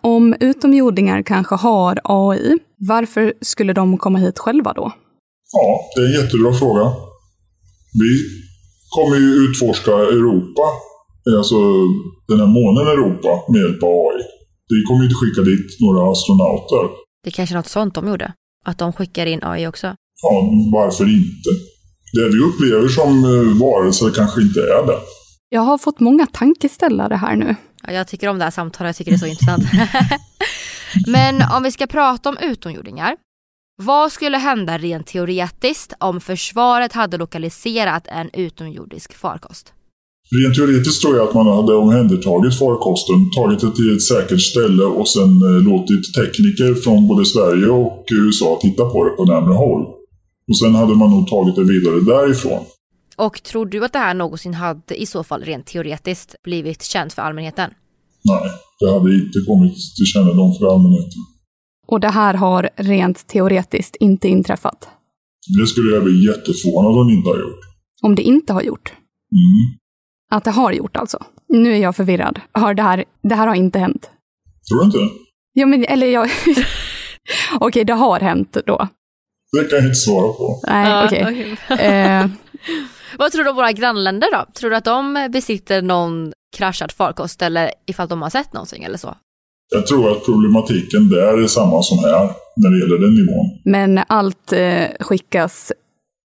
Om 0.03 0.35
utomjordingar 0.39 1.21
kanske 1.21 1.55
har 1.55 1.99
AI, 2.03 2.57
varför 2.77 3.33
skulle 3.41 3.73
de 3.73 3.97
komma 3.97 4.19
hit 4.19 4.39
själva 4.39 4.73
då? 4.73 4.91
Ja, 5.53 5.79
det 5.95 6.01
är 6.01 6.05
en 6.05 6.23
jättebra 6.23 6.53
fråga. 6.53 6.93
Vi 8.03 8.11
kommer 8.95 9.17
ju 9.17 9.29
utforska 9.45 9.91
Europa, 9.91 10.65
alltså 11.37 11.55
den 12.27 12.39
här 12.39 12.47
månen 12.47 12.87
Europa, 12.87 13.51
med 13.51 13.61
hjälp 13.61 13.83
av 13.83 13.89
AI. 13.89 14.23
Vi 14.73 14.83
kommer 14.87 15.01
ju 15.01 15.05
inte 15.09 15.19
skicka 15.21 15.41
dit 15.41 15.67
några 15.79 16.11
astronauter. 16.11 16.83
Det 17.23 17.29
är 17.29 17.31
kanske 17.31 17.55
är 17.55 17.57
något 17.57 17.67
sånt 17.67 17.95
de 17.95 18.07
gjorde? 18.07 18.33
Att 18.65 18.77
de 18.77 18.93
skickar 18.93 19.25
in 19.25 19.43
AI 19.43 19.67
också? 19.67 19.87
Ja, 20.23 20.33
varför 20.73 21.03
inte? 21.03 21.49
Det 22.13 22.27
vi 22.33 22.39
upplever 22.49 22.87
som 22.87 23.11
eh, 23.23 23.57
varelser 23.61 24.09
kanske 24.09 24.41
inte 24.41 24.59
är 24.59 24.87
det. 24.87 24.99
Jag 25.49 25.61
har 25.61 25.77
fått 25.77 25.99
många 25.99 26.25
tankeställare 26.25 27.15
här 27.15 27.35
nu. 27.35 27.55
Ja, 27.87 27.93
jag 27.93 28.07
tycker 28.07 28.27
om 28.27 28.37
det 28.37 28.43
här 28.43 28.51
samtalet, 28.51 28.89
jag 28.89 28.95
tycker 28.95 29.11
det 29.11 29.15
är 29.15 29.19
så 29.19 29.25
intressant. 29.25 29.63
Men 31.07 31.41
om 31.57 31.63
vi 31.63 31.71
ska 31.71 31.87
prata 31.87 32.29
om 32.29 32.37
utomjordingar. 32.37 33.15
Vad 33.81 34.11
skulle 34.11 34.37
hända 34.37 34.77
rent 34.77 35.07
teoretiskt 35.07 35.93
om 35.99 36.21
försvaret 36.21 36.93
hade 36.93 37.17
lokaliserat 37.17 38.07
en 38.07 38.29
utomjordisk 38.33 39.13
farkost? 39.13 39.73
Rent 40.31 40.55
teoretiskt 40.55 41.01
tror 41.01 41.17
jag 41.17 41.27
att 41.27 41.33
man 41.33 41.47
hade 41.47 41.73
omhändertagit 41.75 42.59
farkosten, 42.59 43.31
tagit 43.35 43.59
det 43.59 43.75
till 43.75 43.95
ett 43.95 44.01
säkert 44.01 44.41
ställe 44.41 44.83
och 44.83 45.07
sen 45.07 45.31
eh, 45.47 45.63
låtit 45.71 46.13
tekniker 46.13 46.73
från 46.83 47.07
både 47.07 47.25
Sverige 47.25 47.67
och 47.67 48.05
USA 48.11 48.59
titta 48.61 48.85
på 48.85 49.03
det 49.05 49.09
på 49.09 49.25
närmare 49.25 49.57
håll. 49.65 49.81
Och 50.49 50.57
sen 50.57 50.75
hade 50.75 50.95
man 50.95 51.09
nog 51.09 51.27
tagit 51.27 51.55
det 51.55 51.63
vidare 51.63 51.99
därifrån. 51.99 52.63
Och 53.17 53.43
tror 53.43 53.65
du 53.65 53.85
att 53.85 53.93
det 53.93 53.99
här 53.99 54.13
någonsin 54.13 54.53
hade 54.53 55.01
i 55.01 55.05
så 55.05 55.23
fall 55.23 55.43
rent 55.43 55.65
teoretiskt 55.65 56.35
blivit 56.43 56.83
känt 56.83 57.13
för 57.13 57.21
allmänheten? 57.21 57.71
Nej, 58.23 58.51
det 58.79 58.91
hade 58.91 59.15
inte 59.15 59.39
kommit 59.47 59.73
till 59.73 60.05
kännedom 60.05 60.53
för 60.59 60.73
allmänheten. 60.73 61.21
Och 61.87 61.99
det 61.99 62.09
här 62.09 62.33
har 62.33 62.69
rent 62.75 63.27
teoretiskt 63.27 63.95
inte 63.99 64.27
inträffat? 64.27 64.89
Det 65.59 65.67
skulle 65.67 65.93
jag 65.95 66.03
bli 66.03 66.25
jätteförvånad 66.25 66.99
om 66.99 67.07
det 67.07 67.13
inte 67.13 67.29
har 67.29 67.37
gjort. 67.37 67.59
Om 68.01 68.15
det 68.15 68.21
inte 68.21 68.53
har 68.53 68.61
gjort? 68.61 68.93
Mm. 69.31 69.79
Att 70.31 70.43
det 70.43 70.51
har 70.51 70.71
gjort 70.71 70.97
alltså? 70.97 71.23
Nu 71.47 71.73
är 71.73 71.77
jag 71.77 71.95
förvirrad. 71.95 72.41
Har 72.51 72.73
det, 72.73 72.83
här, 72.83 73.05
det 73.23 73.35
här 73.35 73.47
har 73.47 73.55
inte 73.55 73.79
hänt? 73.79 74.09
Tror 74.69 74.79
du 74.79 74.85
inte? 74.85 75.15
Ja, 75.53 75.65
men 75.65 75.85
eller 75.85 76.07
jag... 76.07 76.25
Okej, 76.45 77.67
okay, 77.67 77.83
det 77.83 77.93
har 77.93 78.19
hänt 78.19 78.57
då. 78.65 78.87
Det 79.51 79.69
kan 79.69 79.77
jag 79.77 79.85
inte 79.85 79.95
svara 79.95 80.33
på. 80.33 80.61
Nej, 80.67 81.05
okej. 81.05 81.23
Okay. 81.23 81.55
Okay. 81.69 82.29
Vad 83.17 83.31
tror 83.31 83.43
du 83.43 83.49
om 83.49 83.55
våra 83.55 83.71
grannländer 83.71 84.27
då? 84.31 84.45
Tror 84.53 84.69
du 84.69 84.75
att 84.75 84.85
de 84.85 85.29
besitter 85.33 85.81
någon 85.81 86.33
kraschad 86.57 86.91
farkost 86.91 87.41
eller 87.41 87.71
ifall 87.85 88.07
de 88.07 88.21
har 88.21 88.29
sett 88.29 88.53
någonting 88.53 88.83
eller 88.83 88.97
så? 88.97 89.15
Jag 89.75 89.87
tror 89.87 90.11
att 90.11 90.25
problematiken 90.25 91.09
där 91.09 91.43
är 91.43 91.47
samma 91.47 91.83
som 91.83 91.97
här 91.99 92.29
när 92.55 92.69
det 92.69 92.79
gäller 92.79 92.99
den 93.05 93.13
nivån. 93.13 93.47
Men 93.65 94.03
allt 94.07 94.53
eh, 94.53 94.85
skickas 94.99 95.71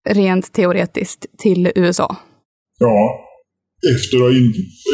rent 0.09 0.53
teoretiskt 0.53 1.27
till 1.39 1.73
USA? 1.75 2.17
Ja, 2.79 3.21
efter 3.95 4.17
att 4.17 4.23
ha 4.23 4.31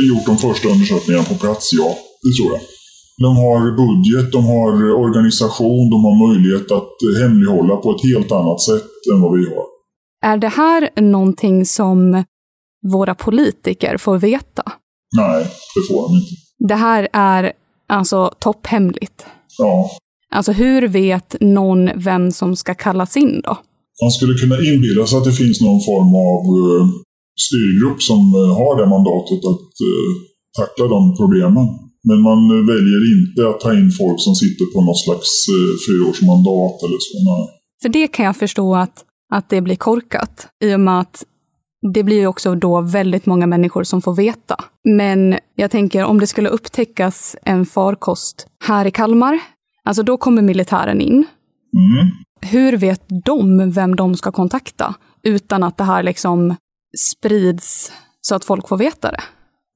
gjort 0.09 0.27
de 0.27 0.37
första 0.39 0.69
undersökningarna 0.69 1.25
på 1.25 1.35
plats, 1.35 1.71
ja. 1.73 1.89
Det 2.23 2.33
tror 2.37 2.53
jag. 2.53 2.61
De 3.25 3.37
har 3.37 3.61
budget, 3.83 4.33
de 4.33 4.45
har 4.45 4.73
organisation, 5.05 5.91
de 5.95 5.99
har 6.07 6.17
möjlighet 6.27 6.71
att 6.79 6.97
hemlighålla 7.23 7.77
på 7.77 7.91
ett 7.95 8.05
helt 8.11 8.33
annat 8.33 8.61
sätt 8.69 8.91
än 9.13 9.21
vad 9.21 9.33
vi 9.39 9.45
har. 9.55 9.74
Är 10.31 10.39
det 10.39 10.49
här 10.49 10.91
någonting 11.01 11.67
som 11.67 12.25
våra 12.93 13.15
politiker 13.15 13.97
får 13.97 14.19
veta? 14.19 14.65
Nej, 15.17 15.43
det 15.75 15.83
får 15.89 16.09
de 16.09 16.11
inte. 16.21 16.35
Det 16.69 16.75
här 16.75 17.09
är 17.13 17.53
alltså 17.89 18.31
topphemligt? 18.39 19.27
Ja. 19.59 19.91
Alltså 20.35 20.53
hur 20.53 20.89
vet 20.89 21.37
någon 21.41 21.91
vem 22.09 22.33
som 22.33 22.57
ska 22.57 22.75
kallas 22.75 23.17
in 23.17 23.41
då? 23.45 23.55
Man 24.03 24.11
skulle 24.17 24.35
kunna 24.43 24.57
inbilla 24.71 25.07
sig 25.07 25.19
att 25.19 25.29
det 25.31 25.41
finns 25.43 25.61
någon 25.61 25.83
form 25.91 26.13
av 26.31 26.43
uh, 26.61 26.85
styrgrupp 27.47 28.01
som 28.11 28.21
uh, 28.41 28.51
har 28.61 28.73
det 28.81 28.87
mandatet 28.97 29.41
att 29.53 29.73
uh, 29.89 30.11
tackla 30.59 30.85
de 30.95 31.01
problemen. 31.21 31.67
Men 32.09 32.19
man 32.29 32.41
väljer 32.73 33.03
inte 33.15 33.41
att 33.51 33.61
ta 33.65 33.71
in 33.81 33.91
folk 34.01 34.19
som 34.27 34.35
sitter 34.43 34.65
på 34.75 34.79
något 34.89 35.03
slags 35.05 35.31
fyraårsmandat 35.85 36.77
eller 36.85 37.01
så. 37.07 37.15
Nej. 37.31 37.45
För 37.83 37.89
det 37.89 38.07
kan 38.09 38.25
jag 38.27 38.37
förstå 38.37 38.75
att, 38.85 38.97
att 39.35 39.49
det 39.49 39.61
blir 39.61 39.77
korkat 39.77 40.49
i 40.65 40.75
och 40.75 40.81
med 40.81 41.01
att 41.01 41.25
det 41.93 42.03
blir 42.03 42.17
ju 42.17 42.27
också 42.27 42.55
då 42.55 42.81
väldigt 42.81 43.27
många 43.27 43.47
människor 43.47 43.85
som 43.85 44.03
får 44.03 44.15
veta. 44.15 44.65
Men 44.85 45.39
jag 45.55 45.71
tänker 45.71 46.05
om 46.05 46.21
det 46.21 46.27
skulle 46.27 46.49
upptäckas 46.49 47.37
en 47.43 47.67
farkost 47.67 48.47
här 48.65 48.87
i 48.87 48.91
Kalmar, 48.91 49.39
alltså 49.85 50.03
då 50.03 50.17
kommer 50.17 50.43
militären 50.43 51.01
in. 51.01 51.13
Mm. 51.13 52.11
Hur 52.41 52.77
vet 52.77 53.03
de 53.25 53.71
vem 53.71 53.97
de 53.97 54.15
ska 54.15 54.33
kontakta 54.33 54.95
utan 55.23 55.63
att 55.63 55.77
det 55.77 55.85
här 55.85 56.03
liksom 56.03 56.57
sprids 57.13 57.93
så 58.21 58.35
att 58.35 58.45
folk 58.45 58.69
får 58.69 58.77
veta 58.77 59.11
det? 59.11 59.23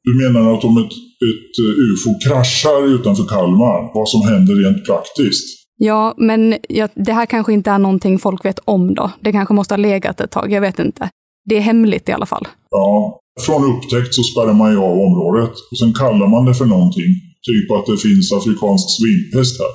Du 0.04 0.22
menar 0.22 0.54
att 0.54 0.64
om 0.64 0.78
ett, 0.78 0.92
ett 1.30 1.54
eh, 1.64 1.82
UFO 1.84 2.28
kraschar 2.28 2.86
utanför 2.94 3.24
Kalmar, 3.24 3.94
vad 3.94 4.08
som 4.08 4.22
händer 4.22 4.54
rent 4.54 4.86
praktiskt? 4.86 5.57
Ja, 5.80 6.14
men 6.16 6.56
ja, 6.68 6.88
det 6.94 7.12
här 7.12 7.26
kanske 7.26 7.52
inte 7.52 7.70
är 7.70 7.78
någonting 7.78 8.18
folk 8.18 8.44
vet 8.44 8.58
om 8.64 8.94
då. 8.94 9.10
Det 9.20 9.32
kanske 9.32 9.54
måste 9.54 9.74
ha 9.74 9.76
legat 9.76 10.20
ett 10.20 10.30
tag, 10.30 10.52
jag 10.52 10.60
vet 10.60 10.78
inte. 10.78 11.10
Det 11.44 11.56
är 11.56 11.60
hemligt 11.60 12.08
i 12.08 12.12
alla 12.12 12.26
fall. 12.26 12.48
Ja, 12.70 13.20
från 13.40 13.64
upptäckt 13.64 14.14
så 14.14 14.22
spärrar 14.22 14.52
man 14.52 14.72
ju 14.72 14.78
av 14.78 14.98
området. 14.98 15.50
Och 15.70 15.78
sen 15.78 15.94
kallar 15.94 16.28
man 16.28 16.44
det 16.44 16.54
för 16.54 16.64
någonting. 16.64 17.10
Typ 17.42 17.70
att 17.70 17.86
det 17.86 17.96
finns 17.96 18.32
afrikansk 18.32 18.86
svinpest 18.98 19.60
här. 19.60 19.72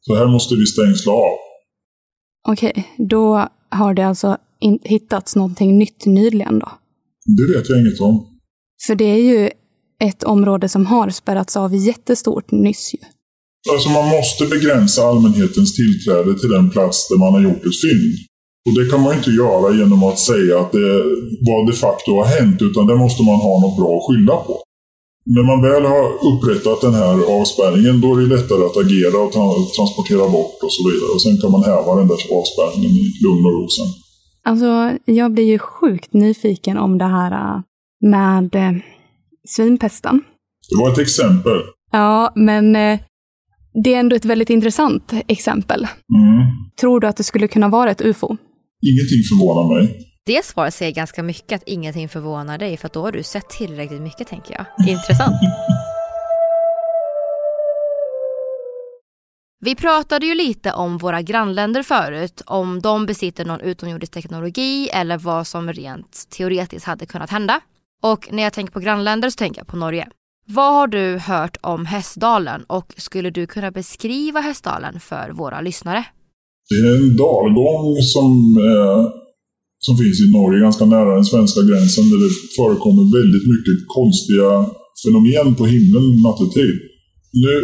Så 0.00 0.14
här 0.14 0.26
måste 0.26 0.54
vi 0.54 0.66
stängsla 0.66 1.12
av. 1.12 1.36
Okej, 2.48 2.94
då 2.98 3.48
har 3.68 3.94
det 3.94 4.06
alltså 4.06 4.36
hittats 4.82 5.36
någonting 5.36 5.78
nytt 5.78 6.06
nyligen 6.06 6.58
då? 6.58 6.68
Det 7.24 7.56
vet 7.56 7.68
jag 7.68 7.80
inget 7.80 8.00
om. 8.00 8.38
För 8.86 8.94
det 8.94 9.04
är 9.04 9.22
ju 9.22 9.50
ett 10.00 10.22
område 10.22 10.68
som 10.68 10.86
har 10.86 11.10
spärrats 11.10 11.56
av 11.56 11.74
jättestort 11.74 12.50
nyss 12.50 12.94
ju. 12.94 12.98
Alltså 13.72 13.88
man 13.98 14.08
måste 14.16 14.42
begränsa 14.54 15.00
allmänhetens 15.10 15.70
tillträde 15.80 16.38
till 16.38 16.50
den 16.56 16.70
plats 16.70 17.08
där 17.08 17.18
man 17.24 17.32
har 17.36 17.42
gjort 17.48 17.64
ett 17.68 17.80
fynd. 17.84 18.14
Och 18.66 18.74
det 18.78 18.90
kan 18.90 19.00
man 19.02 19.16
inte 19.18 19.30
göra 19.30 19.74
genom 19.80 20.00
att 20.10 20.18
säga 20.30 20.54
att 20.60 20.72
det 20.72 20.90
vad 21.48 21.66
de 21.68 21.72
facto 21.72 22.10
har 22.18 22.28
hänt, 22.38 22.62
utan 22.62 22.86
det 22.86 22.96
måste 23.04 23.22
man 23.22 23.38
ha 23.46 23.54
något 23.60 23.76
bra 23.80 23.90
att 23.96 24.06
skylla 24.06 24.36
på. 24.46 24.54
När 25.36 25.44
man 25.50 25.60
väl 25.68 25.84
har 25.94 26.06
upprättat 26.30 26.80
den 26.80 26.94
här 26.94 27.16
avspärrningen, 27.40 28.00
då 28.00 28.08
är 28.14 28.20
det 28.20 28.34
lättare 28.36 28.62
att 28.68 28.76
agera 28.84 29.18
och 29.24 29.32
tra- 29.36 29.70
transportera 29.76 30.28
bort 30.36 30.58
och 30.66 30.72
så 30.76 30.80
vidare. 30.88 31.10
Och 31.14 31.22
sen 31.22 31.36
kan 31.40 31.50
man 31.50 31.62
häva 31.70 31.90
den 32.00 32.08
där 32.08 32.20
avspärrningen 32.38 32.92
i 33.04 33.06
lugn 33.24 33.44
och 33.48 33.54
ro 33.56 33.68
sen. 33.78 33.90
Alltså, 34.48 34.70
jag 35.04 35.32
blir 35.32 35.44
ju 35.44 35.58
sjukt 35.58 36.12
nyfiken 36.12 36.78
om 36.78 36.98
det 36.98 37.10
här 37.16 37.32
äh, 37.32 37.60
med 38.00 38.54
eh, 38.54 38.72
svinpesten. 39.48 40.16
Det 40.70 40.76
var 40.80 40.92
ett 40.92 40.98
exempel. 40.98 41.58
Ja, 41.92 42.32
men 42.34 42.76
eh, 42.76 42.98
det 43.84 43.94
är 43.94 44.00
ändå 44.00 44.16
ett 44.16 44.24
väldigt 44.24 44.50
intressant 44.50 45.12
exempel. 45.28 45.80
Mm. 45.80 46.46
Tror 46.80 47.00
du 47.00 47.06
att 47.06 47.16
det 47.16 47.24
skulle 47.24 47.48
kunna 47.48 47.68
vara 47.68 47.90
ett 47.90 48.00
UFO? 48.00 48.36
Ingenting 48.82 49.22
förvånar 49.28 49.74
mig. 49.74 50.04
Det 50.26 50.44
svaret 50.44 50.74
säger 50.74 50.92
ganska 50.92 51.22
mycket 51.22 51.56
att 51.56 51.68
ingenting 51.68 52.08
förvånar 52.08 52.58
dig 52.58 52.76
för 52.76 52.86
att 52.86 52.92
då 52.92 53.02
har 53.02 53.12
du 53.12 53.22
sett 53.22 53.48
tillräckligt 53.48 54.00
mycket 54.00 54.28
tänker 54.28 54.54
jag. 54.54 54.88
Intressant. 54.88 55.36
Vi 59.60 59.74
pratade 59.74 60.26
ju 60.26 60.34
lite 60.34 60.72
om 60.72 60.98
våra 60.98 61.22
grannländer 61.22 61.82
förut, 61.82 62.42
om 62.46 62.80
de 62.80 63.06
besitter 63.06 63.44
någon 63.44 63.60
utomjordisk 63.60 64.12
teknologi 64.12 64.88
eller 64.88 65.18
vad 65.18 65.46
som 65.46 65.72
rent 65.72 66.26
teoretiskt 66.30 66.86
hade 66.86 67.06
kunnat 67.06 67.30
hända. 67.30 67.60
Och 68.02 68.28
när 68.32 68.42
jag 68.42 68.52
tänker 68.52 68.72
på 68.72 68.80
grannländer 68.80 69.30
så 69.30 69.36
tänker 69.36 69.60
jag 69.60 69.66
på 69.66 69.76
Norge. 69.76 70.08
Vad 70.50 70.72
har 70.78 70.86
du 70.86 71.06
hört 71.18 71.56
om 71.74 71.86
Hästdalen 71.86 72.60
och 72.76 72.88
skulle 72.96 73.30
du 73.30 73.46
kunna 73.46 73.70
beskriva 73.70 74.40
Hästdalen 74.40 75.00
för 75.00 75.26
våra 75.40 75.60
lyssnare? 75.60 76.04
Det 76.68 76.78
är 76.84 76.94
en 76.96 77.16
dalgång 77.16 77.84
som, 78.14 78.32
eh, 78.68 79.02
som 79.86 79.94
finns 80.00 80.18
i 80.24 80.28
Norge, 80.38 80.60
ganska 80.66 80.84
nära 80.84 81.14
den 81.14 81.30
svenska 81.32 81.60
gränsen, 81.68 82.04
där 82.10 82.20
det 82.24 82.34
förekommer 82.58 83.04
väldigt 83.18 83.46
mycket 83.54 83.76
konstiga 83.96 84.50
fenomen 85.02 85.48
på 85.58 85.64
himlen 85.74 86.06
nattetid. 86.26 86.76
Nu 87.44 87.54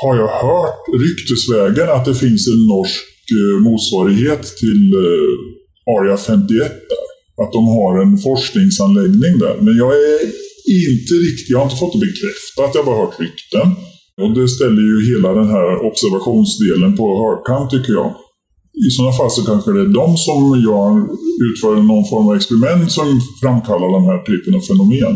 har 0.00 0.14
jag 0.22 0.32
hört 0.46 0.82
ryktesvägen 1.04 1.88
att 1.96 2.04
det 2.08 2.16
finns 2.24 2.42
en 2.54 2.62
norsk 2.74 3.04
eh, 3.38 3.56
motsvarighet 3.66 4.44
till 4.62 4.82
eh, 5.04 5.94
Area 5.94 6.16
51 6.16 6.48
där. 6.92 7.06
Att 7.42 7.52
de 7.56 7.62
har 7.76 7.92
en 8.02 8.18
forskningsanläggning 8.18 9.34
där. 9.44 9.56
Men 9.64 9.74
jag 9.76 9.92
är 9.92 10.45
inte 10.74 11.14
riktigt, 11.26 11.50
jag 11.52 11.58
har 11.58 11.66
inte 11.68 11.82
fått 11.82 11.94
det 11.94 12.04
bekräftat, 12.06 12.70
jag 12.74 12.80
har 12.82 12.88
bara 12.90 13.02
hört 13.04 13.20
rykten. 13.24 13.68
Och 14.22 14.30
det 14.38 14.48
ställer 14.56 14.82
ju 14.90 14.96
hela 15.10 15.28
den 15.40 15.50
här 15.56 15.68
observationsdelen 15.88 16.90
på 16.98 17.04
högkant 17.24 17.70
tycker 17.70 17.92
jag. 18.00 18.10
I 18.86 18.88
sådana 18.90 19.12
fall 19.18 19.30
så 19.30 19.42
kanske 19.50 19.70
det 19.72 19.80
är 19.80 19.92
de 20.02 20.08
som 20.26 20.40
gör, 20.68 20.92
utför 21.46 21.72
någon 21.90 22.06
form 22.10 22.28
av 22.28 22.36
experiment 22.36 22.92
som 22.92 23.20
framkallar 23.42 23.88
den 23.98 24.08
här 24.10 24.20
typen 24.28 24.54
av 24.58 24.62
fenomen. 24.68 25.14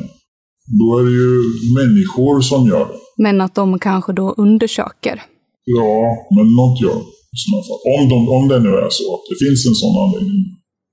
Då 0.79 0.99
är 0.99 1.05
det 1.09 1.15
ju 1.23 1.33
människor 1.81 2.41
som 2.41 2.67
gör 2.67 2.85
det. 2.91 2.99
Men 3.25 3.41
att 3.41 3.55
de 3.55 3.79
kanske 3.79 4.13
då 4.13 4.35
undersöker. 4.45 5.17
Ja, 5.65 5.97
men 6.37 6.47
något 6.61 6.81
gör 6.85 7.01
i 7.35 7.37
sådana 7.43 7.63
fall. 7.69 7.81
Om, 7.97 8.03
de, 8.13 8.17
om 8.39 8.49
det 8.49 8.61
nu 8.67 8.73
är 8.85 8.91
så 8.91 9.07
att 9.15 9.25
det 9.31 9.37
finns 9.45 9.67
en 9.67 9.75
sån 9.83 9.97
anläggning. 10.05 10.45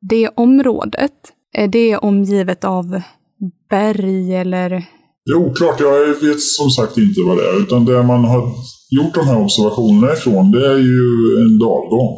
Det 0.09 0.29
området, 0.45 1.17
är 1.57 1.67
det 1.67 1.97
omgivet 1.97 2.63
av 2.63 3.01
berg 3.69 4.35
eller? 4.35 4.69
Det 5.25 5.31
är 5.31 5.35
oklart, 5.35 5.79
jag 5.79 6.07
vet 6.07 6.41
som 6.41 6.69
sagt 6.69 6.97
inte 6.97 7.21
vad 7.27 7.37
det 7.37 7.43
är. 7.43 7.61
Utan 7.61 7.85
det 7.85 8.03
man 8.03 8.25
har 8.25 8.41
gjort 8.89 9.15
de 9.15 9.27
här 9.27 9.41
observationerna 9.43 10.13
ifrån, 10.13 10.51
det 10.51 10.67
är 10.67 10.77
ju 10.77 11.01
en 11.41 11.59
dalgång. 11.59 12.17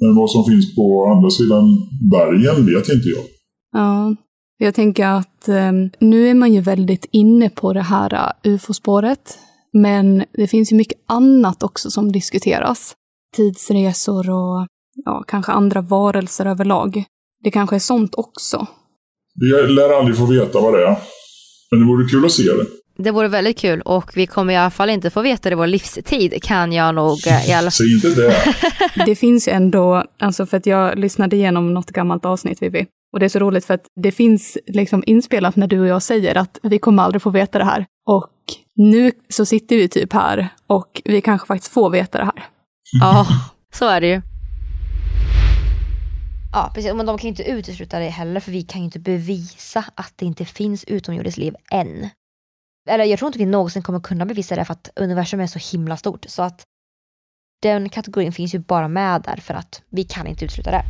Men 0.00 0.16
vad 0.16 0.30
som 0.30 0.44
finns 0.44 0.76
på 0.76 1.06
andra 1.16 1.30
sidan 1.30 1.64
bergen 2.10 2.66
vet 2.66 2.88
inte 2.88 3.08
jag. 3.08 3.24
Ja, 3.72 4.14
jag 4.58 4.74
tänker 4.74 5.06
att 5.06 5.48
eh, 5.48 5.72
nu 5.98 6.28
är 6.28 6.34
man 6.34 6.52
ju 6.52 6.60
väldigt 6.60 7.06
inne 7.10 7.50
på 7.50 7.72
det 7.72 7.82
här 7.82 8.14
uh, 8.14 8.52
ufo-spåret. 8.54 9.38
Men 9.72 10.24
det 10.32 10.46
finns 10.46 10.72
ju 10.72 10.76
mycket 10.76 10.98
annat 11.06 11.62
också 11.62 11.90
som 11.90 12.12
diskuteras. 12.12 12.94
Tidsresor 13.36 14.30
och 14.30 14.66
ja, 15.04 15.24
kanske 15.26 15.52
andra 15.52 15.80
varelser 15.80 16.46
överlag. 16.46 17.04
Det 17.44 17.50
kanske 17.50 17.76
är 17.76 17.80
sånt 17.80 18.14
också. 18.14 18.66
Vi 19.40 19.72
lär 19.72 19.98
aldrig 19.98 20.16
få 20.16 20.26
veta 20.26 20.60
vad 20.60 20.74
det 20.74 20.86
är. 20.86 20.96
Men 21.70 21.80
det 21.80 21.86
vore 21.86 22.08
kul 22.08 22.24
att 22.24 22.32
se 22.32 22.42
det. 22.42 22.66
Det 22.98 23.10
vore 23.10 23.28
väldigt 23.28 23.58
kul 23.58 23.80
och 23.80 24.10
vi 24.14 24.26
kommer 24.26 24.54
i 24.54 24.56
alla 24.56 24.70
fall 24.70 24.90
inte 24.90 25.10
få 25.10 25.22
veta 25.22 25.48
det 25.48 25.52
i 25.52 25.56
vår 25.56 25.66
livstid 25.66 26.42
kan 26.42 26.72
jag 26.72 26.94
nog 26.94 27.26
eh, 27.26 27.48
i 27.48 27.52
alla. 27.52 27.70
Säg 27.70 27.94
inte 27.94 28.08
det. 28.08 28.34
Det 29.06 29.14
finns 29.14 29.48
ju 29.48 29.52
ändå, 29.52 30.04
alltså 30.18 30.46
för 30.46 30.56
att 30.56 30.66
jag 30.66 30.98
lyssnade 30.98 31.36
igenom 31.36 31.74
något 31.74 31.90
gammalt 31.90 32.24
avsnitt 32.24 32.62
Vivi. 32.62 32.86
Och 33.12 33.20
det 33.20 33.26
är 33.26 33.28
så 33.28 33.38
roligt 33.38 33.64
för 33.64 33.74
att 33.74 33.86
det 34.02 34.12
finns 34.12 34.58
liksom 34.66 35.04
inspelat 35.06 35.56
när 35.56 35.66
du 35.66 35.80
och 35.80 35.86
jag 35.86 36.02
säger 36.02 36.34
att 36.38 36.58
vi 36.62 36.78
kommer 36.78 37.02
aldrig 37.02 37.22
få 37.22 37.30
veta 37.30 37.58
det 37.58 37.64
här. 37.64 37.86
Och 38.06 38.30
nu 38.76 39.12
så 39.28 39.46
sitter 39.46 39.76
vi 39.76 39.88
typ 39.88 40.12
här 40.12 40.48
och 40.66 41.02
vi 41.04 41.20
kanske 41.20 41.46
faktiskt 41.46 41.72
får 41.72 41.90
veta 41.90 42.18
det 42.18 42.24
här. 42.24 42.44
Ja, 43.00 43.26
så 43.74 43.86
är 43.88 44.00
det 44.00 44.06
ju. 44.06 44.33
Ja, 46.54 46.70
precis. 46.74 46.94
Men 46.94 47.06
de 47.06 47.18
kan 47.18 47.22
ju 47.22 47.28
inte 47.28 47.50
utesluta 47.50 47.98
det 47.98 48.08
heller 48.08 48.40
för 48.40 48.52
vi 48.52 48.62
kan 48.62 48.80
ju 48.80 48.84
inte 48.84 48.98
bevisa 48.98 49.84
att 49.94 50.12
det 50.16 50.26
inte 50.26 50.44
finns 50.44 50.84
utomjordiskt 50.84 51.38
liv 51.38 51.54
än. 51.70 52.08
Eller 52.88 53.04
jag 53.04 53.18
tror 53.18 53.26
inte 53.26 53.38
vi 53.38 53.46
någonsin 53.46 53.82
kommer 53.82 54.00
kunna 54.00 54.26
bevisa 54.26 54.56
det 54.56 54.64
för 54.64 54.72
att 54.72 54.90
universum 54.96 55.40
är 55.40 55.46
så 55.46 55.76
himla 55.76 55.96
stort. 55.96 56.24
Så 56.28 56.42
att 56.42 56.62
den 57.62 57.88
kategorin 57.88 58.32
finns 58.32 58.54
ju 58.54 58.58
bara 58.58 58.88
med 58.88 59.22
där 59.22 59.36
för 59.36 59.54
att 59.54 59.82
vi 59.90 60.04
kan 60.04 60.26
inte 60.26 60.44
utesluta 60.44 60.70
det. 60.70 60.82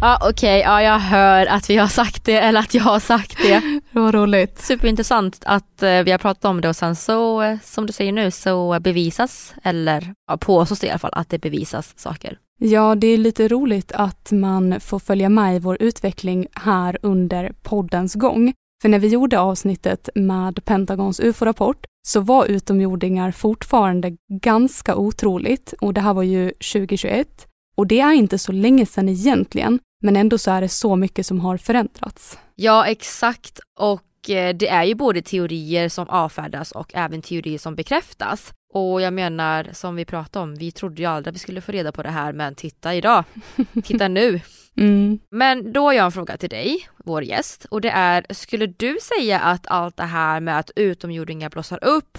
Ja 0.00 0.18
okej, 0.30 0.60
ja 0.60 0.82
jag 0.82 0.98
hör 0.98 1.46
att 1.46 1.70
vi 1.70 1.76
har 1.76 1.88
sagt 1.88 2.24
det 2.24 2.38
eller 2.38 2.60
att 2.60 2.74
jag 2.74 2.82
har 2.82 3.00
sagt 3.00 3.38
det. 3.42 3.80
Det 3.92 4.00
var 4.00 4.12
roligt. 4.12 4.58
Superintressant 4.58 5.42
att 5.46 5.82
eh, 5.82 6.02
vi 6.02 6.10
har 6.10 6.18
pratat 6.18 6.44
om 6.44 6.60
det 6.60 6.68
och 6.68 6.76
sen 6.76 6.96
så, 6.96 7.42
eh, 7.42 7.58
som 7.62 7.86
du 7.86 7.92
säger 7.92 8.12
nu, 8.12 8.30
så 8.30 8.80
bevisas, 8.80 9.54
eller 9.62 10.14
ja, 10.26 10.36
påstås 10.36 10.80
det 10.80 10.86
i 10.86 10.90
alla 10.90 10.98
fall, 10.98 11.12
att 11.14 11.28
det 11.28 11.38
bevisas 11.38 11.98
saker. 11.98 12.38
Ja, 12.58 12.94
det 12.94 13.06
är 13.06 13.18
lite 13.18 13.48
roligt 13.48 13.92
att 13.92 14.32
man 14.32 14.80
får 14.80 14.98
följa 14.98 15.28
med 15.28 15.56
i 15.56 15.58
vår 15.58 15.76
utveckling 15.82 16.46
här 16.52 16.98
under 17.02 17.52
poddens 17.62 18.14
gång. 18.14 18.52
För 18.82 18.88
när 18.88 18.98
vi 18.98 19.08
gjorde 19.08 19.40
avsnittet 19.40 20.08
med 20.14 20.64
Pentagons 20.64 21.20
ufo-rapport 21.20 21.86
så 22.06 22.20
var 22.20 22.46
utomjordingar 22.46 23.30
fortfarande 23.30 24.16
ganska 24.42 24.96
otroligt 24.96 25.74
och 25.80 25.94
det 25.94 26.00
här 26.00 26.14
var 26.14 26.22
ju 26.22 26.50
2021. 26.50 27.46
Och 27.76 27.86
det 27.86 28.00
är 28.00 28.12
inte 28.12 28.38
så 28.38 28.52
länge 28.52 28.86
sedan 28.86 29.08
egentligen, 29.08 29.78
men 30.02 30.16
ändå 30.16 30.38
så 30.38 30.50
är 30.50 30.60
det 30.60 30.68
så 30.68 30.96
mycket 30.96 31.26
som 31.26 31.40
har 31.40 31.56
förändrats. 31.56 32.38
Ja 32.54 32.86
exakt 32.86 33.60
och 33.78 34.30
eh, 34.30 34.54
det 34.54 34.68
är 34.68 34.84
ju 34.84 34.94
både 34.94 35.22
teorier 35.22 35.88
som 35.88 36.08
avfärdas 36.08 36.72
och 36.72 36.94
även 36.94 37.22
teorier 37.22 37.58
som 37.58 37.74
bekräftas. 37.74 38.52
Och 38.74 39.00
jag 39.00 39.12
menar 39.12 39.68
som 39.72 39.96
vi 39.96 40.04
pratade 40.04 40.42
om, 40.42 40.54
vi 40.54 40.72
trodde 40.72 41.02
ju 41.02 41.08
aldrig 41.08 41.30
att 41.30 41.34
vi 41.34 41.38
skulle 41.38 41.60
få 41.60 41.72
reda 41.72 41.92
på 41.92 42.02
det 42.02 42.08
här 42.08 42.32
men 42.32 42.54
titta 42.54 42.94
idag, 42.94 43.24
titta 43.84 44.08
nu. 44.08 44.40
Mm. 44.76 45.18
Men 45.30 45.72
då 45.72 45.80
har 45.80 45.92
jag 45.92 46.04
en 46.04 46.12
fråga 46.12 46.36
till 46.36 46.48
dig, 46.48 46.88
vår 47.04 47.24
gäst, 47.24 47.66
och 47.70 47.80
det 47.80 47.90
är, 47.90 48.26
skulle 48.30 48.66
du 48.66 48.96
säga 49.02 49.40
att 49.40 49.66
allt 49.66 49.96
det 49.96 50.02
här 50.02 50.40
med 50.40 50.58
att 50.58 50.70
utomjordingar 50.76 51.50
blossar 51.50 51.84
upp 51.84 52.18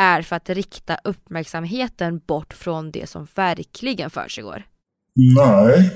är 0.00 0.22
för 0.22 0.36
att 0.36 0.50
rikta 0.50 0.98
uppmärksamheten 1.04 2.20
bort 2.26 2.52
från 2.52 2.90
det 2.90 3.08
som 3.08 3.26
verkligen 3.34 4.10
försiggår? 4.10 4.62
Nej, 5.36 5.90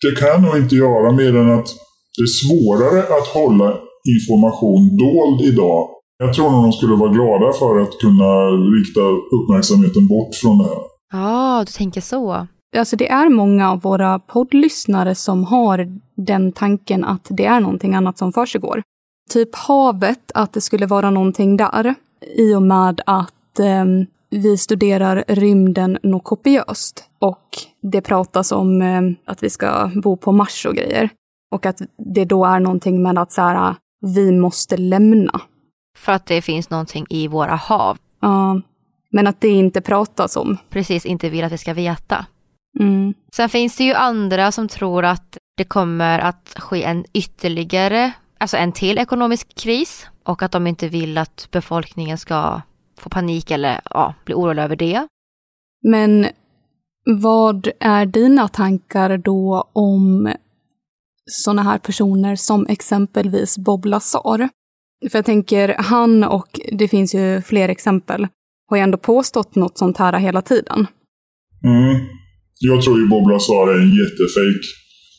det 0.00 0.20
kan 0.20 0.28
jag 0.28 0.42
nog 0.42 0.56
inte 0.56 0.74
göra 0.74 1.12
mer 1.12 1.36
än 1.36 1.50
att 1.50 1.68
Det 2.16 2.22
är 2.22 2.26
svårare 2.26 3.02
att 3.02 3.26
hålla 3.26 3.80
information 4.18 4.96
dold 4.96 5.40
idag. 5.52 5.99
Jag 6.22 6.34
tror 6.34 6.50
nog 6.50 6.62
de 6.62 6.72
skulle 6.72 6.94
vara 6.94 7.12
glada 7.12 7.52
för 7.52 7.80
att 7.80 7.98
kunna 7.98 8.50
rikta 8.78 9.00
uppmärksamheten 9.36 10.06
bort 10.06 10.34
från 10.34 10.58
det 10.58 10.64
här. 10.64 10.82
Ja, 11.12 11.64
du 11.66 11.72
tänker 11.72 12.00
så. 12.00 12.46
Alltså 12.76 12.96
det 12.96 13.10
är 13.10 13.28
många 13.28 13.70
av 13.70 13.80
våra 13.80 14.18
poddlyssnare 14.18 15.14
som 15.14 15.44
har 15.44 15.98
den 16.14 16.52
tanken 16.52 17.04
att 17.04 17.26
det 17.30 17.46
är 17.46 17.60
någonting 17.60 17.94
annat 17.94 18.18
som 18.18 18.32
försiggår. 18.32 18.82
Typ 19.30 19.54
havet, 19.54 20.30
att 20.34 20.52
det 20.52 20.60
skulle 20.60 20.86
vara 20.86 21.10
någonting 21.10 21.56
där. 21.56 21.94
I 22.36 22.54
och 22.54 22.62
med 22.62 23.00
att 23.06 23.58
eh, 23.58 23.84
vi 24.30 24.58
studerar 24.58 25.24
rymden 25.28 25.98
något 26.02 26.24
kopiöst. 26.24 27.04
Och 27.18 27.48
det 27.82 28.00
pratas 28.00 28.52
om 28.52 28.82
eh, 28.82 29.02
att 29.24 29.42
vi 29.42 29.50
ska 29.50 29.90
bo 30.02 30.16
på 30.16 30.32
Mars 30.32 30.66
och 30.66 30.74
grejer. 30.74 31.10
Och 31.54 31.66
att 31.66 31.82
det 32.14 32.24
då 32.24 32.44
är 32.44 32.60
någonting 32.60 33.02
med 33.02 33.18
att 33.18 33.32
så 33.32 33.42
här, 33.42 33.74
vi 34.00 34.32
måste 34.32 34.76
lämna. 34.76 35.40
För 36.00 36.12
att 36.12 36.26
det 36.26 36.42
finns 36.42 36.70
någonting 36.70 37.06
i 37.10 37.28
våra 37.28 37.54
hav. 37.54 37.98
Ja, 38.20 38.60
men 39.12 39.26
att 39.26 39.40
det 39.40 39.48
inte 39.48 39.80
pratas 39.80 40.36
om. 40.36 40.58
Precis, 40.70 41.06
inte 41.06 41.28
vill 41.28 41.44
att 41.44 41.52
vi 41.52 41.58
ska 41.58 41.74
veta. 41.74 42.26
Mm. 42.80 43.14
Sen 43.36 43.48
finns 43.48 43.76
det 43.76 43.84
ju 43.84 43.94
andra 43.94 44.52
som 44.52 44.68
tror 44.68 45.04
att 45.04 45.38
det 45.56 45.64
kommer 45.64 46.18
att 46.18 46.54
ske 46.58 46.82
en 46.84 47.04
ytterligare, 47.12 48.12
alltså 48.38 48.56
en 48.56 48.72
till 48.72 48.98
ekonomisk 48.98 49.54
kris 49.54 50.06
och 50.24 50.42
att 50.42 50.52
de 50.52 50.66
inte 50.66 50.88
vill 50.88 51.18
att 51.18 51.48
befolkningen 51.50 52.18
ska 52.18 52.60
få 52.98 53.10
panik 53.10 53.50
eller 53.50 53.80
ja, 53.90 54.14
bli 54.24 54.34
orolig 54.34 54.62
över 54.62 54.76
det. 54.76 55.06
Men 55.82 56.26
vad 57.22 57.68
är 57.80 58.06
dina 58.06 58.48
tankar 58.48 59.16
då 59.16 59.70
om 59.72 60.32
sådana 61.26 61.62
här 61.62 61.78
personer 61.78 62.36
som 62.36 62.66
exempelvis 62.66 63.58
Bob 63.58 63.84
Lazar? 63.84 64.48
För 65.10 65.18
jag 65.18 65.24
tänker, 65.24 65.74
han 65.78 66.24
och 66.24 66.60
det 66.72 66.88
finns 66.88 67.14
ju 67.14 67.42
fler 67.42 67.68
exempel, 67.68 68.26
har 68.68 68.76
ju 68.76 68.82
ändå 68.82 68.98
påstått 68.98 69.54
något 69.54 69.78
sånt 69.78 69.96
här 69.96 70.18
hela 70.18 70.42
tiden. 70.42 70.86
Mm. 71.64 71.96
Jag 72.60 72.82
tror 72.82 72.98
ju 73.00 73.08
Bob 73.08 73.28
Lazar 73.28 73.68
är 73.68 73.80
en 73.80 73.94
jättefejk. 74.02 74.64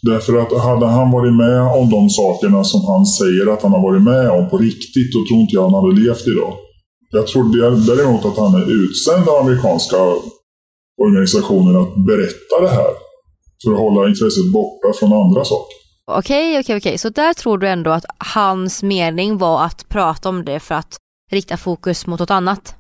Därför 0.10 0.34
att 0.38 0.64
hade 0.70 0.86
han 0.86 1.12
varit 1.12 1.34
med 1.34 1.62
om 1.80 1.90
de 1.90 2.10
sakerna 2.10 2.64
som 2.64 2.82
han 2.92 3.06
säger 3.06 3.54
att 3.54 3.62
han 3.64 3.72
har 3.72 3.82
varit 3.90 4.02
med 4.02 4.30
om 4.30 4.50
på 4.50 4.58
riktigt, 4.58 5.14
då 5.14 5.20
tror 5.26 5.40
inte 5.42 5.56
jag 5.56 5.70
han 5.70 5.80
hade 5.80 6.02
levt 6.02 6.28
idag. 6.28 6.54
Jag 7.12 7.28
tror 7.28 7.44
däremot 7.90 8.26
att 8.26 8.38
han 8.38 8.56
är 8.62 8.66
utsänd 8.84 9.30
av 9.30 9.36
amerikanska 9.44 9.98
organisationer 11.06 11.74
att 11.82 11.94
berätta 12.10 12.56
det 12.62 12.74
här. 12.80 12.94
För 13.64 13.72
att 13.74 13.84
hålla 13.86 14.10
intresset 14.10 14.52
borta 14.54 14.88
från 15.00 15.14
andra 15.14 15.44
saker. 15.46 15.81
Okej, 16.18 16.60
okej, 16.60 16.78
okej. 16.78 16.98
Så 16.98 17.10
där 17.10 17.34
tror 17.34 17.58
du 17.58 17.68
ändå 17.68 17.92
att 17.92 18.06
hans 18.18 18.84
mening 18.84 19.38
var 19.38 19.66
att 19.66 19.90
prata 19.90 20.30
om 20.30 20.46
det 20.46 20.60
för 20.60 20.76
att 20.76 20.98
rikta 21.32 21.58
fokus 21.58 22.08
mot 22.08 22.20
något 22.20 22.32
annat? 22.32 22.76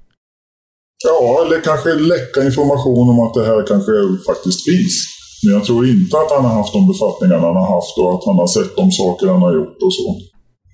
Ja, 1.03 1.43
eller 1.45 1.61
kanske 1.61 1.89
läcka 1.93 2.43
information 2.43 3.09
om 3.09 3.19
att 3.19 3.33
det 3.33 3.45
här 3.45 3.67
kanske 3.67 3.91
faktiskt 4.29 4.65
finns. 4.69 4.95
Men 5.43 5.53
jag 5.53 5.65
tror 5.65 5.87
inte 5.87 6.17
att 6.17 6.31
han 6.31 6.45
har 6.45 6.55
haft 6.59 6.73
de 6.73 6.87
befattningarna 6.87 7.47
han 7.47 7.55
har 7.55 7.69
haft 7.75 7.97
och 7.97 8.13
att 8.15 8.25
han 8.25 8.37
har 8.43 8.47
sett 8.47 8.75
de 8.75 8.91
saker 8.91 9.27
han 9.27 9.41
har 9.41 9.53
gjort 9.53 9.79
och 9.85 9.93
så. 9.93 10.07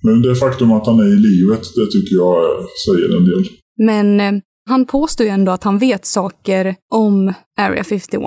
Men 0.02 0.22
det 0.22 0.34
faktum 0.34 0.72
att 0.72 0.86
han 0.86 0.98
är 0.98 1.10
i 1.16 1.20
livet, 1.28 1.62
det 1.78 1.86
tycker 1.94 2.14
jag 2.24 2.36
säger 2.86 3.16
en 3.16 3.24
del. 3.30 3.44
Men 3.88 4.20
eh, 4.20 4.42
han 4.68 4.86
påstår 4.86 5.26
ju 5.26 5.30
ändå 5.30 5.52
att 5.52 5.64
han 5.64 5.78
vet 5.78 6.06
saker 6.06 6.74
om 6.94 7.32
Area 7.60 7.84
51. 7.84 8.22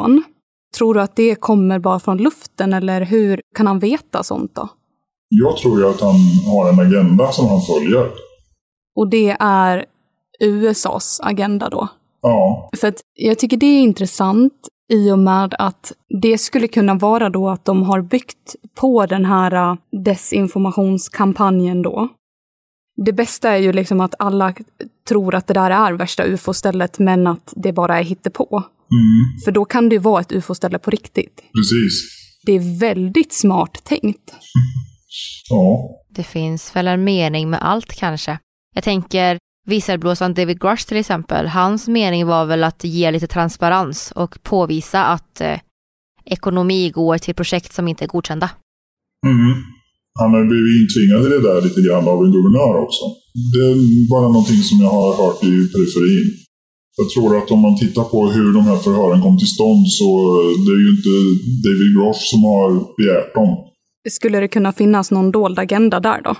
Tror 0.77 0.93
du 0.93 1.01
att 1.01 1.15
det 1.15 1.35
kommer 1.35 1.79
bara 1.79 1.99
från 1.99 2.17
luften 2.17 2.73
eller 2.73 3.01
hur 3.01 3.41
kan 3.55 3.67
han 3.67 3.79
veta 3.79 4.23
sånt 4.23 4.55
då? 4.55 4.69
Jag 5.29 5.57
tror 5.57 5.79
ju 5.79 5.87
att 5.87 6.01
han 6.01 6.15
har 6.45 6.69
en 6.69 6.79
agenda 6.79 7.31
som 7.31 7.47
han 7.47 7.61
följer. 7.61 8.11
Och 8.95 9.09
det 9.09 9.37
är 9.39 9.85
USAs 10.39 11.19
agenda 11.23 11.69
då? 11.69 11.87
Ja. 12.21 12.69
För 12.77 12.87
att 12.87 13.01
jag 13.13 13.39
tycker 13.39 13.57
det 13.57 13.65
är 13.65 13.81
intressant 13.81 14.53
i 14.91 15.11
och 15.11 15.19
med 15.19 15.55
att 15.59 15.93
det 16.21 16.37
skulle 16.37 16.67
kunna 16.67 16.93
vara 16.93 17.29
då 17.29 17.49
att 17.49 17.65
de 17.65 17.83
har 17.83 18.01
byggt 18.01 18.55
på 18.75 19.05
den 19.05 19.25
här 19.25 19.53
äh, 19.53 19.75
desinformationskampanjen 20.05 21.81
då. 21.81 22.07
Det 23.05 23.13
bästa 23.13 23.49
är 23.49 23.57
ju 23.57 23.73
liksom 23.73 24.01
att 24.01 24.15
alla 24.19 24.53
tror 25.07 25.35
att 25.35 25.47
det 25.47 25.53
där 25.53 25.71
är 25.71 25.93
värsta 25.93 26.23
ufo-stället 26.23 26.99
men 26.99 27.27
att 27.27 27.53
det 27.55 27.73
bara 27.73 27.99
är 27.99 28.03
hittepå. 28.03 28.63
Mm. 28.95 29.41
För 29.45 29.51
då 29.51 29.65
kan 29.65 29.89
det 29.89 29.95
ju 29.95 29.99
vara 30.01 30.21
ett 30.21 30.31
ufo-ställe 30.31 30.79
på 30.79 30.91
riktigt. 30.91 31.35
Precis. 31.35 32.21
Det 32.45 32.51
är 32.51 32.79
väldigt 32.79 33.33
smart 33.33 33.81
tänkt. 33.83 34.33
Ja. 35.49 35.89
Det 36.15 36.23
finns 36.23 36.75
väl 36.75 36.87
en 36.87 37.03
mening 37.03 37.49
med 37.49 37.61
allt 37.61 37.93
kanske. 37.93 38.39
Jag 38.75 38.83
tänker 38.83 39.37
visselblåsaren 39.67 40.33
David 40.33 40.61
Grush 40.61 40.87
till 40.87 40.97
exempel, 40.97 41.47
hans 41.47 41.87
mening 41.87 42.25
var 42.25 42.45
väl 42.45 42.63
att 42.63 42.83
ge 42.83 43.11
lite 43.11 43.27
transparens 43.27 44.11
och 44.15 44.43
påvisa 44.43 45.05
att 45.05 45.41
eh, 45.41 45.59
ekonomi 46.25 46.89
går 46.89 47.17
till 47.17 47.35
projekt 47.35 47.73
som 47.73 47.87
inte 47.87 48.05
är 48.05 48.07
godkända. 48.07 48.49
Mm. 49.25 49.53
Han 50.19 50.31
har 50.33 50.45
blivit 50.51 50.81
intvingad 50.81 51.21
i 51.25 51.29
det 51.35 51.47
där 51.49 51.61
lite 51.61 51.81
grann 51.81 52.07
av 52.07 52.25
en 52.25 52.31
guvernör 52.31 52.75
också. 52.85 53.05
Det 53.53 53.63
är 53.71 53.75
bara 54.13 54.27
någonting 54.35 54.61
som 54.69 54.77
jag 54.83 54.91
har 54.99 55.11
hört 55.21 55.43
i 55.43 55.53
periferin. 55.73 56.27
Jag 56.97 57.09
tror 57.09 57.37
att 57.37 57.51
om 57.51 57.59
man 57.59 57.77
tittar 57.77 58.03
på 58.03 58.19
hur 58.35 58.53
de 58.53 58.63
här 58.69 58.77
förhören 58.77 59.21
kom 59.21 59.37
till 59.37 59.53
stånd 59.57 59.83
så 59.99 60.07
det 60.65 60.71
är 60.77 60.81
ju 60.85 60.89
inte 60.97 61.13
David 61.65 61.91
Grosh 61.95 62.23
som 62.31 62.41
har 62.51 62.69
begärt 62.97 63.33
dem. 63.39 63.49
Skulle 64.09 64.39
det 64.39 64.47
kunna 64.47 64.71
finnas 64.71 65.11
någon 65.11 65.31
dold 65.31 65.59
agenda 65.59 65.99
där 65.99 66.21
då? 66.27 66.33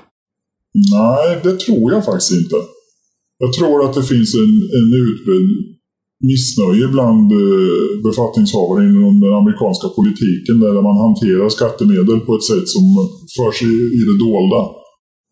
Nej, 0.97 1.39
det 1.43 1.55
tror 1.63 1.91
jag 1.93 2.05
faktiskt 2.05 2.31
inte. 2.31 2.55
Jag 3.43 3.53
tror 3.53 3.77
att 3.85 3.93
det 3.97 4.03
finns 4.13 4.31
en, 4.43 4.53
en 4.79 4.89
utbredd 5.05 5.49
missnöje 6.31 6.85
bland 6.95 7.27
eh, 7.43 7.81
befattningshavare 8.07 8.81
inom 8.89 9.13
den 9.25 9.33
amerikanska 9.41 9.87
politiken 9.97 10.55
där 10.63 10.75
man 10.87 10.97
hanterar 11.05 11.49
skattemedel 11.49 12.19
på 12.27 12.31
ett 12.35 12.47
sätt 12.51 12.67
som 12.75 12.85
förs 13.37 13.57
i, 13.71 13.73
i 13.97 14.01
det 14.09 14.17
dolda. 14.27 14.61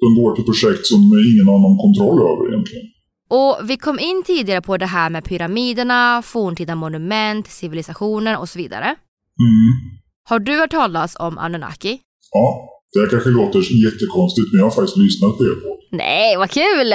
De 0.04 0.08
går 0.20 0.30
till 0.36 0.50
projekt 0.50 0.86
som 0.92 1.02
ingen 1.30 1.48
har 1.52 1.60
någon 1.66 1.80
kontroll 1.86 2.20
över 2.32 2.44
egentligen. 2.50 2.88
Och 3.30 3.70
vi 3.70 3.78
kom 3.78 4.00
in 4.00 4.24
tidigare 4.26 4.62
på 4.62 4.78
det 4.78 4.86
här 4.86 5.10
med 5.10 5.24
pyramiderna, 5.26 6.22
forntida 6.22 6.76
monument, 6.76 7.48
civilisationer 7.48 8.40
och 8.40 8.50
så 8.50 8.60
vidare. 8.60 8.86
Mm. 8.86 10.00
Har 10.30 10.40
du 10.40 10.60
hört 10.60 10.72
talas 10.72 11.16
om 11.20 11.38
Anunnaki? 11.38 12.00
Ja, 12.32 12.70
det 12.94 13.10
kanske 13.10 13.30
låter 13.30 13.60
jättekonstigt 13.60 14.48
men 14.52 14.60
jag 14.60 14.66
har 14.66 14.72
faktiskt 14.72 14.98
lyssnat 14.98 15.38
på 15.38 15.44
er 15.44 15.56
på. 15.64 15.78
Nej, 15.92 16.38
vad 16.38 16.50
kul! 16.50 16.94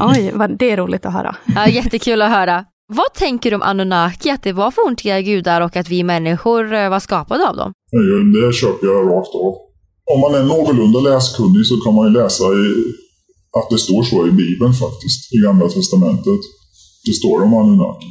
Oj, 0.14 0.32
vad 0.34 0.58
det 0.58 0.70
är 0.70 0.76
roligt 0.76 1.06
att 1.06 1.12
höra. 1.12 1.36
Ja, 1.54 1.68
jättekul 1.68 2.22
att 2.22 2.30
höra. 2.30 2.64
Vad 2.88 3.12
tänker 3.14 3.50
du 3.50 3.56
om 3.56 3.62
Anunnaki, 3.62 4.30
att 4.30 4.42
det 4.42 4.52
var 4.52 4.70
forntida 4.70 5.20
gudar 5.20 5.60
och 5.60 5.76
att 5.76 5.88
vi 5.88 6.02
människor 6.02 6.72
eh, 6.72 6.90
var 6.90 7.00
skapade 7.00 7.48
av 7.48 7.56
dem? 7.56 7.72
Det 8.34 8.52
köper 8.54 8.86
jag 8.86 9.06
rakt 9.06 9.34
av. 9.34 9.54
Om 10.12 10.20
man 10.20 10.34
är 10.34 10.44
någorlunda 10.44 11.00
läskunnig 11.00 11.66
så 11.66 11.76
kan 11.84 11.94
man 11.94 12.06
ju 12.06 12.12
läsa 12.12 12.44
i, 12.44 12.66
att 13.58 13.70
det 13.70 13.78
står 13.78 14.02
så 14.02 14.26
i 14.26 14.30
Bibeln 14.30 14.72
faktiskt, 14.72 15.32
i 15.34 15.36
Gamla 15.46 15.68
Testamentet. 15.68 16.42
Det 17.06 17.12
står 17.12 17.42
om 17.42 17.54
Anunnaki, 17.54 18.06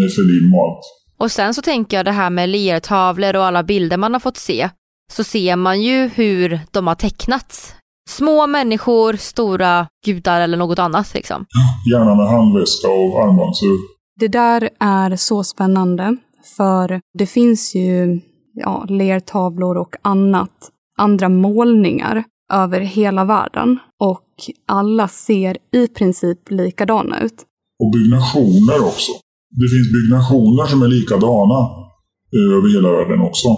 Nefelim 0.00 0.54
och 0.54 0.64
allt. 0.64 0.84
Och 1.18 1.32
sen 1.32 1.54
så 1.54 1.62
tänker 1.62 1.96
jag 1.96 2.04
det 2.06 2.12
här 2.12 2.30
med 2.30 2.48
lertavlor 2.48 3.36
och 3.36 3.44
alla 3.44 3.62
bilder 3.62 3.96
man 3.96 4.12
har 4.12 4.20
fått 4.20 4.36
se, 4.36 4.70
så 5.12 5.24
ser 5.24 5.56
man 5.56 5.82
ju 5.82 6.08
hur 6.08 6.60
de 6.70 6.86
har 6.86 6.94
tecknats. 6.94 7.74
Små 8.08 8.46
människor, 8.46 9.16
stora 9.16 9.86
gudar 10.04 10.40
eller 10.40 10.56
något 10.56 10.78
annat 10.78 11.14
liksom. 11.14 11.46
Gärna 11.92 12.14
med 12.14 12.26
handväska 12.26 12.88
och 12.88 13.22
armbandsur. 13.22 13.78
Det 14.20 14.28
där 14.28 14.70
är 14.80 15.16
så 15.16 15.44
spännande, 15.44 16.16
för 16.56 17.00
det 17.18 17.26
finns 17.26 17.74
ju 17.74 18.20
ja, 18.54 18.84
lertavlor 18.88 19.76
och 19.76 19.94
annat, 20.02 20.70
andra 20.98 21.28
målningar 21.28 22.24
över 22.50 22.80
hela 22.80 23.24
världen. 23.24 23.78
Och 24.00 24.26
alla 24.66 25.08
ser 25.08 25.56
i 25.72 25.88
princip 25.88 26.50
likadana 26.50 27.20
ut. 27.20 27.44
Och 27.82 27.92
byggnationer 27.92 28.86
också. 28.86 29.12
Det 29.50 29.68
finns 29.68 29.92
byggnationer 29.92 30.66
som 30.66 30.82
är 30.82 30.88
likadana 30.88 31.58
eh, 32.34 32.56
över 32.56 32.74
hela 32.74 32.92
världen 32.92 33.20
också. 33.20 33.48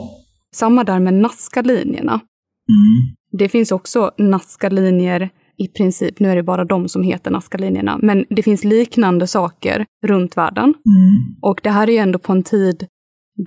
Samma 0.55 0.85
där 0.85 1.01
med 1.01 1.15
Nazca-linjerna. 1.15 2.13
Mm. 2.13 3.15
Det 3.39 3.49
finns 3.49 3.73
också 3.73 4.11
Nazca-linjer 4.19 5.31
i 5.59 5.69
princip, 5.69 6.21
nu 6.21 6.31
är 6.31 6.37
det 6.37 6.43
bara 6.43 6.65
de 6.65 6.89
som 6.89 7.03
heter 7.03 7.31
Nazca-linjerna, 7.31 7.99
men 8.03 8.25
det 8.31 8.43
finns 8.43 8.65
liknande 8.65 9.27
saker 9.27 9.87
runt 10.07 10.37
världen. 10.37 10.65
Mm. 10.65 11.37
Och 11.43 11.61
det 11.63 11.71
här 11.71 11.89
är 11.89 11.93
ju 11.93 11.99
ändå 11.99 12.19
på 12.19 12.33
en 12.33 12.43
tid 12.43 12.87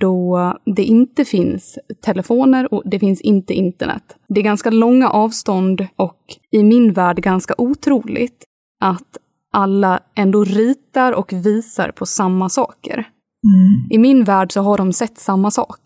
då 0.00 0.54
det 0.76 0.84
inte 0.84 1.24
finns 1.24 1.78
telefoner 2.04 2.74
och 2.74 2.82
det 2.84 2.98
finns 2.98 3.20
inte 3.20 3.54
internet. 3.54 4.02
Det 4.28 4.40
är 4.40 4.44
ganska 4.44 4.70
långa 4.70 5.10
avstånd 5.10 5.86
och 5.96 6.20
i 6.50 6.62
min 6.62 6.92
värld 6.92 7.16
ganska 7.16 7.54
otroligt 7.58 8.44
att 8.80 9.18
alla 9.52 10.00
ändå 10.16 10.44
ritar 10.44 11.12
och 11.12 11.32
visar 11.32 11.90
på 11.90 12.06
samma 12.06 12.48
saker. 12.48 12.94
Mm. 12.94 13.90
I 13.90 13.98
min 13.98 14.24
värld 14.24 14.52
så 14.52 14.60
har 14.60 14.78
de 14.78 14.92
sett 14.92 15.18
samma 15.18 15.50
sak. 15.50 15.80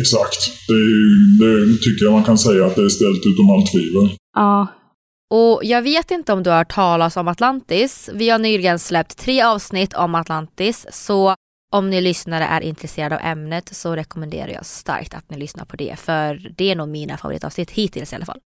Exakt. 0.00 0.68
Det, 0.68 1.44
det 1.44 1.78
tycker 1.82 2.04
jag 2.04 2.12
man 2.12 2.24
kan 2.24 2.38
säga 2.38 2.66
att 2.66 2.76
det 2.76 2.84
är 2.84 2.88
ställt 2.88 3.26
utom 3.26 3.50
allt 3.50 3.72
tvivel. 3.72 4.16
Ja. 4.36 4.66
Och 5.30 5.60
jag 5.64 5.82
vet 5.82 6.10
inte 6.10 6.32
om 6.32 6.42
du 6.42 6.50
har 6.50 6.58
hört 6.58 6.74
talas 6.74 7.16
om 7.16 7.28
Atlantis. 7.28 8.10
Vi 8.14 8.30
har 8.30 8.38
nyligen 8.38 8.78
släppt 8.78 9.18
tre 9.18 9.42
avsnitt 9.42 9.94
om 9.94 10.14
Atlantis, 10.14 10.86
så 10.90 11.34
om 11.72 11.90
ni 11.90 12.00
lyssnare 12.00 12.44
är 12.44 12.60
intresserade 12.60 13.14
av 13.14 13.22
ämnet 13.24 13.76
så 13.76 13.96
rekommenderar 13.96 14.48
jag 14.48 14.66
starkt 14.66 15.14
att 15.14 15.30
ni 15.30 15.38
lyssnar 15.38 15.64
på 15.64 15.76
det, 15.76 15.98
för 15.98 16.52
det 16.56 16.70
är 16.70 16.76
nog 16.76 16.88
mina 16.88 17.16
favoritavsnitt 17.16 17.70
hittills 17.70 18.12
i 18.12 18.16
alla 18.16 18.26
fall. 18.26 18.40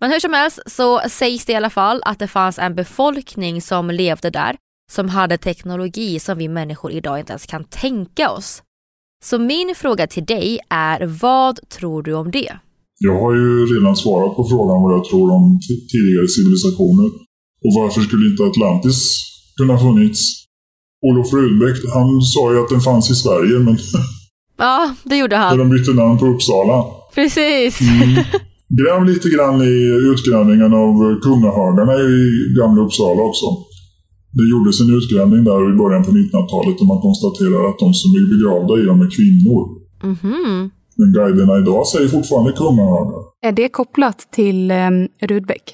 Men 0.00 0.10
hur 0.10 0.20
som 0.20 0.32
helst 0.32 0.58
så 0.66 1.00
sägs 1.08 1.44
det 1.44 1.52
i 1.52 1.56
alla 1.56 1.70
fall 1.70 2.02
att 2.04 2.18
det 2.18 2.28
fanns 2.28 2.58
en 2.58 2.74
befolkning 2.74 3.62
som 3.62 3.90
levde 3.90 4.30
där 4.30 4.56
som 4.92 5.08
hade 5.08 5.38
teknologi 5.38 6.18
som 6.18 6.38
vi 6.38 6.48
människor 6.48 6.90
idag 6.90 7.18
inte 7.18 7.32
ens 7.32 7.46
kan 7.46 7.64
tänka 7.64 8.30
oss. 8.30 8.62
Så 9.24 9.38
min 9.38 9.74
fråga 9.76 10.06
till 10.06 10.24
dig 10.24 10.58
är, 10.70 11.06
vad 11.06 11.68
tror 11.68 12.02
du 12.02 12.14
om 12.14 12.30
det? 12.30 12.58
Jag 12.98 13.20
har 13.20 13.34
ju 13.34 13.66
redan 13.66 13.96
svarat 13.96 14.36
på 14.36 14.44
frågan 14.48 14.82
vad 14.82 14.92
jag 14.92 15.04
tror 15.04 15.30
om 15.30 15.60
tidigare 15.92 16.28
civilisationer. 16.28 17.06
Och 17.64 17.72
varför 17.80 18.00
skulle 18.00 18.30
inte 18.30 18.44
Atlantis 18.44 18.98
kunna 19.56 19.78
funnits? 19.78 20.45
Olof 21.02 21.32
Rudbeck, 21.32 21.76
han 21.94 22.08
sa 22.22 22.52
ju 22.52 22.58
att 22.60 22.68
den 22.68 22.80
fanns 22.80 23.10
i 23.10 23.14
Sverige, 23.14 23.58
men... 23.58 23.76
Ja, 24.58 24.94
det 25.04 25.16
gjorde 25.16 25.36
han. 25.36 25.56
När 25.56 25.64
de 25.64 25.70
bytte 25.70 25.92
namn 25.92 26.18
på 26.18 26.26
Uppsala. 26.26 26.84
Precis. 27.14 27.80
Mm. 27.80 28.24
Gräv 28.78 29.04
lite 29.04 29.28
grann 29.34 29.58
i 29.62 29.76
utgrävningen 30.12 30.72
av 30.84 31.20
kungahagarna 31.26 31.94
i 31.94 32.14
gamla 32.58 32.82
Uppsala 32.82 33.22
också. 33.30 33.46
Det 34.38 34.46
gjordes 34.52 34.80
en 34.80 34.90
utgrävning 34.98 35.40
där 35.50 35.60
i 35.70 35.74
början 35.82 36.04
på 36.06 36.10
1900-talet 36.10 36.80
och 36.80 36.88
man 36.92 37.00
konstaterar 37.06 37.60
att 37.68 37.78
de 37.84 37.88
som 38.00 38.10
är 38.18 38.24
begravda 38.34 38.72
i 38.80 38.84
dem 38.90 38.98
är 39.06 39.10
kvinnor. 39.16 39.62
Mm 40.02 40.16
-hmm. 40.22 40.70
Men 40.98 41.08
guiderna 41.18 41.54
idag 41.62 41.86
säger 41.86 42.08
fortfarande 42.08 42.52
kungahagar. 42.52 43.20
Är 43.48 43.52
det 43.52 43.68
kopplat 43.68 44.18
till 44.38 44.70
eh, 44.70 44.90
Rudbeck? 45.30 45.66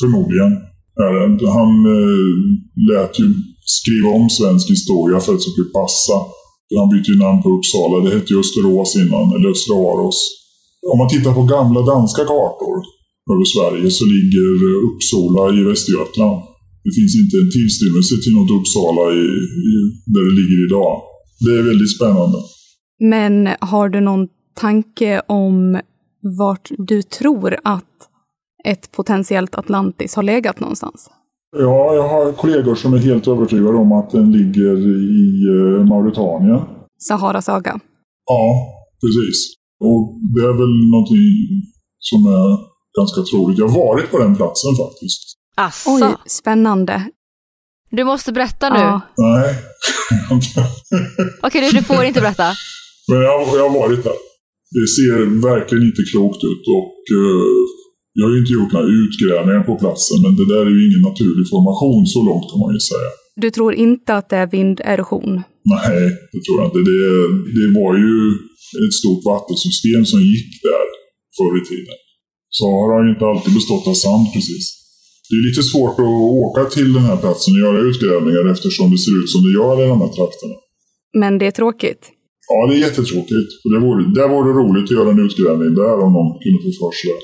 Förmodligen. 0.00 0.52
Han 1.58 1.72
eh, 1.96 2.26
lät 2.90 3.20
ju 3.20 3.26
skriva 3.76 4.08
om 4.18 4.26
svensk 4.38 4.66
historia 4.76 5.18
för 5.20 5.32
att 5.32 5.42
det 5.44 5.50
skulle 5.52 5.76
passa. 5.80 6.16
Han 6.80 6.90
bytte 6.92 7.10
ju 7.12 7.18
namn 7.24 7.38
på 7.42 7.48
Uppsala. 7.56 7.96
Det 8.04 8.10
hette 8.16 8.32
ju 8.32 8.38
Österås 8.44 8.90
innan, 9.02 9.26
eller 9.34 9.48
Östra 9.56 9.76
Om 10.92 10.96
man 11.00 11.12
tittar 11.14 11.32
på 11.38 11.42
gamla 11.56 11.80
danska 11.92 12.22
kartor 12.32 12.76
över 13.32 13.46
Sverige 13.54 13.88
så 13.98 14.04
ligger 14.16 14.48
Uppsala 14.88 15.42
i 15.58 15.60
Västergötland. 15.70 16.38
Det 16.84 16.92
finns 16.98 17.14
inte 17.22 17.36
en 17.42 17.50
tillstymmelse 17.58 18.14
till 18.22 18.34
något 18.36 18.56
Uppsala 18.58 19.04
i, 19.22 19.26
i, 19.70 19.74
där 20.14 20.22
det 20.28 20.34
ligger 20.40 20.58
idag. 20.68 20.92
Det 21.44 21.52
är 21.60 21.62
väldigt 21.70 21.94
spännande. 21.96 22.38
Men 23.12 23.32
har 23.60 23.88
du 23.88 24.00
någon 24.00 24.28
tanke 24.64 25.22
om 25.28 25.80
vart 26.38 26.70
du 26.78 27.02
tror 27.02 27.56
att 27.64 27.94
ett 28.64 28.92
potentiellt 28.92 29.54
Atlantis 29.54 30.14
har 30.14 30.22
legat 30.22 30.60
någonstans? 30.60 31.10
Ja, 31.56 31.94
jag 31.94 32.08
har 32.08 32.32
kollegor 32.32 32.74
som 32.74 32.94
är 32.94 32.98
helt 32.98 33.28
övertygade 33.28 33.76
om 33.76 33.92
att 33.92 34.10
den 34.10 34.32
ligger 34.32 34.76
i 34.88 35.46
eh, 35.54 35.84
Mauritanien. 35.84 36.60
Saharas 36.98 37.48
öga? 37.48 37.80
Ja, 38.26 38.66
precis. 39.02 39.54
Och 39.80 40.18
det 40.34 40.40
är 40.40 40.54
väl 40.62 40.74
någonting 40.94 41.28
som 41.98 42.18
är 42.26 42.48
ganska 43.00 43.20
troligt. 43.30 43.58
Jag 43.58 43.68
har 43.68 43.78
varit 43.86 44.10
på 44.10 44.18
den 44.18 44.36
platsen 44.36 44.70
faktiskt. 44.82 45.22
Asså. 45.56 45.90
Oj, 45.90 46.14
spännande. 46.26 47.10
Du 47.90 48.04
måste 48.04 48.32
berätta 48.32 48.70
nu. 48.70 48.80
Ja. 48.80 49.00
Nej. 49.16 49.54
Okej, 51.42 51.60
du, 51.60 51.78
du 51.78 51.84
får 51.84 52.04
inte 52.04 52.20
berätta. 52.20 52.48
Men 53.08 53.20
jag, 53.20 53.40
jag 53.40 53.68
har 53.68 53.80
varit 53.80 54.04
där. 54.04 54.18
Det 54.76 54.86
ser 54.96 55.18
verkligen 55.50 55.84
inte 55.84 56.02
klokt 56.12 56.44
ut 56.44 56.64
och 56.78 56.98
uh, 57.16 57.64
jag 58.18 58.24
har 58.26 58.32
ju 58.34 58.40
inte 58.42 58.56
gjort 58.58 58.72
några 58.74 58.90
utgrävningar 59.02 59.62
på 59.68 59.74
platsen 59.82 60.18
men 60.24 60.32
det 60.38 60.46
där 60.52 60.62
är 60.68 60.74
ju 60.76 60.82
ingen 60.88 61.04
naturlig 61.10 61.46
formation 61.54 62.02
så 62.14 62.20
långt 62.28 62.46
kan 62.50 62.60
man 62.64 62.72
ju 62.76 62.80
säga. 62.92 63.10
Du 63.44 63.48
tror 63.56 63.72
inte 63.86 64.10
att 64.18 64.28
det 64.30 64.38
är 64.44 64.48
vinderosion? 64.56 65.32
Nej, 65.74 66.00
det 66.32 66.40
tror 66.44 66.56
jag 66.58 66.66
inte. 66.68 66.82
Det, 66.90 67.02
det 67.58 67.68
var 67.80 67.92
ju 68.04 68.14
ett 68.84 68.96
stort 69.00 69.22
vattensystem 69.32 70.02
som 70.10 70.20
gick 70.32 70.50
där 70.68 70.86
förr 71.36 71.54
i 71.60 71.64
tiden. 71.70 71.98
Sahara 72.58 72.92
har 72.96 73.04
ju 73.06 73.10
inte 73.14 73.26
alltid 73.32 73.52
bestått 73.58 73.84
av 73.92 73.96
sand 74.04 74.24
precis. 74.34 74.64
Det 75.28 75.36
är 75.40 75.44
lite 75.48 75.64
svårt 75.72 75.96
att 76.04 76.16
åka 76.44 76.62
till 76.76 76.90
den 76.96 77.04
här 77.08 77.18
platsen 77.24 77.50
och 77.56 77.62
göra 77.66 77.78
utgrävningar 77.90 78.44
eftersom 78.54 78.86
det 78.94 79.00
ser 79.04 79.14
ut 79.20 79.30
som 79.34 79.40
det 79.46 79.52
gör 79.58 79.74
i 79.82 79.86
de 79.92 79.98
här 80.04 80.12
trakterna. 80.18 80.56
Men 81.22 81.32
det 81.38 81.46
är 81.50 81.56
tråkigt? 81.60 82.02
Ja, 82.50 82.58
det 82.66 82.74
är 82.76 82.80
jättetråkigt. 82.86 83.50
det 83.72 83.80
vore, 83.86 84.02
det 84.18 84.26
vore 84.34 84.50
roligt 84.60 84.86
att 84.88 84.98
göra 84.98 85.10
en 85.14 85.24
utgrävning 85.26 85.70
där 85.82 85.96
om 86.04 86.10
någon 86.16 86.30
kunde 86.42 86.58
få 86.64 86.70
för 86.80 86.92
sig 87.02 87.18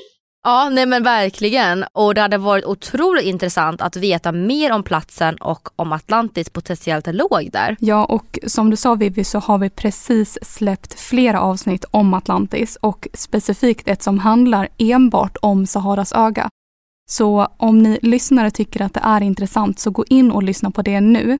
Ja, 0.47 0.69
nej 0.69 0.85
men 0.85 1.03
verkligen. 1.03 1.85
Och 1.93 2.15
det 2.15 2.21
hade 2.21 2.37
varit 2.37 2.65
otroligt 2.65 3.23
intressant 3.23 3.81
att 3.81 3.95
veta 3.95 4.31
mer 4.31 4.71
om 4.71 4.83
platsen 4.83 5.35
och 5.35 5.69
om 5.75 5.91
Atlantis 5.91 6.49
potentiellt 6.49 7.07
låg 7.07 7.49
där. 7.51 7.75
Ja, 7.79 8.05
och 8.05 8.39
som 8.47 8.69
du 8.69 8.75
sa 8.75 8.95
Vivi 8.95 9.23
så 9.23 9.39
har 9.39 9.57
vi 9.57 9.69
precis 9.69 10.37
släppt 10.41 10.99
flera 10.99 11.41
avsnitt 11.41 11.85
om 11.91 12.13
Atlantis 12.13 12.77
och 12.81 13.07
specifikt 13.13 13.87
ett 13.87 14.03
som 14.03 14.19
handlar 14.19 14.67
enbart 14.77 15.37
om 15.41 15.67
Saharas 15.67 16.13
öga. 16.13 16.49
Så 17.09 17.47
om 17.57 17.79
ni 17.79 17.99
lyssnare 18.01 18.51
tycker 18.51 18.81
att 18.81 18.93
det 18.93 19.01
är 19.03 19.21
intressant 19.21 19.79
så 19.79 19.91
gå 19.91 20.05
in 20.09 20.31
och 20.31 20.43
lyssna 20.43 20.71
på 20.71 20.81
det 20.81 21.01
nu. 21.01 21.37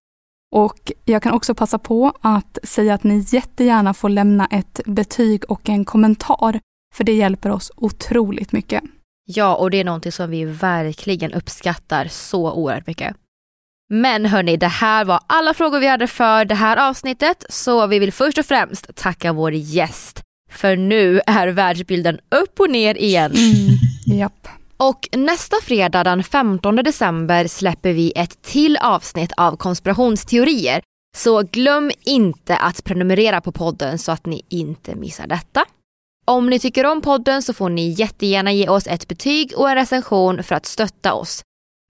Och 0.56 0.92
jag 1.06 1.24
kan 1.24 1.34
också 1.34 1.56
passa 1.56 1.80
på 1.80 2.14
att 2.22 2.58
säga 2.64 2.94
att 2.94 3.04
ni 3.04 3.26
jättegärna 3.28 3.94
får 3.94 4.10
lämna 4.10 4.46
ett 4.46 4.82
betyg 4.86 5.44
och 5.50 5.70
en 5.70 5.86
kommentar, 5.86 6.60
för 6.96 7.04
det 7.04 7.14
hjälper 7.14 7.52
oss 7.52 7.72
otroligt 7.76 8.52
mycket. 8.52 8.84
Ja, 9.26 9.56
och 9.56 9.72
det 9.72 9.78
är 9.78 9.84
någonting 9.84 10.12
som 10.12 10.30
vi 10.30 10.46
verkligen 10.46 11.34
uppskattar 11.34 12.08
så 12.08 12.52
oerhört 12.52 12.88
mycket. 12.88 13.16
Men 13.90 14.26
hörni, 14.26 14.58
det 14.58 14.68
här 14.68 15.06
var 15.06 15.20
alla 15.28 15.54
frågor 15.54 15.80
vi 15.80 15.88
hade 15.88 16.08
för 16.08 16.46
det 16.46 16.56
här 16.56 16.90
avsnittet, 16.90 17.46
så 17.50 17.88
vi 17.88 18.00
vill 18.00 18.14
först 18.14 18.38
och 18.38 18.46
främst 18.46 18.96
tacka 18.96 19.34
vår 19.34 19.54
gäst. 19.54 20.22
För 20.52 20.76
nu 20.76 21.22
är 21.28 21.48
världsbilden 21.48 22.20
upp 22.36 22.60
och 22.60 22.70
ner 22.70 22.96
igen. 22.96 23.32
Mm, 23.32 24.20
japp. 24.20 24.48
Och 24.78 25.10
nästa 25.12 25.58
fredag 25.64 26.04
den 26.04 26.24
15 26.24 26.76
december 26.76 27.48
släpper 27.48 27.94
vi 27.94 28.14
ett 28.16 28.42
till 28.42 28.78
avsnitt 28.78 29.32
av 29.38 29.58
konspirationsteorier. 29.58 30.82
Så 31.18 31.42
glöm 31.42 31.92
inte 32.04 32.58
att 32.58 32.84
prenumerera 32.84 33.42
på 33.42 33.52
podden 33.52 33.98
så 33.98 34.12
att 34.12 34.26
ni 34.26 34.42
inte 34.50 34.96
missar 34.96 35.28
detta. 35.28 35.66
Om 36.28 36.50
ni 36.50 36.60
tycker 36.60 36.86
om 36.86 37.02
podden 37.02 37.42
så 37.42 37.54
får 37.54 37.70
ni 37.70 37.90
jättegärna 37.90 38.52
ge 38.52 38.70
oss 38.70 38.88
ett 38.88 39.08
betyg 39.08 39.54
och 39.56 39.70
en 39.70 39.76
recension 39.76 40.44
för 40.44 40.56
att 40.56 40.66
stötta 40.66 41.14
oss. 41.14 41.42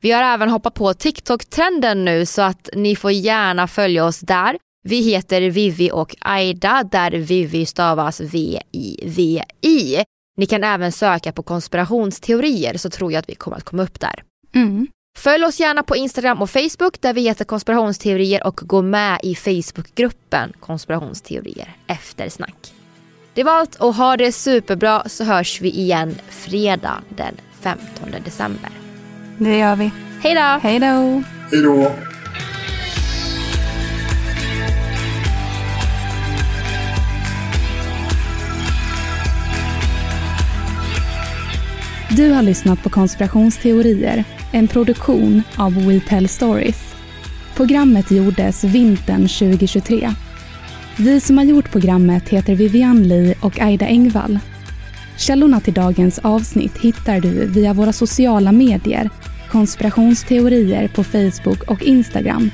Vi 0.02 0.12
har 0.12 0.24
även 0.24 0.50
hoppat 0.50 0.74
på 0.74 0.94
TikTok-trenden 0.94 2.06
nu 2.06 2.26
så 2.26 2.42
att 2.42 2.70
ni 2.74 2.96
får 2.96 3.12
gärna 3.12 3.68
följa 3.68 4.06
oss 4.06 4.20
där. 4.20 4.58
Vi 4.84 5.02
heter 5.02 5.42
Vivi 5.42 5.92
och 5.92 6.16
Aida 6.20 6.84
där 6.92 7.12
Vivi 7.12 7.66
stavas 7.66 8.22
V-I-V-I. 8.22 10.04
Ni 10.38 10.46
kan 10.46 10.64
även 10.64 10.92
söka 10.92 11.32
på 11.32 11.44
konspirationsteorier 11.44 12.78
så 12.78 12.90
tror 12.90 13.12
jag 13.12 13.20
att 13.20 13.30
vi 13.30 13.36
kommer 13.36 13.58
att 13.58 13.64
komma 13.64 13.84
upp 13.84 14.00
där. 14.00 14.24
Mm. 14.56 14.88
Följ 15.18 15.46
oss 15.46 15.60
gärna 15.60 15.84
på 15.84 15.96
Instagram 15.96 16.42
och 16.42 16.50
Facebook 16.50 17.02
där 17.02 17.14
vi 17.14 17.22
heter 17.22 17.46
konspirationsteorier 17.46 18.48
och 18.48 18.56
gå 18.64 18.82
med 18.82 19.20
i 19.24 19.36
Facebookgruppen 19.36 20.54
konspirationsteorier 20.60 21.76
eftersnack. 21.88 22.75
Det 23.36 23.44
var 23.44 23.52
allt 23.52 23.76
och 23.76 23.96
ha 23.96 24.18
det 24.18 24.32
superbra 24.32 25.04
så 25.06 25.24
hörs 25.24 25.62
vi 25.62 25.70
igen 25.70 26.16
fredag 26.30 27.02
den 27.10 27.36
15 27.62 28.12
december. 28.26 28.70
Det 29.38 29.58
gör 29.58 29.76
vi. 29.76 29.92
Hej 30.22 30.36
då! 30.36 30.60
Hej 30.70 30.80
då! 30.80 31.24
Hej 31.52 31.64
då! 31.64 31.92
Du 42.10 42.32
har 42.32 42.42
lyssnat 42.42 42.84
på 42.84 42.90
Konspirationsteorier, 42.90 44.24
en 44.54 44.68
produktion 44.68 45.44
av 45.58 45.88
We 45.88 46.00
Tell 46.00 46.28
Stories. 46.28 46.96
Programmet 47.56 48.12
gjordes 48.12 48.64
vintern 48.64 49.28
2023. 49.28 50.10
Vi 50.98 51.20
som 51.20 51.38
har 51.38 51.46
gjort 51.46 51.72
programmet 51.72 52.30
heter 52.30 52.56
Vivian 52.56 53.08
Lee 53.08 53.36
och 53.42 53.60
Aida 53.60 53.86
Engvall. 53.86 54.40
Källorna 55.18 55.60
till 55.60 55.74
dagens 55.74 56.20
avsnitt 56.20 56.78
hittar 56.78 57.20
du 57.20 57.48
via 57.48 57.74
våra 57.74 57.94
sociala 57.94 58.52
medier, 58.52 59.10
konspirationsteorier 59.52 60.88
på 60.88 61.04
Facebook 61.04 61.64
och 61.64 61.84
Instagram. 61.84 62.50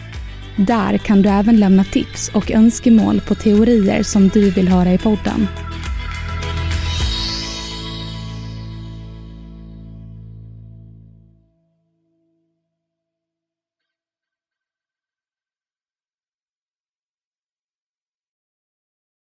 Där 0.57 0.97
kan 0.97 1.21
du 1.21 1.29
även 1.29 1.59
lämna 1.59 1.83
tips 1.83 2.29
och 2.33 2.51
önskemål 2.51 3.21
på 3.21 3.35
teorier 3.35 4.03
som 4.03 4.29
du 4.29 4.49
vill 4.49 4.67
höra 4.67 4.93
i 4.93 4.97
podden. 4.97 5.47